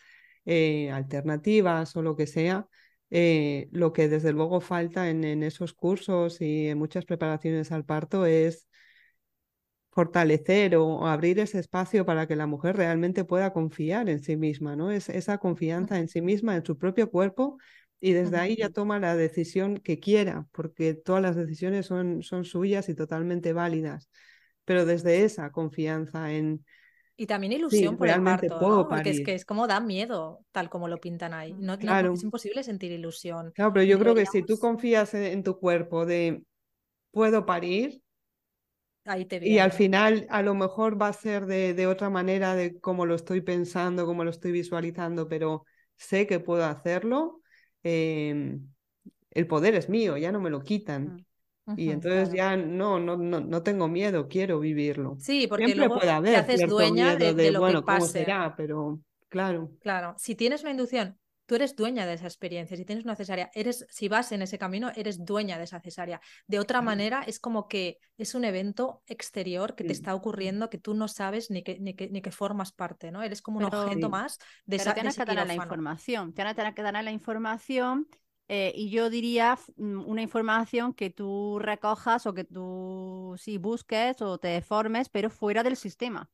eh, 0.44 0.90
alternativas 0.90 1.96
o 1.96 2.02
lo 2.02 2.16
que 2.16 2.26
sea, 2.26 2.68
eh, 3.10 3.68
lo 3.72 3.92
que 3.92 4.08
desde 4.08 4.32
luego 4.32 4.60
falta 4.60 5.10
en, 5.10 5.42
esos 5.42 5.74
cursos 5.74 6.40
y 6.40 6.68
en 6.68 6.78
muchas 6.78 7.04
preparaciones 7.04 7.72
al 7.72 7.84
parto 7.84 8.26
es 8.26 8.68
fortalecer 9.90 10.76
o, 10.76 11.06
abrir 11.06 11.38
ese 11.40 11.58
espacio 11.58 12.04
para 12.04 12.26
que 12.26 12.36
la 12.36 12.46
mujer 12.46 12.76
realmente 12.76 13.24
pueda 13.24 13.52
confiar 13.52 14.08
en 14.08 14.20
sí 14.22 14.36
misma, 14.36 14.76
¿no? 14.76 14.90
Es 14.90 15.08
esa 15.08 15.38
confianza 15.38 15.98
en 15.98 16.08
sí 16.08 16.20
misma, 16.20 16.56
en 16.56 16.64
su 16.64 16.76
propio 16.78 17.10
cuerpo, 17.10 17.58
y 17.98 18.12
desde 18.12 18.36
ahí 18.36 18.56
ya 18.56 18.70
toma 18.70 18.98
la 19.00 19.16
decisión 19.16 19.78
que 19.78 19.98
quiera, 19.98 20.46
porque 20.52 20.94
todas 20.94 21.22
las 21.22 21.34
decisiones 21.34 21.86
son, 21.86 22.22
son 22.22 22.44
suyas 22.44 22.88
y 22.90 22.94
totalmente 22.94 23.52
válidas 23.54 24.10
pero 24.66 24.84
desde 24.84 25.24
esa 25.24 25.50
confianza 25.50 26.32
en... 26.32 26.62
Y 27.16 27.26
también 27.26 27.52
ilusión 27.54 27.96
por 27.96 28.08
el 28.08 28.22
parto, 28.22 28.60
¿no? 28.60 28.88
Porque 28.88 29.08
es 29.08 29.20
que 29.22 29.32
es 29.32 29.46
como 29.46 29.66
da 29.66 29.80
miedo, 29.80 30.44
tal 30.52 30.68
como 30.68 30.86
lo 30.86 30.98
pintan 30.98 31.32
ahí. 31.32 31.54
No, 31.58 31.78
claro. 31.78 32.12
es 32.12 32.22
imposible 32.22 32.62
sentir 32.62 32.92
ilusión. 32.92 33.52
Claro, 33.54 33.72
pero 33.72 33.84
yo 33.84 33.98
creo 33.98 34.14
que 34.14 34.26
si 34.26 34.42
tú 34.42 34.58
confías 34.58 35.14
en, 35.14 35.42
tu 35.42 35.58
cuerpo 35.58 36.04
de 36.04 36.42
puedo 37.12 37.46
parir, 37.46 38.02
Ahí 39.06 39.24
te 39.24 39.40
y 39.48 39.60
al 39.60 39.72
final 39.72 40.26
a 40.30 40.42
lo 40.42 40.54
mejor 40.54 41.00
va 41.00 41.08
a 41.08 41.12
ser 41.12 41.46
de, 41.46 41.72
de, 41.74 41.86
otra 41.86 42.10
manera 42.10 42.56
de 42.56 42.80
cómo 42.80 43.06
lo 43.06 43.14
estoy 43.14 43.40
pensando, 43.40 44.04
cómo 44.04 44.24
lo 44.24 44.30
estoy 44.30 44.50
visualizando, 44.50 45.28
pero 45.28 45.64
sé 45.94 46.26
que 46.26 46.40
puedo 46.40 46.64
hacerlo. 46.64 47.40
Em, 47.84 48.68
el 49.30 49.46
poder 49.46 49.76
es 49.76 49.88
mío, 49.88 50.16
ya 50.16 50.32
no 50.32 50.40
me 50.40 50.50
lo 50.50 50.60
quitan 50.60 51.24
y 51.76 51.90
entonces 51.90 52.32
ya 52.32 52.56
no, 52.56 53.00
no, 53.00 53.16
no, 53.16 53.40
no 53.40 53.62
tengo 53.62 53.88
miedo, 53.88 54.28
quiero 54.28 54.60
vivirlo. 54.60 55.16
Sí, 55.18 55.46
porque 55.48 55.74
luego 55.74 55.96
puede 55.96 56.10
haber 56.10 56.44
te 56.44 56.52
haces 56.52 56.68
dueña 56.68 57.16
de, 57.16 57.50
lo 57.50 57.66
que 57.66 57.82
pase. 57.82 58.20
será, 58.20 58.54
pero 58.56 59.00
claro. 59.28 59.70
Claro, 59.80 60.14
si 60.18 60.34
tienes 60.36 60.62
una 60.62 60.70
inducción, 60.70 61.18
tú 61.46 61.54
eres 61.54 61.74
dueña 61.74 62.06
de 62.06 62.14
esa 62.14 62.26
experiencia. 62.26 62.76
Si 62.76 62.84
tienes 62.84 63.04
una 63.04 63.16
cesárea, 63.16 63.50
eres, 63.54 63.86
si 63.88 64.08
vas 64.08 64.30
en 64.32 64.42
ese 64.42 64.58
camino, 64.58 64.90
eres 64.94 65.24
dueña 65.24 65.58
de 65.58 65.64
esa 65.64 65.80
cesárea. 65.80 66.20
De 66.46 66.58
otra 66.58 66.82
manera, 66.82 67.22
es 67.26 67.40
como 67.40 67.66
que 67.68 67.98
es 68.16 68.34
un 68.34 68.44
evento 68.44 69.02
exterior 69.06 69.74
que 69.74 69.84
te 69.84 69.92
está 69.92 70.14
ocurriendo 70.14 70.68
que 70.68 70.78
tú 70.78 70.94
no 70.94 71.08
sabes 71.08 71.50
ni 71.50 71.62
que, 71.62 71.78
ni 71.80 71.94
que, 71.94 72.10
ni 72.10 72.20
que 72.20 72.30
formas 72.30 72.72
parte, 72.72 73.10
¿no? 73.10 73.22
Eres 73.22 73.42
como 73.42 73.58
un 73.58 73.64
objeto 73.64 74.10
más 74.10 74.38
de 74.66 74.76
esa 74.76 74.94
tienes 74.94 75.16
que 75.16 75.24
tener 75.24 75.46
la 75.46 75.54
información. 75.54 76.32
Tienes 76.32 76.54
que 76.54 76.82
tener 76.82 77.04
la 77.04 77.12
información 77.12 78.08
eh, 78.48 78.72
y 78.74 78.90
yo 78.90 79.10
diría 79.10 79.58
mm, 79.76 80.04
una 80.06 80.22
información 80.22 80.94
que 80.94 81.10
tú 81.10 81.58
recojas 81.60 82.26
o 82.26 82.34
que 82.34 82.44
tú 82.44 83.34
sí 83.38 83.58
busques 83.58 84.22
o 84.22 84.38
te 84.38 84.60
formes, 84.62 85.08
pero 85.08 85.30
fuera 85.30 85.62
del 85.62 85.76
sistema. 85.76 86.30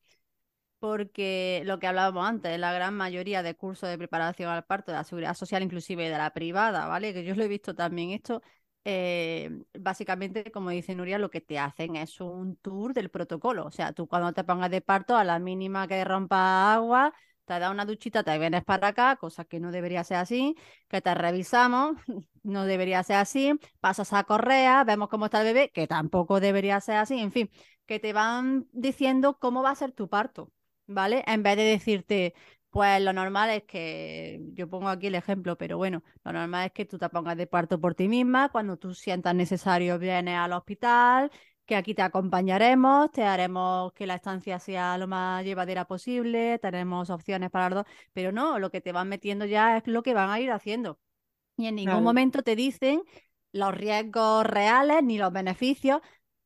Porque 0.79 1.63
lo 1.65 1.79
que 1.79 1.87
hablábamos 1.87 2.27
antes, 2.27 2.59
la 2.59 2.73
gran 2.73 2.95
mayoría 2.97 3.43
de 3.45 3.55
cursos 3.55 3.89
de 3.89 3.97
preparación 3.99 4.51
al 4.51 4.65
parto 4.65 4.91
de 4.91 4.99
la 4.99 5.05
seguridad 5.05 5.35
social, 5.35 5.63
inclusive 5.63 6.11
de 6.11 6.19
la 6.19 6.33
privada, 6.35 6.87
¿vale? 6.89 7.15
Que 7.15 7.25
yo 7.25 7.35
lo 7.37 7.45
he 7.45 7.49
visto 7.49 7.75
también 7.75 8.11
esto, 8.11 8.43
eh, 8.85 9.63
básicamente, 9.79 10.51
como 10.51 10.71
dice 10.71 10.95
Nuria, 10.97 11.19
lo 11.19 11.31
que 11.31 11.41
te 11.41 11.59
hacen 11.61 11.95
es 11.97 12.21
un 12.21 12.57
tour 12.57 12.93
del 12.95 13.11
protocolo. 13.11 13.65
O 13.67 13.71
sea, 13.71 13.93
tú 13.93 14.09
cuando 14.09 14.33
te 14.33 14.43
pongas 14.45 14.71
de 14.73 14.81
parto, 14.81 15.17
a 15.17 15.23
la 15.25 15.39
mínima 15.39 15.87
que 15.87 16.05
rompa 16.05 16.75
agua, 16.75 17.15
te 17.45 17.59
da 17.59 17.71
una 17.71 17.85
duchita, 17.85 18.23
te 18.23 18.39
vienes 18.39 18.65
para 18.65 18.89
acá, 18.89 19.17
cosa 19.17 19.45
que 19.45 19.61
no 19.61 19.73
debería 19.73 20.05
ser 20.05 20.19
así, 20.19 20.55
que 20.89 21.01
te 21.01 21.15
revisamos, 21.15 21.97
no 22.43 22.65
debería 22.65 23.03
ser 23.03 23.17
así, 23.17 23.53
pasas 23.81 24.13
a 24.13 24.25
correa, 24.25 24.85
vemos 24.85 25.09
cómo 25.09 25.27
está 25.27 25.41
el 25.41 25.47
bebé, 25.47 25.71
que 25.71 25.87
tampoco 25.87 26.41
debería 26.41 26.81
ser 26.81 26.97
así, 26.97 27.19
en 27.19 27.33
fin, 27.33 27.51
que 27.87 27.99
te 28.01 28.13
van 28.13 28.67
diciendo 28.73 29.39
cómo 29.39 29.63
va 29.63 29.71
a 29.71 29.75
ser 29.77 29.93
tu 29.93 30.09
parto, 30.09 30.53
¿vale? 30.87 31.25
En 31.27 31.43
vez 31.43 31.57
de 31.57 31.65
decirte, 31.65 32.35
pues 32.71 33.03
lo 33.03 33.13
normal 33.13 33.51
es 33.51 33.65
que, 33.65 34.41
yo 34.55 34.69
pongo 34.69 34.89
aquí 34.89 35.09
el 35.09 35.15
ejemplo, 35.15 35.59
pero 35.59 35.77
bueno, 35.77 36.03
lo 36.25 36.33
normal 36.33 36.67
es 36.67 36.73
que 36.73 36.87
tú 36.87 36.99
te 36.99 37.09
pongas 37.11 37.37
de 37.37 37.47
parto 37.47 37.79
por 37.81 37.95
ti 37.95 38.09
misma, 38.09 38.49
cuando 38.51 38.79
tú 38.79 38.95
sientas 38.95 39.35
necesario 39.35 39.99
vienes 39.99 40.37
al 40.37 40.53
hospital, 40.55 41.31
que 41.67 41.77
aquí 41.77 41.95
te 41.95 42.03
acompañaremos, 42.03 43.11
te 43.13 43.25
haremos 43.25 43.93
que 43.93 44.07
la 44.07 44.17
estancia 44.17 44.59
sea 44.59 44.99
lo 44.99 45.07
más 45.07 45.45
llevadera 45.45 45.85
posible, 45.87 46.59
tenemos 46.59 47.11
opciones 47.11 47.51
para 47.51 47.71
los 47.71 47.85
dos, 47.85 47.95
pero 48.13 48.33
no, 48.33 48.59
lo 48.59 48.71
que 48.71 48.81
te 48.81 48.93
van 48.93 49.09
metiendo 49.09 49.45
ya 49.45 49.77
es 49.77 49.87
lo 49.87 50.03
que 50.03 50.15
van 50.15 50.31
a 50.31 50.41
ir 50.41 50.51
haciendo. 50.51 50.99
Y 51.57 51.67
en 51.67 51.77
ningún 51.77 52.03
momento 52.03 52.43
te 52.43 52.57
dicen 52.57 53.03
los 53.53 53.75
riesgos 53.75 54.45
reales 54.47 55.03
ni 55.03 55.19
los 55.19 55.33
beneficios 55.33 56.01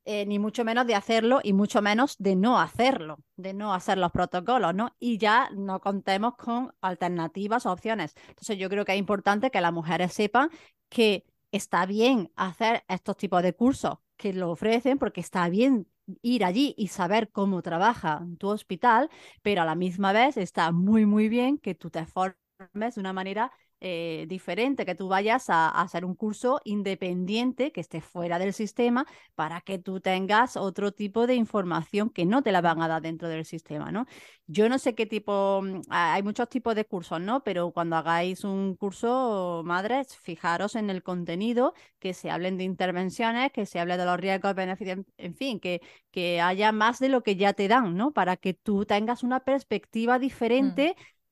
eh, 0.09 0.25
ni 0.27 0.39
mucho 0.39 0.65
menos 0.65 0.87
de 0.87 0.95
hacerlo 0.95 1.41
y 1.43 1.53
mucho 1.53 1.83
menos 1.83 2.17
de 2.19 2.37
no 2.37 2.61
hacerlo, 2.61 3.19
de 3.37 3.55
no 3.55 3.75
hacer 3.75 3.99
los 3.99 4.13
protocolos, 4.13 4.73
¿no? 4.73 4.95
Y 5.01 5.19
ya 5.19 5.51
no 5.53 5.81
contemos 5.81 6.37
con 6.37 6.73
alternativas 6.81 7.67
o 7.67 7.73
opciones. 7.73 8.15
Entonces 8.29 8.57
yo 8.57 8.69
creo 8.69 8.85
que 8.85 8.93
es 8.93 8.99
importante 8.99 9.51
que 9.51 9.61
las 9.61 9.73
mujeres 9.73 10.13
sepan 10.13 10.51
que 10.89 11.25
está 11.51 11.87
bien 11.87 12.31
hacer 12.37 12.85
estos 12.87 13.17
tipos 13.17 13.43
de 13.43 13.55
cursos 13.55 13.99
que 14.17 14.33
lo 14.33 14.51
ofrecen 14.51 14.99
porque 14.99 15.21
está 15.21 15.49
bien 15.49 15.87
ir 16.23 16.45
allí 16.45 16.75
y 16.79 16.89
saber 16.89 17.31
cómo 17.31 17.63
trabaja 17.63 18.27
tu 18.39 18.49
hospital, 18.49 19.11
pero 19.43 19.63
a 19.63 19.65
la 19.65 19.75
misma 19.75 20.13
vez 20.13 20.37
está 20.37 20.73
muy, 20.73 21.07
muy 21.07 21.29
bien 21.29 21.59
que 21.59 21.75
tú 21.75 21.91
te 21.91 22.07
formes 22.07 22.37
de 22.73 23.01
una 23.01 23.13
manera 23.13 23.53
eh, 23.81 24.25
diferente, 24.29 24.87
que 24.87 24.95
tú 24.95 25.09
vayas 25.09 25.51
a, 25.51 25.69
hacer 25.69 26.07
un 26.07 26.15
curso 26.15 26.61
independiente 26.65 27.73
que 27.73 27.83
esté 27.83 28.01
fuera 28.01 28.39
del 28.39 28.55
sistema 28.55 29.05
para 29.35 29.61
que 29.61 29.79
tú 29.79 30.01
tengas 30.01 30.57
otro 30.57 30.93
tipo 30.93 31.27
de 31.27 31.35
información 31.35 32.09
que 32.09 32.25
no 32.25 32.43
te 32.43 32.53
la 32.53 32.63
van 32.63 32.81
a 32.81 32.89
dar 32.89 33.03
dentro 33.03 33.29
del 33.29 33.45
sistema, 33.45 33.93
¿no? 33.93 34.07
Yo 34.47 34.71
no 34.71 34.79
sé 34.79 34.95
qué 34.95 35.05
tipo, 35.05 35.61
mm, 35.63 35.83
hay 35.91 36.23
muchos 36.23 36.49
tipos 36.49 36.75
de 36.75 36.87
cursos, 36.87 37.21
¿no? 37.21 37.43
Pero 37.45 37.71
cuando 37.73 37.97
hagáis 37.97 38.45
un 38.45 38.77
curso, 38.77 39.63
madres, 39.67 40.17
fijaros 40.17 40.75
en 40.75 40.89
el 40.89 41.03
contenido, 41.03 41.75
que 41.99 42.15
se 42.15 42.31
hablen 42.31 42.57
de 42.57 42.65
intervenciones, 42.65 43.53
que 43.53 43.67
se 43.67 43.79
hable 43.79 43.99
de 43.99 44.07
los 44.07 44.19
riesgos, 44.19 44.55
beneficios, 44.55 45.01
en 45.19 45.35
fin, 45.35 45.61
que, 45.61 45.83
que 46.11 46.41
haya 46.41 46.73
más 46.73 46.99
de 46.99 47.11
lo 47.11 47.23
que 47.23 47.37
ya 47.37 47.53
te 47.53 47.69
dan, 47.69 47.95
¿no? 47.95 48.13
Para 48.13 48.37
que 48.39 48.55
tú 48.55 48.87
tengas 48.87 49.23
una 49.23 49.41
perspectiva 49.41 50.19
mm. 50.19 50.21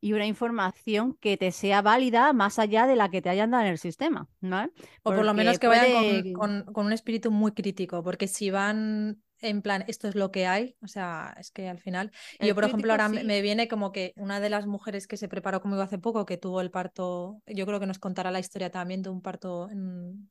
Y 0.05 0.13
una 0.13 0.27
información 0.27 1.17
que 1.19 1.39
te 1.39 1.51
sea 1.51 1.81
válida 1.81 2.35
más 2.35 2.59
allá 2.59 2.87
de 2.87 2.95
la 2.95 3.09
que 3.09 3.23
te 3.23 3.31
hayan 3.31 3.51
dado 3.51 3.65
en 3.65 3.71
el 3.71 3.79
sistema. 3.79 4.29
¿no? 4.43 4.71
O 5.03 5.15
por 5.15 5.25
lo 5.25 5.33
menos 5.33 5.59
que 5.59 5.67
vayan 5.67 6.35
con, 6.35 6.67
un 6.75 6.93
espíritu 6.93 7.31
muy 7.31 7.53
crítico, 7.53 8.03
porque 8.03 8.29
si 8.29 8.51
van 8.51 9.23
en 9.41 9.63
plan, 9.63 9.83
esto 9.89 10.07
es 10.07 10.15
lo 10.15 10.31
que 10.31 10.47
hay, 10.47 10.77
o 10.83 10.89
sea, 10.89 11.35
es 11.41 11.51
que 11.51 11.71
al 11.71 11.79
final, 11.79 12.11
yo 12.39 12.55
por 12.55 12.65
ejemplo 12.65 12.93
ahora 12.93 13.09
me 13.09 13.41
viene 13.41 13.67
como 13.67 13.93
que 13.93 14.13
una 14.17 14.41
de 14.41 14.51
las 14.51 14.67
mujeres 14.67 15.07
que 15.07 15.17
se 15.17 15.29
preparó 15.29 15.63
conmigo 15.63 15.81
hace 15.81 15.99
poco, 15.99 16.27
que 16.27 16.37
tuvo 16.37 16.61
el 16.61 16.71
parto, 16.71 17.41
yo 17.47 17.65
creo 17.65 17.81
que 17.81 17.87
nos 17.87 17.99
contará 17.99 18.31
la 18.31 18.41
historia 18.41 18.71
también 18.71 19.01
de 19.01 19.09
un 19.09 19.23
parto 19.23 19.71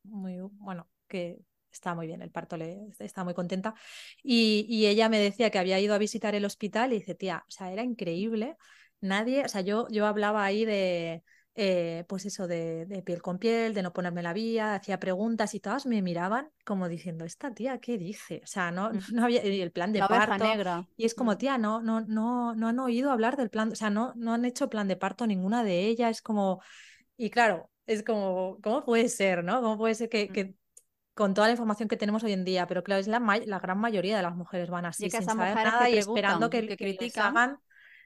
muy, 0.03 0.37
bueno, 0.53 0.87
que 1.07 1.39
está 1.71 1.95
muy 1.95 2.05
bien, 2.05 2.21
el 2.21 2.29
parto 2.29 2.57
le 2.57 2.89
está 2.99 3.23
muy 3.23 3.33
contenta. 3.33 3.73
Y, 4.21 4.67
y, 4.69 4.85
ella 4.85 5.09
me 5.09 5.17
decía 5.17 5.49
que 5.49 5.57
había 5.57 5.79
ido 5.79 5.95
a 5.95 5.97
visitar 5.97 6.35
el 6.35 6.45
hospital 6.45 6.93
y 6.93 6.99
dice, 6.99 7.15
tía, 7.15 7.43
o 7.47 7.51
sea, 7.51 7.71
era 7.71 7.83
increíble 7.83 8.55
nadie, 9.03 9.45
o 9.45 9.47
sea, 9.47 9.61
yo, 9.61 9.87
yo 9.89 10.05
hablaba 10.07 10.43
ahí 10.43 10.65
de, 10.65 11.23
eh, 11.55 12.03
pues 12.07 12.25
eso, 12.25 12.47
de, 12.47 13.03
piel 13.05 13.21
con 13.21 13.37
piel, 13.37 13.75
de 13.75 13.83
no 13.83 13.93
ponerme 13.93 14.23
la 14.23 14.33
vía, 14.33 14.73
hacía 14.73 14.99
preguntas 14.99 15.53
y 15.53 15.59
todas 15.59 15.85
me 15.85 16.01
miraban 16.01 16.49
como 16.65 16.89
diciendo, 16.89 17.25
esta 17.25 17.53
tía, 17.53 17.77
¿qué 17.77 17.97
dice? 17.99 18.41
O 18.43 18.47
sea, 18.47 18.71
no, 18.71 18.91
no 19.13 19.23
había 19.23 19.41
el 19.41 19.71
plan 19.71 19.93
de 19.93 19.99
parto. 19.99 20.43
Negra. 20.43 20.87
Y 20.97 21.05
es 21.05 21.13
como, 21.13 21.37
tía, 21.37 21.59
no, 21.59 21.81
no, 21.81 22.01
no, 22.01 22.55
no 22.55 22.67
han 22.67 22.79
oído 22.79 23.11
hablar 23.11 23.37
del 23.37 23.51
plan, 23.51 23.71
o 23.71 23.75
sea, 23.75 23.91
no, 23.91 24.13
no 24.15 24.33
han 24.33 24.45
hecho 24.45 24.69
plan 24.69 24.87
de 24.87 24.95
parto 24.95 25.27
ninguna 25.27 25.63
de 25.63 25.85
ellas, 25.85 26.09
es 26.11 26.21
como, 26.23 26.61
y 27.17 27.29
claro, 27.29 27.69
es 27.85 28.01
como, 28.01 28.57
¿cómo 28.63 28.83
puede 28.83 29.09
ser, 29.09 29.43
no? 29.43 29.61
¿Cómo 29.61 29.77
puede 29.77 29.93
ser 29.93 30.09
que, 30.09 30.29
que 30.29 30.55
con 31.13 31.35
toda 31.35 31.47
la 31.47 31.53
información 31.53 31.87
que 31.87 31.97
tenemos 31.97 32.23
hoy 32.23 32.33
en 32.33 32.45
día, 32.45 32.65
pero 32.65 32.83
claro, 32.83 32.99
es 32.99 33.07
la, 33.07 33.19
la 33.45 33.59
gran 33.59 33.77
mayoría 33.77 34.17
de 34.17 34.23
las 34.23 34.35
mujeres 34.35 34.71
van 34.71 34.85
así, 34.85 35.07
sin 35.09 35.21
saber 35.21 35.55
nada 35.55 35.87
y 35.87 35.99
esperando 35.99 36.49
que, 36.49 36.75
que, 36.75 36.97
que 36.97 37.19
hagan 37.19 37.59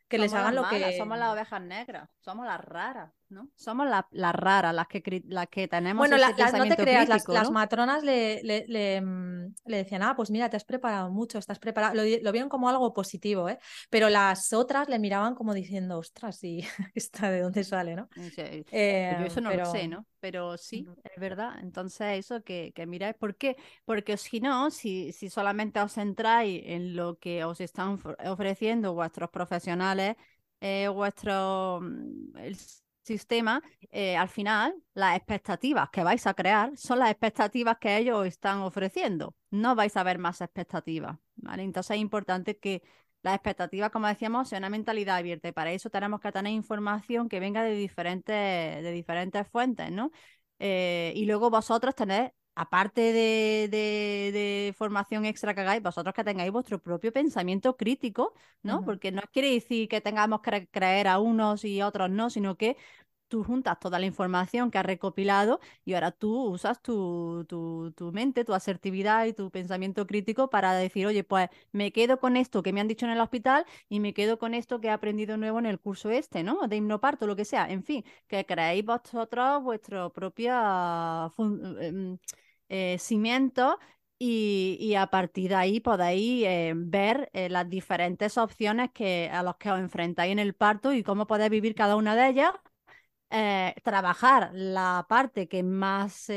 que 0.08 0.18
les 0.18 0.34
hagan 0.34 0.56
lo 0.56 0.68
que. 0.68 0.98
Somos 0.98 1.18
las 1.18 1.34
ovejas 1.34 1.62
negras, 1.62 2.10
somos 2.20 2.46
las 2.46 2.64
raras. 2.64 3.12
¿No? 3.30 3.50
Somos 3.56 3.88
las 3.88 4.06
la 4.12 4.32
raras, 4.32 4.74
las 4.74 4.88
que, 4.88 5.24
las 5.28 5.48
que 5.48 5.68
tenemos. 5.68 6.00
Bueno, 6.00 6.18
las, 6.18 6.54
no 6.54 6.68
te 6.68 6.76
creas, 6.76 7.08
las, 7.28 7.52
matronas 7.52 8.04
le, 8.04 8.42
le, 8.44 9.02
mm, 9.02 9.54
le, 9.66 9.78
decían, 9.78 10.04
ah, 10.04 10.16
pues 10.16 10.32
mira, 10.32 10.50
te 10.50 10.58
has 10.58 10.64
preparado 10.64 11.10
mucho, 11.10 11.38
estás 11.38 11.60
preparado. 11.60 11.96
Lo, 11.96 12.04
lo, 12.04 12.32
vieron 12.32 12.50
como 12.50 12.70
algo 12.70 12.94
positivo, 12.94 13.50
¿eh? 13.50 13.60
Pero 13.90 14.10
las 14.10 14.54
otras 14.54 14.90
le 14.90 15.00
miraban 15.00 15.36
como 15.36 15.54
diciendo, 15.54 15.98
ostras, 15.98 16.44
¿y 16.44 16.62
esta 16.96 17.30
de 17.30 17.42
dónde 17.42 17.64
sale, 17.64 17.96
no? 17.96 18.08
Pues 18.08 18.36
yo 18.36 19.26
eso 19.26 19.42
no 19.42 19.54
lo 19.54 19.66
sé, 19.66 19.88
¿no? 19.88 20.06
Pero 20.20 20.58
sí, 20.58 20.88
es 21.04 21.20
verdad. 21.20 21.60
Entonces, 21.62 22.20
eso 22.20 22.44
que, 22.44 22.72
que 22.74 22.86
miráis, 22.86 23.16
¿por 23.16 23.36
qué? 23.36 23.56
Porque 23.86 24.18
si 24.18 24.40
no, 24.40 24.72
si, 24.72 25.12
si 25.12 25.30
solamente 25.30 25.80
os 25.80 25.94
centráis 25.94 26.64
en 26.66 26.96
lo 26.96 27.18
que 27.20 27.44
os 27.44 27.62
están 27.62 28.00
ofreciendo 28.26 28.94
vuestros 28.94 29.30
profesionales, 29.30 30.16
eh, 30.60 30.88
vuestro 30.88 31.80
mm, 31.82 32.32
sistema, 33.08 33.64
eh, 33.92 34.16
al 34.18 34.30
final 34.30 34.76
las 34.94 35.18
expectativas 35.18 35.90
que 35.90 36.04
vais 36.04 36.28
a 36.28 36.34
crear 36.34 36.78
son 36.78 37.00
las 37.00 37.10
expectativas 37.12 37.78
que 37.80 37.98
ellos 37.98 38.26
están 38.28 38.60
ofreciendo. 38.60 39.36
No 39.52 39.76
vais 39.76 39.96
a 39.98 40.04
ver 40.04 40.20
más 40.20 40.42
expectativas. 40.42 41.18
Entonces 41.58 41.96
es 41.96 42.02
importante 42.02 42.58
que 42.60 42.84
las 43.24 43.36
expectativas, 43.36 43.90
como 43.92 44.08
decíamos, 44.08 44.50
sea 44.50 44.60
una 44.60 44.70
mentalidad 44.70 45.18
abierta 45.18 45.50
y 45.50 45.52
para 45.52 45.72
eso 45.72 45.90
tenemos 45.90 46.20
que 46.22 46.32
tener 46.32 46.54
información 46.54 47.30
que 47.30 47.40
venga 47.40 47.64
de 47.64 47.74
diferentes, 47.74 48.84
de 48.84 48.92
diferentes 48.92 49.48
fuentes, 49.48 49.92
¿no? 49.92 50.12
Eh, 50.60 51.14
y 51.16 51.26
luego 51.26 51.50
vosotros 51.50 51.96
tenéis 51.96 52.32
aparte 52.58 53.14
de, 53.14 53.70
de, 53.72 54.74
formación 54.78 55.26
extra 55.26 55.54
que 55.54 55.62
hagáis, 55.62 55.84
vosotros 55.84 56.14
que 56.16 56.24
tengáis 56.24 56.52
vuestro 56.52 56.80
propio 56.80 57.14
pensamiento 57.14 57.78
crítico, 57.78 58.34
¿no? 58.64 58.84
Porque 58.84 59.12
no 59.12 59.22
quiere 59.32 59.52
decir 59.52 59.88
que 59.88 60.02
tengamos 60.02 60.42
que 60.42 60.68
creer 60.68 61.08
a 61.08 61.20
unos 61.20 61.64
y 61.64 61.80
a 61.80 61.88
otros 61.88 62.10
no, 62.10 62.30
sino 62.32 62.58
que 62.58 62.76
tú 63.28 63.44
juntas 63.44 63.80
toda 63.80 64.00
la 64.00 64.06
información 64.06 64.72
que 64.72 64.78
has 64.80 64.86
recopilado 64.86 65.60
y 65.86 65.94
ahora 65.94 66.12
tú 66.12 66.46
usas 66.46 66.82
tu, 66.82 67.46
tu, 67.48 67.92
tu, 67.96 68.12
mente, 68.12 68.46
tu 68.46 68.54
asertividad 68.54 69.26
y 69.26 69.34
tu 69.34 69.52
pensamiento 69.52 70.08
crítico 70.08 70.50
para 70.50 70.74
decir, 70.74 71.06
oye, 71.08 71.24
pues 71.24 71.50
me 71.72 71.92
quedo 71.92 72.20
con 72.20 72.38
esto 72.38 72.64
que 72.64 72.74
me 72.74 72.82
han 72.82 72.88
dicho 72.88 73.06
en 73.06 73.12
el 73.12 73.22
hospital 73.22 73.66
y 73.90 74.00
me 74.00 74.14
quedo 74.14 74.40
con 74.40 74.54
esto 74.54 74.82
que 74.82 74.88
he 74.88 74.92
aprendido 74.92 75.38
nuevo 75.38 75.60
en 75.60 75.66
el 75.68 75.80
curso 75.80 76.10
este, 76.10 76.44
¿no? 76.44 76.68
De 76.68 76.78
hipnoparto, 76.78 77.28
lo 77.28 77.36
que 77.36 77.46
sea. 77.46 77.70
En 77.70 77.84
fin, 77.84 78.04
que 78.28 78.46
creéis 78.46 78.86
vosotros 78.86 79.64
vuestro 79.64 80.12
propia... 80.12 81.32
Em, 81.38 82.18
eh, 82.70 82.98
cimiento 83.00 83.80
y, 84.20 84.96
a 84.96 85.08
partir 85.08 85.50
de 85.50 85.56
ahí 85.56 85.80
podéis 85.80 86.46
eh, 86.46 86.74
ver 86.76 87.30
eh, 87.34 87.50
las 87.50 87.70
diferentes 87.70 88.38
opciones 88.38 88.92
que, 88.92 89.30
a 89.32 89.44
las 89.44 89.58
que 89.58 89.72
os 89.72 89.80
enfrentáis 89.80 90.32
en 90.32 90.40
el 90.40 90.56
parto 90.56 90.94
y 90.94 91.04
cómo 91.04 91.28
podéis 91.28 91.52
vivir 91.52 91.76
cada 91.76 91.96
una 91.96 92.16
de 92.16 92.30
ellas, 92.30 92.52
trabajar. 93.84 94.52
La 94.54 95.06
parte 95.10 95.48
que 95.48 95.64
más 95.64 96.30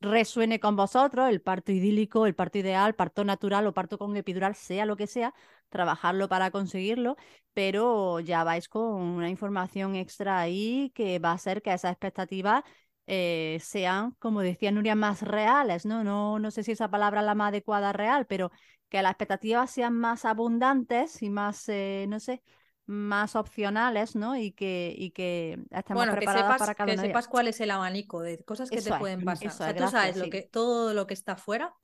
resuene 0.00 0.60
con 0.60 0.76
vosotros, 0.76 1.28
el 1.28 1.40
parto 1.40 1.72
idílico, 1.72 2.26
el 2.26 2.34
parto 2.34 2.58
ideal, 2.58 2.94
parto 2.94 3.24
natural 3.24 3.66
o 3.66 3.74
parto 3.74 3.98
con 3.98 4.16
epidural, 4.16 4.54
sea 4.54 4.84
lo 4.86 4.96
que 4.96 5.06
sea, 5.06 5.34
trabajarlo 5.68 6.28
para 6.28 6.50
conseguirlo, 6.50 7.16
pero 7.54 8.20
ya 8.20 8.44
vais 8.44 8.68
con 8.68 8.82
una 9.00 9.30
información 9.30 9.96
extra 9.96 10.40
ahí 10.40 10.92
que 10.94 11.18
va 11.18 11.30
a 11.30 11.34
hacer 11.34 11.62
que 11.62 11.72
esas 11.72 11.92
expectativas 11.92 12.62
eh, 13.12 13.58
sean, 13.60 14.12
como 14.20 14.40
decía 14.40 14.70
Nuria, 14.70 14.94
más 14.94 15.22
reales, 15.22 15.84
¿no? 15.84 16.04
¿no? 16.04 16.38
No 16.38 16.52
sé 16.52 16.62
si 16.62 16.70
esa 16.70 16.88
palabra 16.88 17.20
es 17.20 17.26
la 17.26 17.34
más 17.34 17.48
adecuada 17.48 17.92
real, 17.92 18.24
pero 18.28 18.52
que 18.88 19.02
las 19.02 19.10
expectativas 19.10 19.68
sean 19.68 19.94
más 19.94 20.24
abundantes 20.24 21.20
y 21.20 21.28
más, 21.28 21.68
eh, 21.68 22.06
no 22.08 22.20
sé, 22.20 22.40
más 22.86 23.34
opcionales, 23.34 24.14
¿no? 24.14 24.36
Y 24.36 24.52
que, 24.52 24.94
y 24.96 25.10
que 25.10 25.58
estemos 25.70 26.06
preparadas 26.06 26.56
para 26.60 26.76
cada 26.76 26.92
Que 26.92 26.98
sepas 26.98 27.26
cuál 27.26 27.48
es 27.48 27.60
el 27.60 27.72
abanico 27.72 28.20
de 28.20 28.44
cosas 28.44 28.70
que 28.70 28.80
te 28.80 28.92
pueden 28.94 29.24
pasar. 29.24 29.48
o 29.48 29.50
sea, 29.50 29.74
tú 29.74 29.88
sabes 29.88 30.16
lo 30.16 30.30
que, 30.30 30.42
todo 30.42 30.94
lo 30.94 31.08
que 31.08 31.14
está 31.14 31.34
fuera, 31.34 31.74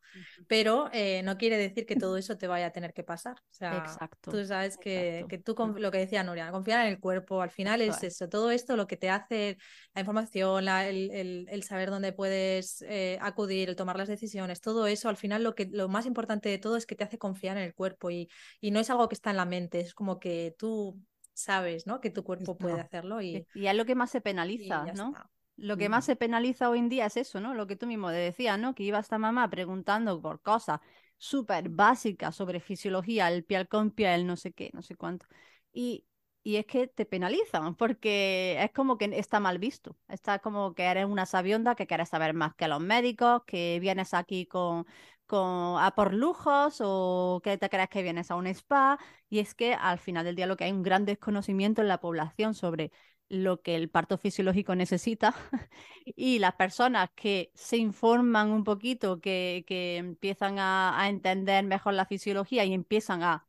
pero 0.46 0.88
eh, 0.92 1.22
no 1.22 1.36
quiere 1.36 1.56
decir 1.56 1.86
que 1.86 1.96
todo 1.96 2.16
eso 2.16 2.36
te 2.36 2.46
vaya 2.46 2.66
a 2.66 2.70
tener 2.70 2.92
que 2.92 3.04
pasar. 3.04 3.36
O 3.38 3.54
sea, 3.54 3.78
exacto, 3.78 4.30
tú 4.30 4.44
sabes 4.44 4.76
que, 4.76 5.24
que 5.28 5.38
tú, 5.38 5.54
lo 5.76 5.90
que 5.90 5.98
decía 5.98 6.22
Nuria, 6.22 6.50
confiar 6.50 6.86
en 6.86 6.92
el 6.92 7.00
cuerpo, 7.00 7.42
al 7.42 7.50
final 7.50 7.80
es 7.80 8.02
eso, 8.02 8.28
todo 8.28 8.50
esto 8.50 8.76
lo 8.76 8.86
que 8.86 8.96
te 8.96 9.10
hace 9.10 9.58
la 9.94 10.00
información, 10.00 10.68
el, 10.68 11.46
el, 11.48 11.62
saber 11.62 11.90
dónde 11.90 12.12
puedes 12.12 12.82
eh, 12.82 13.18
acudir, 13.20 13.68
el 13.68 13.76
tomar 13.76 13.96
las 13.96 14.08
decisiones, 14.08 14.60
todo 14.60 14.86
eso, 14.86 15.08
al 15.08 15.16
final 15.16 15.42
lo, 15.42 15.54
que, 15.54 15.68
lo 15.70 15.88
más 15.88 16.06
importante 16.06 16.48
de 16.48 16.58
todo 16.58 16.76
es 16.76 16.86
que 16.86 16.96
te 16.96 17.04
hace 17.04 17.18
confiar 17.18 17.56
en 17.56 17.64
el 17.64 17.74
cuerpo 17.74 18.10
y, 18.10 18.28
y 18.60 18.70
no 18.70 18.80
es 18.80 18.90
algo 18.90 19.08
que 19.08 19.14
está 19.14 19.30
en 19.30 19.36
la 19.36 19.44
mente, 19.44 19.80
es 19.80 19.94
como 19.94 20.18
que 20.18 20.54
tú 20.58 21.00
sabes, 21.36 21.86
¿no? 21.86 22.00
Que 22.00 22.10
tu 22.10 22.24
cuerpo 22.24 22.56
puede 22.56 22.80
hacerlo 22.80 23.20
y... 23.20 23.46
Y 23.54 23.66
es 23.66 23.74
lo 23.74 23.84
que 23.84 23.94
más 23.94 24.10
se 24.10 24.20
penaliza, 24.20 24.84
¿no? 24.94 25.12
Lo 25.56 25.76
que 25.78 25.88
más 25.88 26.04
se 26.04 26.16
penaliza 26.16 26.68
hoy 26.68 26.78
en 26.80 26.88
día 26.90 27.06
es 27.06 27.16
eso, 27.16 27.40
¿no? 27.40 27.54
Lo 27.54 27.66
que 27.66 27.76
tú 27.76 27.86
mismo 27.86 28.10
decías, 28.10 28.58
¿no? 28.58 28.74
Que 28.74 28.82
iba 28.84 28.98
esta 28.98 29.18
mamá 29.18 29.48
preguntando 29.48 30.20
por 30.20 30.42
cosas 30.42 30.80
súper 31.16 31.70
básicas 31.70 32.36
sobre 32.36 32.60
fisiología, 32.60 33.28
el 33.28 33.42
piel 33.44 33.66
con 33.68 33.90
piel, 33.90 34.26
no 34.26 34.36
sé 34.36 34.52
qué, 34.52 34.70
no 34.74 34.82
sé 34.82 34.96
cuánto. 34.96 35.26
Y, 35.72 36.06
y 36.42 36.56
es 36.56 36.66
que 36.66 36.86
te 36.88 37.06
penalizan, 37.06 37.74
porque 37.74 38.62
es 38.62 38.70
como 38.72 38.98
que 38.98 39.06
está 39.18 39.40
mal 39.40 39.58
visto. 39.58 39.96
Está 40.08 40.38
como 40.40 40.74
que 40.74 40.84
eres 40.84 41.06
una 41.06 41.24
sabionda 41.26 41.74
que 41.74 41.86
quieres 41.86 42.10
saber 42.10 42.34
más 42.34 42.54
que 42.54 42.68
los 42.68 42.80
médicos, 42.80 43.42
que 43.46 43.78
vienes 43.80 44.12
aquí 44.14 44.46
con, 44.46 44.86
con, 45.26 45.80
a 45.82 45.92
por 45.96 46.12
lujos 46.14 46.78
o 46.84 47.40
que 47.42 47.56
te 47.58 47.68
crees 47.70 47.88
que 47.88 48.02
vienes 48.02 48.30
a 48.30 48.36
un 48.36 48.46
spa. 48.46 48.98
Y 49.30 49.38
es 49.40 49.54
que 49.54 49.72
al 49.74 49.98
final 49.98 50.24
del 50.26 50.36
día 50.36 50.46
lo 50.46 50.56
que 50.56 50.64
hay 50.64 50.72
un 50.72 50.82
gran 50.82 51.04
desconocimiento 51.06 51.80
en 51.82 51.88
la 51.88 51.98
población 52.00 52.54
sobre 52.54 52.92
lo 53.28 53.60
que 53.62 53.76
el 53.76 53.90
parto 53.90 54.18
fisiológico 54.18 54.74
necesita 54.74 55.34
y 56.04 56.38
las 56.38 56.54
personas 56.54 57.10
que 57.14 57.50
se 57.54 57.76
informan 57.76 58.50
un 58.50 58.64
poquito, 58.64 59.20
que, 59.20 59.64
que 59.66 59.96
empiezan 59.96 60.58
a, 60.58 61.06
entender 61.08 61.64
mejor 61.64 61.94
la 61.94 62.06
fisiología 62.06 62.64
y 62.64 62.72
empiezan 62.74 63.22
a 63.22 63.46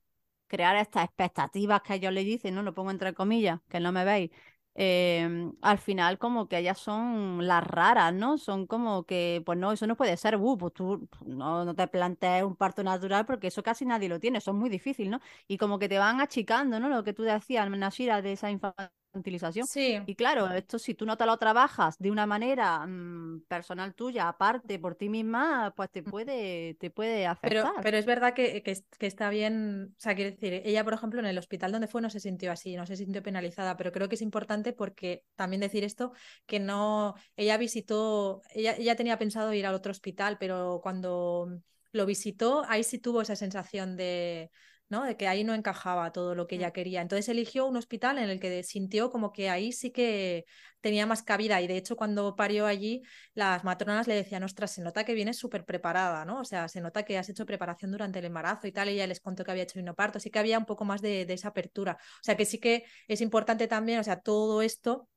crear 0.47 0.77
estas 0.77 1.05
expectativas 1.05 1.81
que 1.81 1.95
ellos 1.95 2.13
le 2.13 2.23
dicen, 2.23 2.55
¿no? 2.55 2.63
Lo 2.63 2.73
pongo 2.73 2.91
entre 2.91 3.13
comillas, 3.13 3.59
que 3.69 3.79
no 3.79 3.91
me 3.91 4.05
veis, 4.05 4.31
Em, 4.79 5.53
al 5.63 5.79
final 5.79 6.19
como 6.19 6.47
que 6.47 6.59
ellas 6.59 6.77
son 6.77 7.47
las 7.47 7.63
raras, 7.65 8.13
¿no? 8.13 8.37
Son 8.37 8.67
como 8.67 9.05
que, 9.05 9.41
pues 9.43 9.57
no, 9.57 9.71
eso 9.71 9.87
no 9.87 9.97
puede 9.97 10.15
ser, 10.17 10.35
uh, 10.37 10.55
pues 10.57 10.71
tú 10.73 11.09
no, 11.25 11.65
no 11.65 11.73
te 11.73 11.87
plantees 11.87 12.43
un 12.43 12.55
parto 12.55 12.83
natural 12.83 13.25
porque 13.25 13.47
eso 13.47 13.63
casi 13.63 13.85
nadie 13.85 14.07
lo 14.07 14.19
tiene, 14.19 14.37
eso 14.37 14.51
es 14.51 14.57
muy 14.57 14.69
difícil, 14.69 15.09
¿no? 15.09 15.19
Y 15.47 15.57
como 15.57 15.79
que 15.79 15.89
te 15.89 15.97
van 15.97 16.21
achicando, 16.21 16.79
¿no? 16.79 16.89
Lo 16.89 17.03
que 17.03 17.13
tú 17.13 17.23
decías, 17.23 17.67
Nashira, 17.71 18.21
de 18.21 18.33
esa 18.33 18.51
infancia 18.51 18.91
utilización. 19.13 19.65
Sí. 19.67 19.99
Y 20.05 20.15
claro, 20.15 20.49
esto 20.51 20.79
si 20.79 20.93
tú 20.93 21.05
no 21.05 21.17
te 21.17 21.25
lo 21.25 21.37
trabajas 21.37 21.97
de 21.97 22.11
una 22.11 22.25
manera 22.25 22.85
mm, 22.85 23.43
personal 23.47 23.93
tuya, 23.93 24.27
aparte 24.27 24.79
por 24.79 24.95
ti 24.95 25.09
misma, 25.09 25.73
pues 25.75 25.89
te 25.91 26.01
mm. 26.01 26.05
puede, 26.05 26.73
te 26.75 26.89
puede 26.89 27.25
afectar. 27.25 27.71
Pero, 27.71 27.81
pero 27.81 27.97
es 27.97 28.05
verdad 28.05 28.33
que, 28.33 28.61
que, 28.63 29.05
está 29.05 29.29
bien, 29.29 29.93
o 29.97 29.99
sea, 29.99 30.15
quiere 30.15 30.31
decir, 30.31 30.61
ella, 30.65 30.83
por 30.83 30.93
ejemplo, 30.93 31.19
en 31.19 31.25
el 31.25 31.37
hospital 31.37 31.71
donde 31.71 31.87
fue 31.87 32.01
no 32.01 32.09
se 32.09 32.19
sintió 32.19 32.51
así, 32.51 32.75
no 32.75 32.85
se 32.85 32.95
sintió 32.95 33.23
penalizada, 33.23 33.77
pero 33.77 33.91
creo 33.91 34.09
que 34.09 34.15
es 34.15 34.21
importante 34.21 34.73
porque 34.73 35.23
también 35.35 35.61
decir 35.61 35.83
esto, 35.83 36.13
que 36.45 36.59
no, 36.59 37.15
ella 37.35 37.57
visitó, 37.57 38.41
ella, 38.53 38.75
ella 38.77 38.95
tenía 38.95 39.17
pensado 39.17 39.53
ir 39.53 39.65
al 39.65 39.75
otro 39.75 39.91
hospital, 39.91 40.37
pero 40.39 40.79
cuando 40.81 41.61
lo 41.91 42.05
visitó, 42.05 42.63
ahí 42.67 42.83
sí 42.83 42.99
tuvo 42.99 43.21
esa 43.21 43.35
sensación 43.35 43.95
de 43.97 44.51
¿no? 44.89 45.03
De 45.03 45.17
que 45.17 45.27
ahí 45.27 45.43
no 45.43 45.53
encajaba 45.53 46.11
todo 46.11 46.35
lo 46.35 46.47
que 46.47 46.55
ella 46.55 46.71
quería. 46.71 47.01
Entonces 47.01 47.27
eligió 47.29 47.65
un 47.65 47.77
hospital 47.77 48.17
en 48.17 48.29
el 48.29 48.39
que 48.39 48.63
sintió 48.63 49.09
como 49.11 49.31
que 49.33 49.49
ahí 49.49 49.71
sí 49.71 49.91
que 49.91 50.45
tenía 50.81 51.05
más 51.05 51.23
cabida. 51.23 51.61
Y 51.61 51.67
de 51.67 51.77
hecho, 51.77 51.95
cuando 51.95 52.35
parió 52.35 52.65
allí, 52.65 53.01
las 53.33 53.63
matronas 53.63 54.07
le 54.07 54.15
decían, 54.15 54.43
ostras, 54.43 54.71
se 54.71 54.81
nota 54.81 55.03
que 55.03 55.13
vienes 55.13 55.37
súper 55.37 55.65
preparada, 55.65 56.25
¿no? 56.25 56.39
O 56.41 56.45
sea, 56.45 56.67
se 56.67 56.81
nota 56.81 57.03
que 57.03 57.17
has 57.17 57.29
hecho 57.29 57.45
preparación 57.45 57.91
durante 57.91 58.19
el 58.19 58.25
embarazo 58.25 58.67
y 58.67 58.71
tal. 58.71 58.89
Y 58.89 58.93
ella 58.93 59.07
les 59.07 59.19
contó 59.19 59.43
que 59.43 59.51
había 59.51 59.63
hecho 59.63 59.79
parto, 59.95 60.17
así 60.17 60.29
que 60.29 60.39
había 60.39 60.57
un 60.57 60.65
poco 60.65 60.85
más 60.85 61.01
de, 61.01 61.25
de 61.25 61.33
esa 61.33 61.49
apertura. 61.49 61.97
O 62.01 62.23
sea, 62.23 62.35
que 62.37 62.45
sí 62.45 62.59
que 62.59 62.85
es 63.07 63.21
importante 63.21 63.67
también, 63.67 63.99
o 63.99 64.03
sea, 64.03 64.19
todo 64.21 64.61
esto 64.61 65.09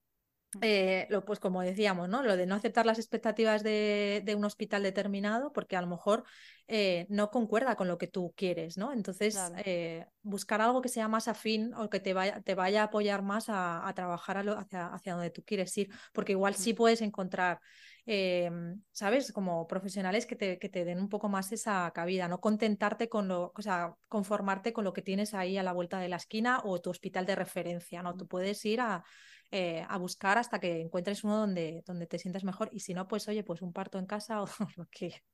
eh, 0.62 1.07
lo, 1.11 1.24
pues 1.24 1.38
como 1.38 1.62
decíamos, 1.62 2.09
¿no? 2.09 2.22
Lo 2.22 2.36
de 2.36 2.46
no 2.46 2.57
aceptar 2.57 2.84
las 2.84 2.98
expectativas 2.98 3.62
de, 3.62 4.22
de 4.24 4.34
un 4.34 4.44
hospital 4.44 4.82
determinado, 4.82 5.53
porque 5.53 5.76
a 5.76 5.80
lo 5.80 5.86
mejor 5.86 6.24
eh, 6.66 7.07
no 7.09 7.30
concuerda 7.30 7.76
con 7.76 7.86
lo 7.86 7.98
que 7.98 8.09
tú 8.09 8.34
quieres, 8.36 8.76
¿no? 8.76 8.92
Entonces, 8.92 9.38
eh, 9.64 10.07
buscar 10.22 10.61
algo 10.61 10.82
que 10.82 10.88
sea 10.88 11.07
más 11.07 11.28
afín 11.28 11.72
o 11.74 11.88
que 11.88 12.01
te 12.01 12.14
vaya, 12.14 12.40
te 12.40 12.55
vaya 12.55 12.82
a 12.82 12.84
apoyar 12.86 13.22
más 13.22 13.48
a, 13.48 13.86
a 13.86 13.94
trabajar 13.94 14.38
hacia, 14.38 14.88
hacia, 14.88 15.14
donde 15.14 15.30
tú 15.30 15.44
quieres 15.44 15.76
ir, 15.78 15.88
porque 16.12 16.32
igual 16.32 16.55
sí 16.55 16.74
puedes 16.74 17.01
encontrar, 17.01 17.61
¿sabes? 18.92 19.32
Como 19.32 19.66
profesionales 19.66 20.26
que 20.26 20.36
te, 20.36 20.59
que 20.59 20.68
te 20.68 20.84
den 20.84 21.01
un 21.01 21.09
poco 21.09 21.28
más 21.28 21.53
esa 21.53 21.90
cabida, 21.92 22.28
no 22.28 22.40
contentarte 22.40 23.09
con 23.09 23.28
lo, 23.28 23.53
o 23.55 23.62
sea, 23.62 23.94
conformarte 24.09 24.72
con 24.72 24.84
lo 24.84 24.92
que 24.92 25.03
tienes 25.03 25.34
ahí 25.34 25.57
a 25.59 25.62
la 25.62 25.72
vuelta 25.72 26.01
de 26.01 26.09
la 26.09 26.16
esquina 26.16 26.61
o 26.64 26.80
tu 26.80 26.90
hospital 26.90 27.26
de 27.26 27.36
referencia, 27.36 28.03
¿no? 28.03 28.16
Tú 28.16 28.26
puedes 28.26 28.64
ir 28.64 28.80
a 28.80 29.05
eh, 29.53 29.84
a 29.88 29.98
buscar 29.98 30.38
hasta 30.38 30.61
que 30.61 30.80
encuentres 30.80 31.24
uno 31.24 31.38
donde, 31.38 31.82
donde 31.84 32.07
te 32.07 32.20
sientas 32.20 32.44
mejor. 32.44 32.68
Y 32.72 32.80
si 32.80 32.94
no, 32.94 33.09
pues 33.09 33.26
oye, 33.26 33.42
pues 33.42 33.62
un 33.62 33.72
parto 33.72 33.98
en 33.98 34.07
casa 34.07 34.42
o 34.42 34.48
lo 34.76 34.86
que, 34.86 35.24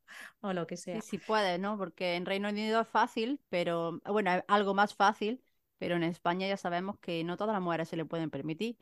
o 0.41 0.55
lo 0.55 0.67
que 0.67 0.79
sea. 0.79 1.03
Sí, 1.03 1.09
sí 1.11 1.19
puede, 1.19 1.59
¿no? 1.59 1.77
Porque 1.77 2.15
en 2.15 2.25
Reino 2.25 2.49
Unido 2.49 2.81
es 2.81 2.89
fácil, 2.89 3.41
pero 3.51 4.01
bueno, 4.07 4.43
algo 4.49 4.73
más 4.73 4.95
fácil, 4.95 5.43
pero 5.77 5.97
en 5.97 6.03
España 6.03 6.49
ya 6.49 6.57
sabemos 6.57 6.99
que 6.99 7.25
no 7.25 7.37
todas 7.37 7.53
las 7.53 7.63
mujeres 7.63 7.91
se 7.91 7.97
le 7.97 8.07
pueden 8.07 8.31
permitir. 8.31 8.79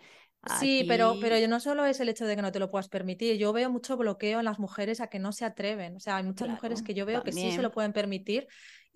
Sí, 0.60 0.84
pero, 0.88 1.16
pero 1.20 1.46
no 1.48 1.60
solo 1.60 1.84
es 1.86 2.00
el 2.00 2.08
hecho 2.08 2.26
de 2.26 2.36
que 2.36 2.42
no 2.42 2.52
te 2.52 2.58
lo 2.58 2.68
puedas 2.70 2.88
permitir, 2.88 3.36
yo 3.36 3.52
veo 3.52 3.70
mucho 3.70 3.96
bloqueo 3.96 4.38
en 4.38 4.44
las 4.44 4.58
mujeres 4.58 5.00
a 5.00 5.08
que 5.08 5.18
no 5.18 5.32
se 5.32 5.44
atreven. 5.44 5.96
O 5.96 6.00
sea, 6.00 6.16
hay 6.16 6.24
muchas 6.24 6.48
mujeres 6.48 6.82
que 6.82 6.94
yo 6.94 7.06
veo 7.06 7.22
que 7.22 7.32
sí 7.32 7.52
se 7.52 7.62
lo 7.62 7.70
pueden 7.70 7.92
permitir 7.92 8.46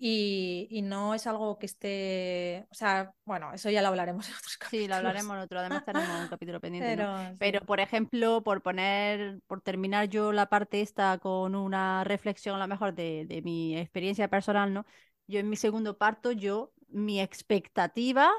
y, 0.01 0.81
no 0.83 1.13
es 1.13 1.27
algo 1.27 1.59
que 1.59 1.65
esté, 1.65 2.65
o 2.71 2.73
sea, 2.73 3.13
bueno, 3.25 3.53
eso 3.53 3.69
ya 3.69 3.81
lo 3.81 3.89
hablaremos 3.89 4.27
en 4.29 4.35
otros 4.35 4.57
capítulos. 4.57 4.83
Sí, 4.83 4.87
lo 4.87 4.95
hablaremos 4.95 5.35
en 5.35 5.41
otro, 5.41 5.59
además 5.59 5.85
tenemos 5.85 6.21
un 6.21 6.27
capítulo 6.29 6.59
pendiente. 6.61 6.95
Pero, 6.95 7.35
pero, 7.37 7.65
por 7.65 7.79
ejemplo, 7.81 8.41
por 8.41 8.61
poner, 8.61 9.41
por 9.45 9.61
terminar 9.61 10.07
yo 10.07 10.31
la 10.31 10.47
parte 10.47 10.81
esta 10.81 11.17
con 11.17 11.53
una 11.53 12.03
reflexión 12.05 12.55
a 12.55 12.59
lo 12.59 12.67
mejor 12.67 12.93
de, 12.93 13.25
de 13.25 13.41
mi 13.41 13.77
experiencia 13.77 14.29
personal, 14.29 14.73
¿no? 14.73 14.85
Yo 15.27 15.39
en 15.39 15.49
mi 15.49 15.57
segundo 15.57 15.97
parto, 15.97 16.31
yo, 16.31 16.71
mi 16.87 17.19
expectativa 17.19 18.31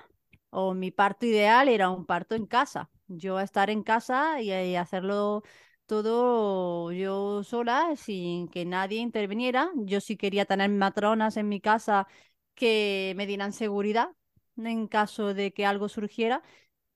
o 0.51 0.75
mi 0.75 0.91
parto 0.91 1.27
ideal 1.27 1.69
era 1.69 1.91
un 1.91 2.07
parto 2.07 2.35
en 2.35 2.47
casa. 2.47 2.91
Yo 3.11 3.41
estar 3.41 3.71
en 3.71 3.83
casa 3.83 4.41
y, 4.41 4.53
y 4.53 4.77
hacerlo 4.77 5.43
todo 5.87 6.93
yo 6.93 7.43
sola, 7.45 7.97
sin 7.97 8.49
que 8.49 8.65
nadie 8.65 9.01
interviniera. 9.01 9.71
Yo 9.77 10.01
sí 10.01 10.17
quería 10.17 10.45
tener 10.47 10.71
matronas 10.71 11.37
en 11.37 11.49
mi 11.49 11.61
casa 11.61 12.07
que 12.55 13.15
me 13.17 13.27
dieran 13.27 13.53
seguridad 13.53 14.11
en 14.57 14.87
caso 14.89 15.35
de 15.35 15.53
que 15.53 15.67
algo 15.67 15.89
surgiera. 15.89 16.43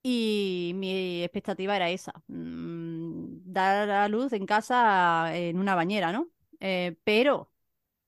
Y 0.02 0.72
mi 0.76 1.22
expectativa 1.24 1.76
era 1.76 1.90
esa, 1.90 2.12
mm, 2.28 3.38
dar 3.52 3.90
a 3.90 4.08
luz 4.08 4.32
en 4.34 4.46
casa 4.46 5.34
en 5.36 5.58
una 5.58 5.74
bañera, 5.74 6.12
¿no? 6.12 6.28
Eh, 6.60 6.96
pero, 7.04 7.50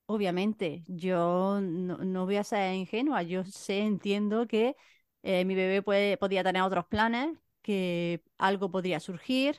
obviamente, 0.06 0.84
yo 0.88 1.60
no, 1.62 2.24
voy 2.26 2.36
a 2.36 2.44
ser 2.44 2.74
ingenua, 2.74 3.22
yo 3.22 3.44
sé, 3.44 3.80
entiendo 3.80 4.46
que 4.46 4.76
eh, 5.22 5.44
mi 5.44 5.54
bebé 5.54 5.82
puede, 5.82 6.16
podía 6.18 6.44
tener 6.44 6.62
otros 6.62 6.86
planes, 6.86 7.36
que 7.66 8.22
algo 8.38 8.70
podría 8.70 9.00
surgir, 9.00 9.56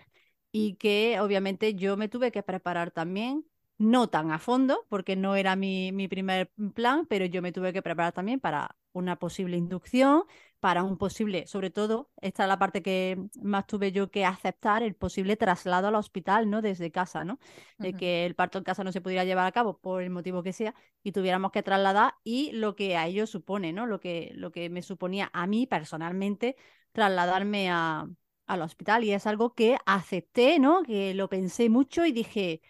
y 0.52 0.76
que 0.76 1.20
obviamente 1.20 1.76
yo 1.76 1.98
me 1.98 2.08
tuve 2.08 2.32
que 2.32 2.42
preparar 2.42 2.92
también, 2.92 3.46
no 3.78 4.08
tan 4.10 4.32
a 4.32 4.40
fondo, 4.40 4.86
porque 4.90 5.16
no 5.16 5.36
era 5.36 5.56
mi, 5.56 5.92
mi 5.92 6.08
primer 6.08 6.52
plan, 6.74 7.06
pero 7.06 7.26
yo 7.26 7.42
me 7.42 7.52
tuve 7.52 7.74
que 7.74 7.84
preparar 7.84 8.14
también 8.14 8.40
para 8.40 8.76
una 8.94 9.18
posible 9.18 9.58
inducción, 9.58 10.24
para 10.60 10.84
un 10.84 10.98
posible, 10.98 11.46
sobre 11.46 11.70
todo, 11.70 12.10
esta 12.20 12.44
es 12.44 12.50
la 12.50 12.58
parte 12.58 12.82
que 12.82 13.20
más 13.44 13.68
tuve 13.68 13.92
yo 13.92 14.10
que 14.10 14.26
aceptar, 14.26 14.82
el 14.82 14.96
posible 14.96 15.36
traslado 15.38 15.90
al 15.90 15.96
hospital, 15.96 16.50
¿no? 16.50 16.64
Desde 16.64 16.92
casa, 16.92 17.24
¿no? 17.24 17.38
De 17.78 17.94
que 17.94 18.26
el 18.26 18.34
parto 18.34 18.58
en 18.58 18.64
casa 18.64 18.84
no 18.84 18.92
se 18.92 19.02
pudiera 19.02 19.26
llevar 19.26 19.46
a 19.46 19.52
cabo 19.52 19.78
por 19.78 20.02
el 20.02 20.10
motivo 20.10 20.42
que 20.42 20.54
sea 20.54 20.74
y 21.04 21.12
tuviéramos 21.12 21.52
que 21.52 21.62
trasladar 21.62 22.16
y 22.24 22.52
lo 22.54 22.76
que 22.76 22.98
a 22.98 23.06
ello 23.06 23.28
supone, 23.28 23.74
¿no? 23.74 23.86
Lo 23.86 24.00
que, 24.00 24.32
lo 24.34 24.52
que 24.52 24.70
me 24.72 24.82
suponía 24.82 25.30
a 25.34 25.46
mí 25.46 25.68
personalmente 25.68 26.56
trasladarme 26.98 27.70
a, 27.72 28.08
al 28.48 28.62
hospital 28.64 29.04
y 29.04 29.14
es 29.14 29.28
algo 29.28 29.54
que 29.54 29.78
acepté, 29.86 30.58
¿no? 30.60 30.82
Que 30.84 31.14
lo 31.14 31.30
pensé 31.30 31.70
mucho 31.70 32.06
y 32.08 32.12
dije, 32.12 32.62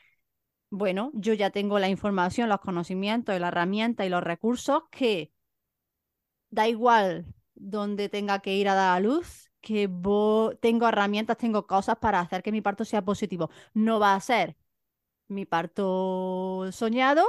bueno, 0.69 1.11
yo 1.15 1.34
ya 1.34 1.51
tengo 1.51 1.80
la 1.80 1.89
información, 1.89 2.49
los 2.49 2.61
conocimientos, 2.61 3.39
la 3.39 3.49
herramienta 3.49 4.05
y 4.05 4.09
los 4.09 4.23
recursos 4.23 4.84
que 4.91 5.32
da 6.49 6.67
igual 6.67 7.25
donde 7.55 8.09
tenga 8.09 8.39
que 8.39 8.55
ir 8.55 8.69
a 8.69 8.75
dar 8.75 8.97
a 8.97 8.99
luz, 8.99 9.51
que 9.61 9.89
tengo 10.61 10.88
herramientas, 10.88 11.38
tengo 11.38 11.67
cosas 11.67 11.97
para 11.97 12.19
hacer 12.19 12.43
que 12.43 12.51
mi 12.51 12.61
parto 12.61 12.86
sea 12.86 13.03
positivo. 13.03 13.49
No 13.73 13.99
va 13.99 14.15
a 14.15 14.19
ser 14.21 14.55
mi 15.28 15.45
parto 15.45 16.71
soñado, 16.71 17.25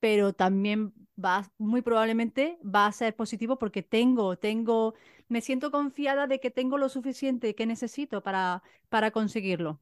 pero 0.00 0.32
también 0.34 0.94
va, 1.22 1.50
muy 1.58 1.82
probablemente 1.82 2.58
va 2.64 2.86
a 2.86 2.92
ser 2.92 3.16
positivo 3.16 3.58
porque 3.58 3.82
tengo, 3.82 4.38
tengo, 4.38 4.94
me 5.28 5.40
siento 5.40 5.70
confiada 5.70 6.26
de 6.26 6.40
que 6.40 6.50
tengo 6.50 6.78
lo 6.78 6.88
suficiente 6.88 7.54
que 7.54 7.66
necesito 7.66 8.22
para, 8.22 8.62
para 8.88 9.10
conseguirlo 9.10 9.80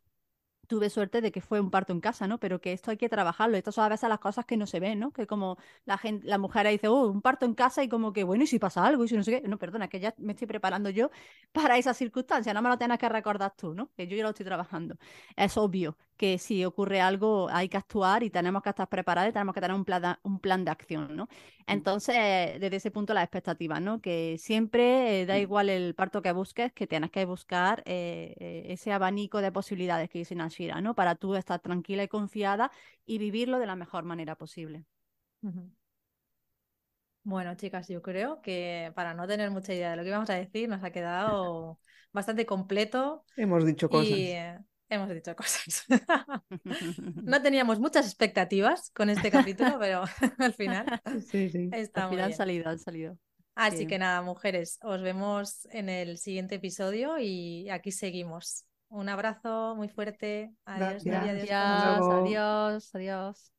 tuve 0.66 0.90
suerte 0.90 1.20
de 1.20 1.32
que 1.32 1.40
fue 1.40 1.60
un 1.60 1.70
parto 1.70 1.92
en 1.92 2.00
casa, 2.00 2.26
¿no? 2.26 2.38
Pero 2.40 2.60
que 2.60 2.72
esto 2.72 2.90
hay 2.90 2.96
que 2.96 3.08
trabajarlo. 3.08 3.56
Esto 3.56 3.72
son 3.72 3.84
a 3.84 3.88
veces 3.88 4.08
las 4.08 4.18
cosas 4.18 4.44
que 4.46 4.56
no 4.56 4.66
se 4.66 4.80
ven, 4.80 4.98
¿no? 4.98 5.12
Que 5.12 5.26
como 5.26 5.58
la 5.84 5.98
gente, 5.98 6.26
la 6.26 6.38
mujer 6.38 6.66
dice, 6.68 6.88
oh, 6.88 7.08
un 7.08 7.22
parto 7.22 7.44
en 7.46 7.54
casa 7.54 7.82
y 7.82 7.88
como 7.88 8.12
que, 8.12 8.24
bueno, 8.24 8.44
y 8.44 8.46
si 8.46 8.58
pasa 8.58 8.84
algo, 8.86 9.04
y 9.04 9.08
si 9.08 9.16
no 9.16 9.22
sé 9.24 9.42
qué. 9.42 9.48
No, 9.48 9.58
perdona, 9.58 9.88
que 9.88 10.00
ya 10.00 10.14
me 10.18 10.32
estoy 10.32 10.46
preparando 10.48 10.90
yo 10.90 11.10
para 11.52 11.76
esa 11.78 11.94
circunstancia. 11.94 12.54
No 12.54 12.62
me 12.62 12.68
lo 12.68 12.78
tienes 12.78 12.98
que 12.98 13.08
recordar 13.08 13.54
tú, 13.56 13.74
¿no? 13.74 13.90
Que 13.96 14.06
yo 14.06 14.16
ya 14.16 14.22
lo 14.22 14.30
estoy 14.30 14.46
trabajando. 14.46 14.96
Es 15.36 15.56
obvio 15.56 15.96
que 16.16 16.38
si 16.38 16.64
ocurre 16.64 17.00
algo 17.00 17.48
hay 17.50 17.68
que 17.68 17.76
actuar 17.76 18.22
y 18.22 18.30
tenemos 18.30 18.62
que 18.62 18.70
estar 18.70 18.88
preparados 18.88 19.30
y 19.30 19.32
tenemos 19.32 19.54
que 19.54 19.60
tener 19.60 19.76
un 19.76 19.84
plan 19.84 20.02
de, 20.02 20.14
un 20.22 20.38
plan 20.38 20.64
de 20.64 20.70
acción, 20.70 21.16
¿no? 21.16 21.24
Mm. 21.24 21.28
Entonces, 21.66 22.60
desde 22.60 22.76
ese 22.76 22.90
punto, 22.90 23.14
la 23.14 23.22
expectativa, 23.22 23.80
¿no? 23.80 24.00
Que 24.00 24.36
siempre 24.38 25.22
eh, 25.22 25.26
da 25.26 25.34
mm. 25.34 25.38
igual 25.38 25.70
el 25.70 25.94
parto 25.94 26.22
que 26.22 26.32
busques, 26.32 26.72
que 26.72 26.86
tienes 26.86 27.10
que 27.10 27.24
buscar 27.24 27.82
eh, 27.86 28.34
eh, 28.38 28.66
ese 28.68 28.92
abanico 28.92 29.40
de 29.40 29.52
posibilidades 29.52 30.08
que 30.08 30.18
dice 30.18 30.34
Nashira, 30.34 30.80
¿no? 30.80 30.94
Para 30.94 31.16
tú 31.16 31.34
estar 31.34 31.60
tranquila 31.60 32.04
y 32.04 32.08
confiada 32.08 32.70
y 33.04 33.18
vivirlo 33.18 33.58
de 33.58 33.66
la 33.66 33.76
mejor 33.76 34.04
manera 34.04 34.36
posible. 34.36 34.84
Bueno, 37.22 37.54
chicas, 37.56 37.88
yo 37.88 38.02
creo 38.02 38.40
que 38.40 38.92
para 38.94 39.14
no 39.14 39.26
tener 39.26 39.50
mucha 39.50 39.74
idea 39.74 39.90
de 39.90 39.96
lo 39.96 40.02
que 40.02 40.08
íbamos 40.08 40.30
a 40.30 40.34
decir, 40.34 40.68
nos 40.68 40.84
ha 40.84 40.90
quedado 40.90 41.78
bastante 42.12 42.46
completo. 42.46 43.24
Hemos 43.36 43.64
dicho 43.64 43.88
cosas 43.88 44.18
hemos 44.88 45.08
dicho 45.10 45.34
cosas. 45.36 45.84
no 47.22 47.42
teníamos 47.42 47.80
muchas 47.80 48.06
expectativas 48.06 48.90
con 48.90 49.10
este 49.10 49.30
capítulo, 49.30 49.78
pero 49.78 50.04
al 50.38 50.54
final. 50.54 51.00
Sí, 51.30 51.48
sí. 51.50 51.70
Está 51.72 52.04
al 52.04 52.10
final 52.10 52.24
han 52.26 52.34
salido, 52.34 52.68
han 52.68 52.78
salido. 52.78 53.18
Así 53.54 53.86
que 53.86 53.98
nada, 53.98 54.20
mujeres, 54.22 54.78
os 54.82 55.00
vemos 55.00 55.68
en 55.70 55.88
el 55.88 56.18
siguiente 56.18 56.56
episodio 56.56 57.18
y 57.18 57.70
aquí 57.70 57.92
seguimos. 57.92 58.64
Un 58.88 59.08
abrazo 59.08 59.74
muy 59.76 59.88
fuerte. 59.88 60.52
Adiós, 60.64 61.06
adiós, 61.06 61.50
adiós, 62.90 62.94
adiós. 62.94 63.52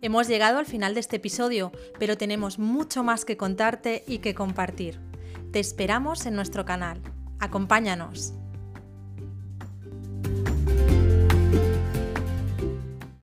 Hemos 0.00 0.28
llegado 0.28 0.58
al 0.58 0.66
final 0.66 0.94
de 0.94 1.00
este 1.00 1.16
episodio, 1.16 1.72
pero 1.98 2.16
tenemos 2.16 2.60
mucho 2.60 3.02
más 3.02 3.24
que 3.24 3.36
contarte 3.36 4.04
y 4.06 4.18
que 4.18 4.32
compartir. 4.32 5.00
Te 5.50 5.58
esperamos 5.58 6.24
en 6.26 6.36
nuestro 6.36 6.64
canal. 6.64 7.02
Acompáñanos. 7.40 8.34